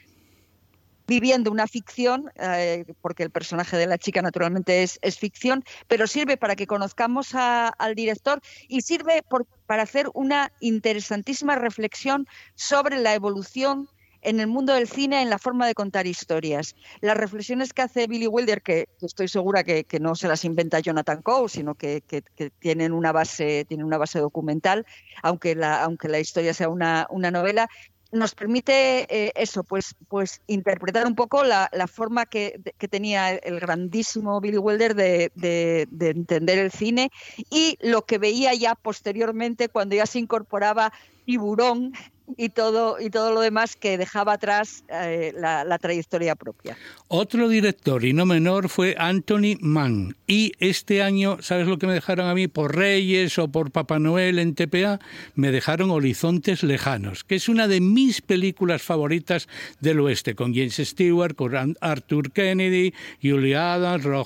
viviendo 1.07 1.51
una 1.51 1.67
ficción, 1.67 2.31
eh, 2.35 2.85
porque 3.01 3.23
el 3.23 3.29
personaje 3.29 3.77
de 3.77 3.87
la 3.87 3.97
chica 3.97 4.21
naturalmente 4.21 4.83
es, 4.83 4.99
ficción, 5.17 5.63
pero 5.87 6.07
sirve 6.07 6.37
para 6.37 6.55
que 6.55 6.67
conozcamos 6.67 7.35
al 7.35 7.95
director 7.95 8.41
y 8.67 8.81
sirve 8.81 9.23
para 9.67 9.83
hacer 9.83 10.09
una 10.13 10.51
interesantísima 10.59 11.55
reflexión 11.55 12.27
sobre 12.55 12.97
la 12.97 13.13
evolución 13.13 13.87
en 14.25 14.39
el 14.39 14.47
mundo 14.47 14.73
del 14.73 14.87
cine 14.87 15.21
en 15.21 15.29
la 15.29 15.39
forma 15.39 15.67
de 15.67 15.73
contar 15.73 16.07
historias. 16.07 16.75
Las 17.01 17.15
reflexiones 17.15 17.73
que 17.73 17.83
hace 17.83 18.07
Billy 18.07 18.27
Wilder, 18.27 18.61
que, 18.61 18.89
estoy 19.01 19.27
segura 19.27 19.63
que, 19.63 19.83
que, 19.83 19.99
no 19.99 20.15
se 20.15 20.27
las 20.27 20.43
inventa 20.43 20.79
Jonathan 20.79 21.21
Coe, 21.21 21.47
sino 21.47 21.75
que, 21.75 22.01
que, 22.01 22.23
tienen, 22.59 22.91
una 22.91 23.11
base, 23.11 23.65
tienen 23.65 23.85
una 23.85 23.97
base 23.97 24.19
documental, 24.19 24.85
aunque 25.21 25.55
la, 25.55 25.83
aunque 25.83 26.09
la 26.09 26.19
historia 26.19 26.53
sea 26.53 26.69
una, 26.69 27.07
una 27.09 27.31
novela, 27.31 27.69
nos 28.11 28.33
permite 28.33 29.05
eh, 29.09 29.31
eso, 29.35 29.63
pues, 29.63 29.95
pues 30.07 30.41
interpretar 30.47 31.05
un 31.05 31.15
poco 31.15 31.43
la, 31.43 31.69
la 31.71 31.87
forma 31.87 32.25
que, 32.25 32.59
que, 32.77 32.87
tenía 32.87 33.31
el 33.31 33.59
grandísimo 33.59 34.39
Billy 34.41 34.57
Wilder 34.57 34.95
de, 34.95 35.31
de, 35.35 35.87
de, 35.91 36.09
entender 36.09 36.57
el 36.57 36.71
cine 36.71 37.11
y 37.49 37.77
lo 37.81 38.05
que 38.05 38.17
veía 38.17 38.53
ya 38.53 38.75
posteriormente 38.75 39.69
cuando 39.69 39.95
ya 39.95 40.05
se 40.05 40.19
incorporaba 40.19 40.93
Tiburón 41.25 41.93
y 42.37 42.49
todo, 42.49 42.99
y 42.99 43.09
todo 43.09 43.31
lo 43.31 43.41
demás 43.41 43.75
que 43.75 43.97
dejaba 43.97 44.33
atrás 44.33 44.83
eh, 44.89 45.33
la, 45.37 45.63
la, 45.63 45.77
trayectoria 45.77 46.35
propia. 46.35 46.77
Otro 47.07 47.47
director, 47.47 48.03
y 48.03 48.13
no 48.13 48.25
menor, 48.25 48.69
fue 48.69 48.95
Anthony 48.97 49.57
Mann. 49.59 50.15
Y 50.27 50.53
este 50.59 51.03
año, 51.03 51.37
¿sabes 51.41 51.67
lo 51.67 51.77
que 51.77 51.87
me 51.87 51.93
dejaron 51.93 52.27
a 52.27 52.33
mí? 52.33 52.47
Por 52.47 52.75
Reyes 52.75 53.37
o 53.37 53.47
por 53.47 53.71
Papá 53.71 53.99
Noel 53.99 54.39
en 54.39 54.55
TPA, 54.55 54.99
me 55.35 55.51
dejaron 55.51 55.91
Horizontes 55.91 56.63
Lejanos, 56.63 57.23
que 57.23 57.35
es 57.35 57.47
una 57.47 57.67
de 57.67 57.79
mis 57.81 58.21
películas 58.21 58.81
favoritas 58.81 59.47
del 59.79 59.99
oeste, 59.99 60.35
con 60.35 60.53
James 60.53 60.75
Stewart, 60.77 61.35
con 61.35 61.75
Arthur 61.79 62.31
Kennedy, 62.31 62.93
Julia 63.21 63.73
Adams, 63.73 64.03
Rob 64.03 64.25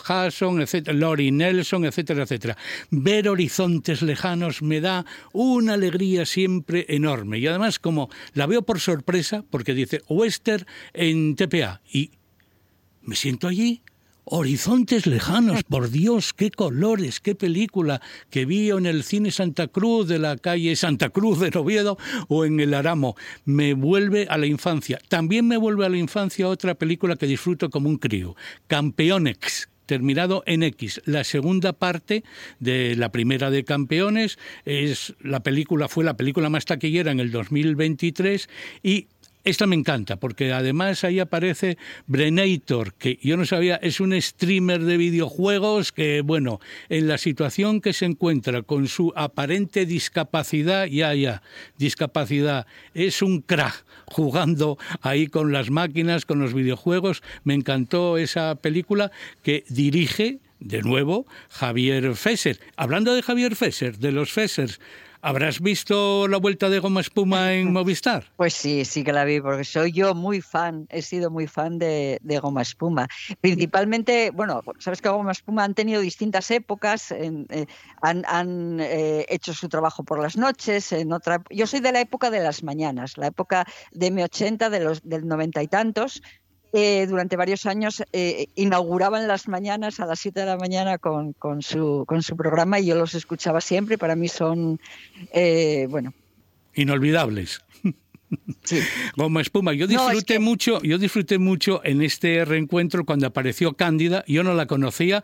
etcétera, 0.59 0.97
Lori 0.97 1.31
Nelson, 1.31 1.85
etcétera, 1.85 2.23
etcétera. 2.23 2.57
Ver 2.89 3.29
Horizontes 3.29 4.01
Lejanos 4.01 4.61
me 4.61 4.81
da 4.81 5.05
una 5.33 5.73
alegría 5.73 6.25
siempre 6.25 6.85
enorme. 6.89 7.39
Y 7.39 7.47
además, 7.47 7.79
como 7.89 8.09
la 8.33 8.45
veo 8.45 8.61
por 8.61 8.79
sorpresa, 8.79 9.43
porque 9.49 9.73
dice 9.73 10.03
Western 10.07 10.63
en 10.93 11.35
TPA, 11.35 11.81
y 11.91 12.11
me 13.01 13.15
siento 13.15 13.47
allí 13.47 13.81
Horizontes 14.31 15.07
lejanos, 15.07 15.63
por 15.63 15.89
Dios, 15.89 16.33
qué 16.33 16.51
colores, 16.51 17.19
qué 17.19 17.33
película 17.33 17.99
que 18.29 18.45
vi 18.45 18.69
en 18.69 18.85
el 18.85 19.01
cine 19.01 19.31
Santa 19.31 19.67
Cruz 19.67 20.07
de 20.07 20.19
la 20.19 20.37
calle 20.37 20.75
Santa 20.75 21.09
Cruz 21.09 21.39
de 21.39 21.49
Oviedo 21.57 21.97
o 22.27 22.45
en 22.45 22.59
el 22.59 22.75
Aramo. 22.75 23.15
Me 23.45 23.73
vuelve 23.73 24.27
a 24.29 24.37
la 24.37 24.45
infancia. 24.45 24.99
También 25.07 25.47
me 25.47 25.57
vuelve 25.57 25.83
a 25.87 25.89
la 25.89 25.97
infancia 25.97 26.47
otra 26.47 26.75
película 26.75 27.15
que 27.15 27.25
disfruto 27.25 27.71
como 27.71 27.89
un 27.89 27.97
crío, 27.97 28.35
Campeonex, 28.67 29.67
terminado 29.89 30.43
en 30.45 30.61
X. 30.61 31.01
La 31.05 31.23
segunda 31.23 31.73
parte 31.73 32.23
de 32.59 32.95
la 32.95 33.11
primera 33.11 33.49
de 33.49 33.63
Campeones 33.63 34.37
es 34.63 35.15
la 35.19 35.41
película 35.41 35.87
fue 35.87 36.03
la 36.03 36.15
película 36.15 36.47
más 36.47 36.65
taquillera 36.65 37.11
en 37.11 37.19
el 37.19 37.31
2023 37.31 38.47
y 38.83 39.07
esta 39.49 39.67
me 39.67 39.75
encanta 39.75 40.17
porque 40.17 40.53
además 40.53 41.03
ahí 41.03 41.19
aparece 41.19 41.77
Brenator, 42.07 42.93
que 42.93 43.19
yo 43.21 43.37
no 43.37 43.45
sabía, 43.45 43.75
es 43.77 43.99
un 43.99 44.19
streamer 44.21 44.83
de 44.83 44.97
videojuegos 44.97 45.91
que, 45.91 46.21
bueno, 46.21 46.59
en 46.89 47.07
la 47.07 47.17
situación 47.17 47.81
que 47.81 47.93
se 47.93 48.05
encuentra 48.05 48.61
con 48.61 48.87
su 48.87 49.11
aparente 49.15 49.85
discapacidad, 49.85 50.85
ya, 50.85 51.13
ya, 51.13 51.41
discapacidad, 51.77 52.67
es 52.93 53.21
un 53.21 53.41
crack 53.41 53.85
jugando 54.05 54.77
ahí 55.01 55.27
con 55.27 55.51
las 55.51 55.69
máquinas, 55.69 56.25
con 56.25 56.39
los 56.39 56.53
videojuegos. 56.53 57.21
Me 57.43 57.53
encantó 57.53 58.17
esa 58.17 58.55
película 58.55 59.11
que 59.43 59.63
dirige, 59.69 60.39
de 60.59 60.81
nuevo, 60.81 61.25
Javier 61.49 62.15
Fesser. 62.15 62.59
Hablando 62.75 63.13
de 63.13 63.21
Javier 63.21 63.55
Fesser, 63.55 63.97
de 63.97 64.11
los 64.11 64.31
Fessers, 64.31 64.79
¿Habrás 65.21 65.59
visto 65.59 66.29
la 66.29 66.37
vuelta 66.37 66.69
de 66.69 66.79
Goma 66.79 67.01
Espuma 67.01 67.53
en 67.53 67.73
Movistar? 67.73 68.31
Pues 68.37 68.53
sí, 68.53 68.85
sí 68.85 69.03
que 69.03 69.11
la 69.11 69.25
vi, 69.25 69.41
porque 69.41 69.65
soy 69.65 69.91
yo 69.91 70.15
muy 70.15 70.39
fan, 70.39 70.87
he 70.89 71.01
sido 71.01 71.29
muy 71.29 71.45
fan 71.45 71.77
de, 71.77 72.19
de 72.21 72.39
Goma 72.39 72.61
Espuma. 72.61 73.07
Principalmente, 73.41 74.31
bueno, 74.31 74.61
sabes 74.79 75.01
que 75.01 75.09
Goma 75.09 75.33
Espuma 75.33 75.65
han 75.65 75.73
tenido 75.73 75.99
distintas 75.99 76.49
épocas, 76.51 77.11
en, 77.11 77.47
eh, 77.49 77.65
han, 78.01 78.23
han 78.27 78.79
eh, 78.79 79.25
hecho 79.27 79.53
su 79.53 79.67
trabajo 79.67 80.03
por 80.03 80.21
las 80.21 80.37
noches, 80.37 80.93
en 80.93 81.11
otra... 81.11 81.43
Yo 81.49 81.67
soy 81.67 81.81
de 81.81 81.91
la 81.91 81.99
época 81.99 82.31
de 82.31 82.39
las 82.39 82.63
mañanas, 82.63 83.17
la 83.17 83.27
época 83.27 83.65
de 83.91 84.13
M80, 84.13 84.69
de 84.69 84.79
los, 84.79 85.01
del 85.03 85.27
noventa 85.27 85.61
y 85.61 85.67
tantos, 85.67 86.21
eh, 86.71 87.07
durante 87.07 87.35
varios 87.35 87.65
años 87.65 88.03
eh, 88.13 88.47
inauguraban 88.55 89.27
las 89.27 89.47
mañanas 89.47 89.99
a 89.99 90.05
las 90.05 90.19
7 90.19 90.41
de 90.41 90.45
la 90.45 90.57
mañana 90.57 90.97
con, 90.99 91.33
con, 91.33 91.61
su, 91.61 92.03
con 92.07 92.21
su 92.21 92.37
programa 92.37 92.79
y 92.79 92.85
yo 92.85 92.95
los 92.95 93.15
escuchaba 93.15 93.59
siempre. 93.59 93.97
Para 93.97 94.15
mí 94.15 94.27
son, 94.27 94.79
eh, 95.33 95.87
bueno. 95.89 96.13
Inolvidables. 96.75 97.61
Sí. 98.63 98.79
Goma 99.17 99.41
espuma. 99.41 99.73
Yo 99.73 99.87
disfruté 99.87 100.13
no, 100.13 100.19
es 100.19 100.23
que... 100.23 100.37
mucho, 100.37 100.81
yo 100.83 100.99
disfruté 100.99 101.39
mucho 101.39 101.81
en 101.83 102.03
este 102.03 102.45
reencuentro 102.45 103.03
cuando 103.03 103.25
apareció 103.25 103.73
Cándida. 103.73 104.23
Yo 104.27 104.43
no 104.43 104.53
la 104.53 104.67
conocía. 104.67 105.23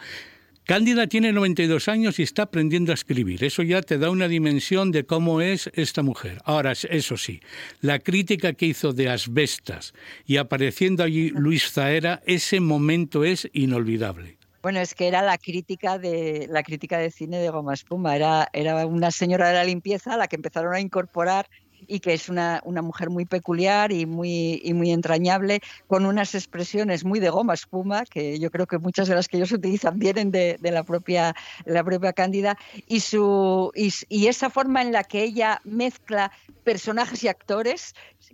Cándida 0.65 1.05
tiene 1.05 1.31
92 1.31 1.87
años 1.89 2.17
y 2.17 2.23
está 2.23 2.43
aprendiendo 2.43 2.91
a 2.91 2.95
escribir. 2.95 3.43
Eso 3.43 3.61
ya 3.61 3.83
te 3.83 3.99
da 3.99 4.09
una 4.09 4.27
dimensión 4.27 4.91
de 4.91 5.05
cómo 5.05 5.39
es 5.39 5.69
esta 5.75 6.01
mujer. 6.01 6.39
Ahora, 6.43 6.71
eso 6.71 7.17
sí, 7.17 7.39
la 7.81 7.99
crítica 7.99 8.53
que 8.53 8.65
hizo 8.65 8.91
de 8.91 9.09
Asbestas 9.09 9.93
y 10.25 10.37
apareciendo 10.37 11.03
allí 11.03 11.29
Luis 11.29 11.71
Zaera, 11.71 12.23
ese 12.25 12.61
momento 12.61 13.23
es 13.23 13.47
inolvidable. 13.53 14.37
Bueno, 14.63 14.79
es 14.79 14.95
que 14.95 15.07
era 15.07 15.21
la 15.21 15.37
crítica 15.37 15.99
de 15.99 16.47
la 16.49 16.63
crítica 16.63 16.97
de 16.97 17.11
cine 17.11 17.37
de 17.37 17.51
Goma 17.51 17.75
Espuma. 17.75 18.15
Era, 18.15 18.49
era 18.51 18.87
una 18.87 19.11
señora 19.11 19.49
de 19.49 19.53
la 19.53 19.63
limpieza 19.63 20.15
a 20.15 20.17
la 20.17 20.27
que 20.27 20.37
empezaron 20.37 20.73
a 20.73 20.79
incorporar 20.79 21.47
y 21.87 21.99
que 21.99 22.13
es 22.13 22.29
una, 22.29 22.61
una 22.63 22.81
mujer 22.81 23.09
muy 23.09 23.25
peculiar 23.25 23.91
y 23.91 24.05
muy, 24.05 24.61
y 24.63 24.73
muy 24.73 24.91
entrañable, 24.91 25.61
con 25.87 26.05
unas 26.05 26.35
expresiones 26.35 27.05
muy 27.05 27.19
de 27.19 27.29
goma 27.29 27.53
espuma, 27.53 28.05
que 28.05 28.39
yo 28.39 28.51
creo 28.51 28.67
que 28.67 28.77
muchas 28.77 29.07
de 29.07 29.15
las 29.15 29.27
que 29.27 29.37
ellos 29.37 29.51
utilizan 29.51 29.99
vienen 29.99 30.31
de, 30.31 30.57
de 30.59 30.71
la, 30.71 30.83
propia, 30.83 31.35
la 31.65 31.83
propia 31.83 32.13
Cándida, 32.13 32.57
y, 32.87 32.99
su, 32.99 33.71
y, 33.75 34.27
esa 34.27 34.49
forma 34.49 34.81
en 34.81 34.91
la 34.91 35.03
que 35.03 35.23
ella 35.23 35.61
mezcla 35.63 36.31
personajes 36.63 37.23
y 37.23 37.27
actores 37.27 37.93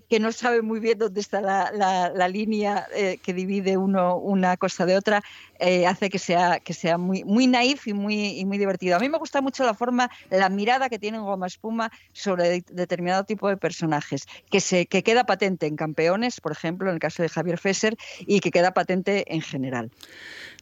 que 0.10 0.20
no 0.20 0.32
sabe 0.32 0.62
muy 0.62 0.80
bien 0.80 0.98
dónde 0.98 1.20
está 1.20 1.42
la, 1.42 1.72
la, 1.74 2.10
la 2.10 2.28
línea 2.28 2.88
eh, 2.96 3.20
que 3.24 3.34
divide 3.34 3.78
uno 3.78 4.18
una 4.18 4.56
cosa 4.58 4.86
de 4.86 4.96
otra, 4.96 5.22
eh, 5.62 5.86
hace 5.86 6.10
que 6.10 6.18
sea, 6.18 6.60
que 6.60 6.74
sea 6.74 6.98
muy, 6.98 7.24
muy 7.24 7.46
naif 7.46 7.88
y 7.88 7.94
muy, 7.94 8.40
y 8.40 8.46
muy 8.46 8.58
divertido. 8.58 8.96
A 8.96 9.00
mí 9.00 9.10
me 9.10 9.20
gusta 9.20 9.42
mucho 9.42 9.64
la 9.64 9.76
forma, 9.76 10.10
la 10.32 10.50
mirada 10.50 10.90
que 10.90 10.98
tiene 10.98 11.20
Goma 11.20 11.46
Espuma 11.46 11.92
sobre 12.14 12.50
de, 12.50 12.64
determinado 12.72 13.24
tipo 13.26 13.48
de 13.48 13.58
personajes, 13.58 14.26
que, 14.50 14.60
se, 14.60 14.88
que 14.88 15.04
queda 15.04 15.24
patente 15.24 15.68
en 15.68 15.76
Campeones, 15.76 16.42
por 16.42 16.52
ejemplo, 16.52 16.90
en 16.90 16.96
el 16.96 17.00
caso 17.00 17.22
de 17.22 17.30
Javier 17.30 17.60
Fesser, 17.60 17.96
y 18.22 18.40
que 18.40 18.50
queda 18.50 18.74
patente 18.74 19.24
en 19.34 19.42
general. 19.42 19.92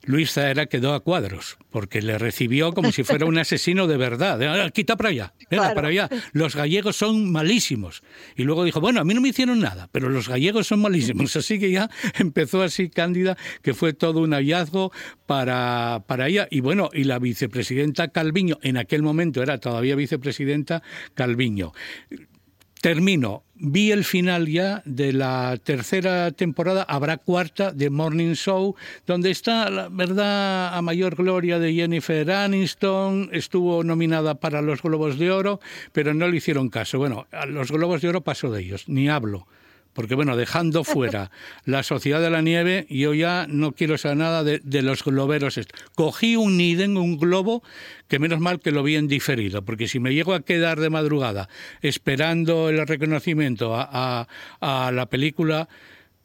Luis 0.04 0.32
Zaera 0.34 0.66
quedó 0.68 0.94
a 0.94 1.02
cuadros, 1.02 1.58
porque 1.70 2.02
le 2.02 2.18
recibió 2.18 2.72
como 2.74 2.92
si 2.92 3.04
fuera 3.04 3.26
un 3.26 3.38
asesino 3.40 3.86
de 3.88 3.98
verdad. 3.98 4.42
Ah, 4.42 4.70
Quita 4.72 4.96
para 4.96 5.10
allá, 5.10 5.34
venga, 5.52 5.64
Claro. 5.64 5.76
para 5.76 5.88
allá. 5.90 6.10
Los 6.32 6.56
gallegos 6.56 6.96
son 6.96 7.32
malísimos. 7.32 8.02
Y 8.36 8.44
luego 8.44 8.64
dijo, 8.64 8.80
bueno, 8.82 9.02
a 9.02 9.04
mí 9.04 9.14
no 9.14 9.22
me 9.22 9.30
hicieron 9.30 9.60
nada, 9.60 9.90
pero 9.92 10.10
los 10.10 10.30
gallegos 10.30 10.68
son 10.68 10.82
malísimos. 10.82 11.36
Así 11.36 11.60
que 11.60 11.72
ya 11.72 11.90
empezó 12.20 12.62
así 12.64 12.90
Cándida, 12.90 13.38
que 13.62 13.74
fue 13.74 13.94
todo 13.94 14.20
un 14.22 14.32
hallazgo 14.34 14.92
para, 15.26 16.04
para 16.08 16.28
ella. 16.28 16.48
Y 16.50 16.62
bueno, 16.62 16.90
y 16.94 17.04
la 17.04 17.20
vicepresidenta 17.20 18.08
Calviño, 18.08 18.58
en 18.62 18.78
aquel 18.78 19.04
momento 19.04 19.44
era 19.44 19.60
todavía 19.60 19.96
vicepresidenta 19.96 20.82
Calviño. 21.14 21.74
Termino. 22.82 23.44
Vi 23.56 23.92
el 23.92 24.06
final 24.06 24.48
ya 24.48 24.82
de 24.86 25.12
la 25.12 25.58
tercera 25.62 26.32
temporada. 26.32 26.84
Habrá 26.84 27.18
cuarta 27.18 27.72
de 27.72 27.90
Morning 27.90 28.36
Show, 28.36 28.76
donde 29.06 29.32
está 29.32 29.70
la 29.70 29.90
verdad 29.90 30.74
a 30.74 30.82
mayor 30.82 31.16
gloria 31.16 31.60
de 31.60 31.74
Jennifer 31.74 32.32
Aniston. 32.32 33.30
Estuvo 33.34 33.84
nominada 33.84 34.36
para 34.36 34.62
los 34.62 34.82
Globos 34.82 35.20
de 35.20 35.30
Oro, 35.30 35.60
pero 35.92 36.14
no 36.14 36.30
le 36.30 36.38
hicieron 36.38 36.70
caso. 36.70 37.00
Bueno, 37.00 37.28
a 37.34 37.46
los 37.46 37.70
Globos 37.70 38.02
de 38.02 38.08
Oro 38.08 38.22
pasó 38.22 38.50
de 38.50 38.62
ellos, 38.62 38.88
ni 38.88 39.10
hablo. 39.10 39.46
Porque 40.00 40.16
bueno, 40.16 40.38
dejando 40.38 40.86
fuera 40.86 41.30
la 41.66 41.84
Sociedad 41.84 42.22
de 42.22 42.30
la 42.30 42.42
Nieve, 42.42 42.88
yo 42.90 43.14
ya 43.14 43.48
no 43.50 43.74
quiero 43.74 43.98
saber 43.98 44.16
nada 44.20 44.46
de, 44.46 44.60
de 44.64 44.82
los 44.82 45.04
globeros. 45.04 45.60
Cogí 45.94 46.38
un 46.38 46.56
Niden, 46.56 46.96
un 46.96 47.18
globo, 47.18 47.64
que 48.08 48.18
menos 48.18 48.40
mal 48.40 48.62
que 48.62 48.72
lo 48.72 48.82
vi 48.82 48.96
en 48.96 49.10
diferido, 49.10 49.66
porque 49.66 49.90
si 49.90 50.00
me 50.00 50.14
llego 50.14 50.34
a 50.34 50.40
quedar 50.40 50.80
de 50.80 50.90
madrugada 50.90 51.50
esperando 51.82 52.70
el 52.70 52.88
reconocimiento 52.88 53.76
a, 53.76 53.90
a- 54.62 54.88
a 54.88 54.92
la 54.94 55.08
película 55.10 55.68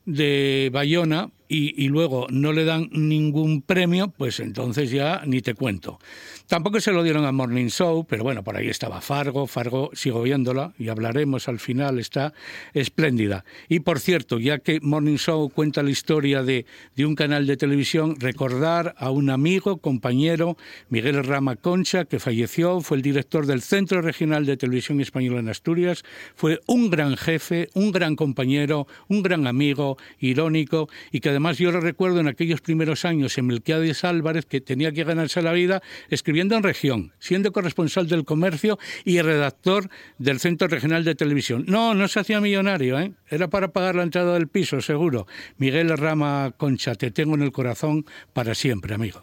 de 0.06 0.70
Bayona 0.72 1.30
y, 1.48 1.82
y 1.82 1.88
luego 1.88 2.26
no 2.30 2.52
le 2.52 2.64
dan 2.64 2.88
ningún 2.92 3.60
premio, 3.60 4.08
pues 4.16 4.38
entonces 4.38 4.92
ya 4.92 5.22
ni 5.26 5.40
te 5.40 5.54
cuento. 5.54 5.98
Tampoco 6.46 6.78
se 6.78 6.92
lo 6.92 7.02
dieron 7.02 7.24
a 7.24 7.32
Morning 7.32 7.68
Show, 7.68 8.04
pero 8.06 8.22
bueno, 8.22 8.44
por 8.44 8.54
ahí 8.54 8.68
estaba 8.68 9.00
Fargo. 9.00 9.46
Fargo 9.46 9.90
sigo 9.94 10.22
viéndola 10.22 10.74
y 10.78 10.90
hablaremos 10.90 11.48
al 11.48 11.58
final, 11.58 11.98
está 11.98 12.34
espléndida. 12.74 13.46
Y 13.66 13.80
por 13.80 13.98
cierto, 13.98 14.38
ya 14.38 14.58
que 14.58 14.78
Morning 14.82 15.16
Show 15.16 15.48
cuenta 15.48 15.82
la 15.82 15.88
historia 15.88 16.42
de, 16.42 16.66
de 16.96 17.06
un 17.06 17.14
canal 17.14 17.46
de 17.46 17.56
televisión, 17.56 18.16
recordar 18.20 18.94
a 18.98 19.10
un 19.10 19.30
amigo, 19.30 19.78
compañero, 19.78 20.58
Miguel 20.90 21.24
Rama 21.24 21.56
Concha, 21.56 22.04
que 22.04 22.18
falleció, 22.18 22.82
fue 22.82 22.98
el 22.98 23.02
director 23.02 23.46
del 23.46 23.62
Centro 23.62 24.02
Regional 24.02 24.44
de 24.44 24.58
Televisión 24.58 25.00
Española 25.00 25.40
en 25.40 25.48
Asturias, 25.48 26.04
fue 26.34 26.60
un 26.66 26.90
gran 26.90 27.16
jefe, 27.16 27.70
un 27.72 27.90
gran 27.90 28.16
compañero, 28.16 28.86
un 29.08 29.22
gran 29.22 29.46
amigo, 29.46 29.96
irónico, 30.20 30.90
y 31.10 31.20
que 31.20 31.30
además 31.30 31.56
yo 31.56 31.72
lo 31.72 31.80
recuerdo 31.80 32.20
en 32.20 32.28
aquellos 32.28 32.60
primeros 32.60 33.06
años 33.06 33.38
en 33.38 33.46
Melquiades 33.46 34.04
Álvarez, 34.04 34.44
que 34.44 34.60
tenía 34.60 34.92
que 34.92 35.04
ganarse 35.04 35.40
la 35.40 35.52
vida 35.52 35.82
escribiendo 36.10 36.33
en 36.40 36.62
región, 36.62 37.12
siendo 37.18 37.52
corresponsal 37.52 38.08
del 38.08 38.24
comercio 38.24 38.78
y 39.04 39.20
redactor 39.20 39.88
del 40.18 40.40
Centro 40.40 40.68
Regional 40.68 41.04
de 41.04 41.14
Televisión. 41.14 41.64
No, 41.66 41.94
no 41.94 42.08
se 42.08 42.20
hacía 42.20 42.40
millonario, 42.40 42.98
¿eh? 42.98 43.12
era 43.28 43.48
para 43.48 43.68
pagar 43.68 43.94
la 43.94 44.02
entrada 44.02 44.34
del 44.34 44.48
piso, 44.48 44.80
seguro. 44.80 45.26
Miguel 45.56 45.96
Rama 45.96 46.52
Concha, 46.56 46.94
te 46.94 47.10
tengo 47.10 47.34
en 47.34 47.42
el 47.42 47.52
corazón 47.52 48.04
para 48.32 48.54
siempre, 48.54 48.94
amigo. 48.94 49.22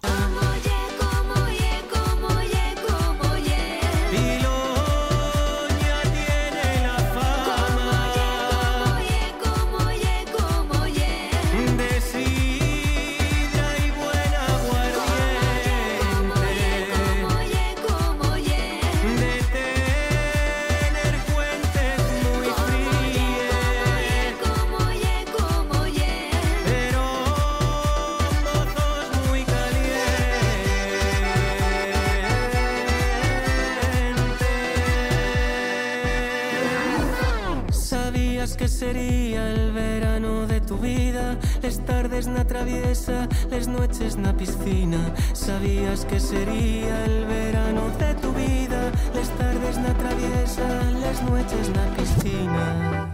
Tardes 42.22 42.28
na 42.28 42.46
traviesa, 42.46 43.28
las 43.50 43.68
noches 43.68 44.16
na 44.18 44.34
piscina. 44.34 45.00
Sabías 45.34 46.06
que 46.06 46.20
sería 46.20 47.06
el 47.06 47.26
verano 47.26 47.90
de 47.98 48.14
tu 48.16 48.32
vida, 48.34 48.92
las 49.16 49.30
tardes 49.38 49.78
na 49.78 49.94
traviesa, 49.94 50.68
las 51.02 51.22
noches 51.24 51.70
na 51.70 51.86
piscina. 51.96 53.10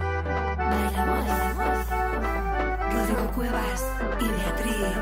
Bailamos. 0.58 1.26
Rodrigo 2.91 3.32
Cuevas 3.34 3.86
y 4.20 4.26
Beatriz. 4.26 4.97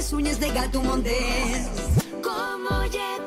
Que 0.00 0.06
tengo 0.06 0.12
las 0.12 0.12
uñas 0.14 0.40
de 0.40 0.50
gato 0.50 0.82
montés 0.82 1.68
Como 2.22 2.84
ye, 2.86 3.19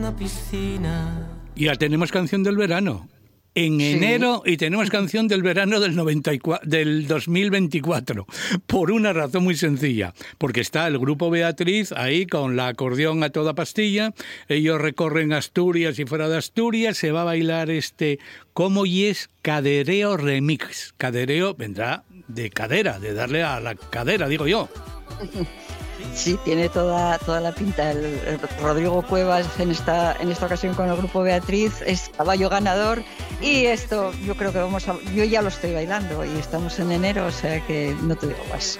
colarnos 0.00 0.12
na 0.12 0.16
piscina. 0.16 1.28
Ya 1.56 1.76
tenemos 1.76 2.10
canción 2.10 2.42
del 2.42 2.56
verano. 2.56 3.08
En 3.52 3.80
Sí. 3.80 3.94
enero 3.94 4.42
y 4.46 4.56
tenemos 4.56 4.90
canción 4.90 5.26
del 5.26 5.42
verano 5.42 5.80
del, 5.80 5.96
94, 5.96 6.68
del 6.70 7.08
2024, 7.08 8.24
por 8.68 8.92
una 8.92 9.12
razón 9.12 9.42
muy 9.42 9.56
sencilla, 9.56 10.14
porque 10.38 10.60
está 10.60 10.86
el 10.86 11.00
grupo 11.00 11.30
Beatriz 11.30 11.90
ahí 11.90 12.26
con 12.26 12.54
la 12.54 12.68
acordeón 12.68 13.24
a 13.24 13.30
toda 13.30 13.54
pastilla, 13.56 14.14
ellos 14.48 14.80
recorren 14.80 15.32
Asturias 15.32 15.98
y 15.98 16.04
fuera 16.04 16.28
de 16.28 16.36
Asturias 16.38 16.96
se 16.96 17.10
va 17.10 17.22
a 17.22 17.24
bailar 17.24 17.70
este 17.70 18.20
como 18.52 18.86
y 18.86 19.06
es 19.06 19.28
cadereo 19.42 20.16
remix. 20.16 20.94
Cadereo 20.96 21.54
vendrá 21.54 22.04
de 22.28 22.50
cadera, 22.50 23.00
de 23.00 23.14
darle 23.14 23.42
a 23.42 23.58
la 23.58 23.74
cadera, 23.74 24.28
digo 24.28 24.46
yo. 24.46 24.68
Sí, 26.14 26.38
tiene 26.44 26.68
toda, 26.68 27.18
toda 27.18 27.40
la 27.40 27.52
pinta. 27.52 27.92
Rodrigo 28.60 29.02
Cuevas 29.02 29.46
en 29.58 29.70
esta, 29.70 30.16
en 30.20 30.30
esta 30.30 30.46
ocasión 30.46 30.74
con 30.74 30.88
el 30.88 30.96
grupo 30.96 31.22
Beatriz 31.22 31.82
es 31.86 32.10
caballo 32.16 32.48
ganador 32.48 33.02
y 33.40 33.66
esto 33.66 34.12
yo 34.24 34.34
creo 34.34 34.52
que 34.52 34.58
vamos 34.58 34.88
a... 34.88 34.96
Yo 35.14 35.24
ya 35.24 35.42
lo 35.42 35.48
estoy 35.48 35.72
bailando 35.72 36.24
y 36.24 36.38
estamos 36.38 36.78
en 36.78 36.92
enero, 36.92 37.26
o 37.26 37.30
sea 37.30 37.64
que 37.66 37.94
no 38.02 38.16
te 38.16 38.28
digo 38.28 38.44
más. 38.50 38.78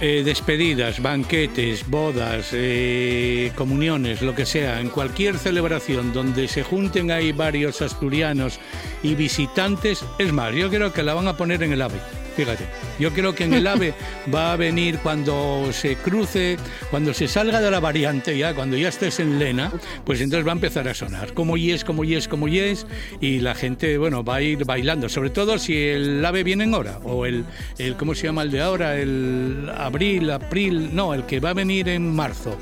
Eh, 0.00 0.22
despedidas, 0.24 1.00
banquetes, 1.00 1.88
bodas, 1.88 2.48
eh, 2.52 3.52
comuniones, 3.54 4.22
lo 4.22 4.34
que 4.34 4.44
sea, 4.44 4.80
en 4.80 4.88
cualquier 4.88 5.38
celebración 5.38 6.12
donde 6.12 6.48
se 6.48 6.64
junten 6.64 7.12
ahí 7.12 7.30
varios 7.30 7.80
asturianos 7.80 8.58
y 9.04 9.14
visitantes, 9.14 10.04
es 10.18 10.32
más, 10.32 10.52
yo 10.52 10.68
creo 10.68 10.92
que 10.92 11.04
la 11.04 11.14
van 11.14 11.28
a 11.28 11.36
poner 11.36 11.62
en 11.62 11.72
el 11.72 11.82
AVE. 11.82 12.23
Fíjate, 12.36 12.64
yo 12.98 13.12
creo 13.12 13.34
que 13.34 13.44
en 13.44 13.54
el 13.54 13.66
AVE 13.66 13.94
va 14.34 14.52
a 14.52 14.56
venir 14.56 14.98
cuando 14.98 15.68
se 15.72 15.96
cruce, 15.96 16.56
cuando 16.90 17.14
se 17.14 17.28
salga 17.28 17.60
de 17.60 17.70
la 17.70 17.78
variante 17.78 18.36
ya, 18.36 18.54
cuando 18.54 18.76
ya 18.76 18.88
estés 18.88 19.20
en 19.20 19.38
Lena, 19.38 19.72
pues 20.04 20.20
entonces 20.20 20.46
va 20.46 20.50
a 20.50 20.54
empezar 20.54 20.88
a 20.88 20.94
sonar. 20.94 21.32
Como 21.32 21.56
yes, 21.56 21.84
como 21.84 22.04
yes, 22.04 22.26
como 22.26 22.48
yes, 22.48 22.86
y 23.20 23.38
la 23.38 23.54
gente, 23.54 23.98
bueno, 23.98 24.24
va 24.24 24.36
a 24.36 24.42
ir 24.42 24.64
bailando, 24.64 25.08
sobre 25.08 25.30
todo 25.30 25.58
si 25.58 25.76
el 25.76 26.24
AVE 26.24 26.42
viene 26.42 26.64
en 26.64 26.74
hora, 26.74 26.98
o 27.04 27.24
el, 27.24 27.44
el 27.78 27.96
¿cómo 27.96 28.14
se 28.14 28.26
llama 28.26 28.42
el 28.42 28.50
de 28.50 28.60
ahora? 28.60 28.96
El 28.96 29.70
abril, 29.76 30.30
april, 30.30 30.90
no, 30.92 31.14
el 31.14 31.24
que 31.26 31.38
va 31.38 31.50
a 31.50 31.54
venir 31.54 31.88
en 31.88 32.14
marzo. 32.14 32.58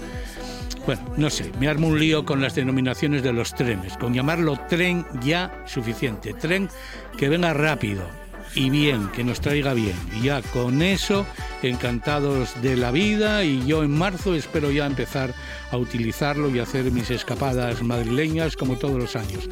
Bueno, 0.84 1.02
no 1.16 1.30
sé, 1.30 1.50
me 1.60 1.68
armo 1.68 1.86
un 1.88 1.98
lío 1.98 2.24
con 2.24 2.42
las 2.42 2.56
denominaciones 2.56 3.22
de 3.22 3.32
los 3.32 3.54
trenes, 3.54 3.96
con 3.96 4.12
llamarlo 4.12 4.58
tren 4.68 5.06
ya 5.22 5.62
suficiente, 5.64 6.34
tren 6.34 6.68
que 7.16 7.28
venga 7.28 7.54
rápido 7.54 8.21
y 8.54 8.70
bien, 8.70 9.08
que 9.08 9.24
nos 9.24 9.40
traiga 9.40 9.74
bien. 9.74 9.96
Y 10.16 10.24
ya 10.24 10.42
con 10.42 10.82
eso, 10.82 11.26
encantados 11.62 12.60
de 12.62 12.76
la 12.76 12.90
vida 12.90 13.44
y 13.44 13.64
yo 13.66 13.82
en 13.82 13.96
marzo 13.96 14.34
espero 14.34 14.70
ya 14.70 14.86
empezar 14.86 15.34
a 15.72 15.76
utilizarlo 15.76 16.48
y 16.50 16.58
hacer 16.58 16.90
mis 16.92 17.10
escapadas 17.10 17.82
madrileñas 17.82 18.56
como 18.56 18.76
todos 18.76 18.98
los 18.98 19.16
años. 19.16 19.48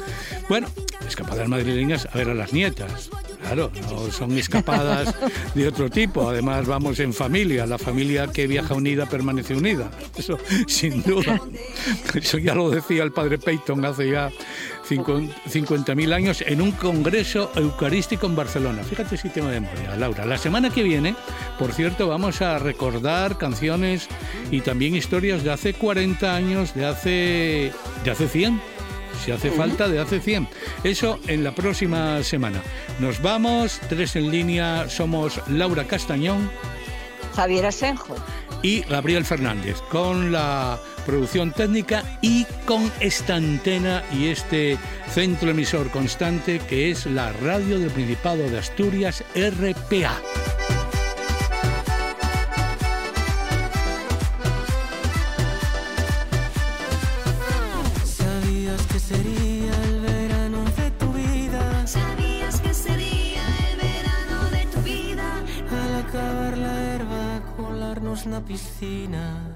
Bueno, 0.47 0.67
escapadas 1.07 1.47
madrileñas 1.47 2.07
a 2.11 2.17
ver 2.17 2.29
a 2.29 2.33
las 2.33 2.53
nietas. 2.53 3.09
Claro, 3.41 3.71
no 3.89 4.11
son 4.11 4.37
escapadas 4.37 5.15
de 5.55 5.67
otro 5.67 5.89
tipo. 5.89 6.29
Además, 6.29 6.67
vamos 6.67 6.99
en 6.99 7.11
familia. 7.11 7.65
La 7.65 7.77
familia 7.77 8.27
que 8.27 8.47
viaja 8.47 8.75
unida 8.75 9.07
permanece 9.07 9.55
unida. 9.55 9.89
Eso, 10.15 10.37
sin 10.67 11.01
duda. 11.03 11.41
Eso 12.13 12.37
ya 12.37 12.53
lo 12.53 12.69
decía 12.69 13.03
el 13.03 13.11
padre 13.11 13.39
Peyton 13.39 13.83
hace 13.83 14.11
ya 14.11 14.31
50.000 14.87 16.13
años 16.13 16.43
en 16.45 16.61
un 16.61 16.71
congreso 16.71 17.51
eucarístico 17.55 18.27
en 18.27 18.35
Barcelona. 18.35 18.83
Fíjate 18.83 19.17
si 19.17 19.29
tengo 19.29 19.49
memoria, 19.49 19.95
Laura. 19.97 20.25
La 20.25 20.37
semana 20.37 20.69
que 20.69 20.83
viene, 20.83 21.15
por 21.57 21.73
cierto, 21.73 22.07
vamos 22.07 22.41
a 22.41 22.59
recordar 22.59 23.37
canciones 23.37 24.07
y 24.51 24.61
también 24.61 24.95
historias 24.95 25.43
de 25.43 25.51
hace 25.51 25.73
40 25.73 26.10
años, 26.23 26.73
de 26.73 26.85
hace, 26.85 27.71
de 28.03 28.11
hace 28.11 28.27
100 28.27 28.61
si 29.23 29.31
hace 29.31 29.51
falta, 29.51 29.87
de 29.87 29.99
hace 29.99 30.19
100. 30.19 30.47
Eso 30.83 31.19
en 31.27 31.43
la 31.43 31.53
próxima 31.53 32.23
semana. 32.23 32.61
Nos 32.99 33.21
vamos, 33.21 33.79
tres 33.87 34.15
en 34.15 34.31
línea, 34.31 34.89
somos 34.89 35.39
Laura 35.47 35.85
Castañón 35.85 36.49
Javier 37.35 37.65
Asenjo. 37.65 38.15
y 38.61 38.81
Gabriel 38.81 39.25
Fernández, 39.25 39.77
con 39.89 40.31
la 40.31 40.79
producción 41.05 41.51
técnica 41.51 42.03
y 42.21 42.45
con 42.65 42.91
esta 42.99 43.35
antena 43.35 44.03
y 44.11 44.27
este 44.27 44.77
centro 45.09 45.51
emisor 45.51 45.89
constante 45.89 46.59
que 46.59 46.91
es 46.91 47.05
la 47.05 47.31
radio 47.33 47.79
del 47.79 47.89
Principado 47.89 48.49
de 48.49 48.59
Asturias, 48.59 49.23
RPA. 49.35 50.60
Sería 59.07 59.73
el 59.83 59.99
verano 60.01 60.63
de 60.77 60.91
tu 60.91 61.11
vida? 61.11 61.87
¿Sabías 61.87 62.61
que 62.61 62.73
sería 62.73 63.43
el 63.69 63.77
verano 63.77 64.37
de 64.51 64.65
tu 64.73 64.79
vida? 64.81 65.27
Al 65.81 65.95
acabar 66.03 66.57
la 66.57 66.73
herba, 66.93 67.41
colarnos 67.57 68.25
en 68.25 68.31
la 68.31 68.41
piscina. 68.41 69.50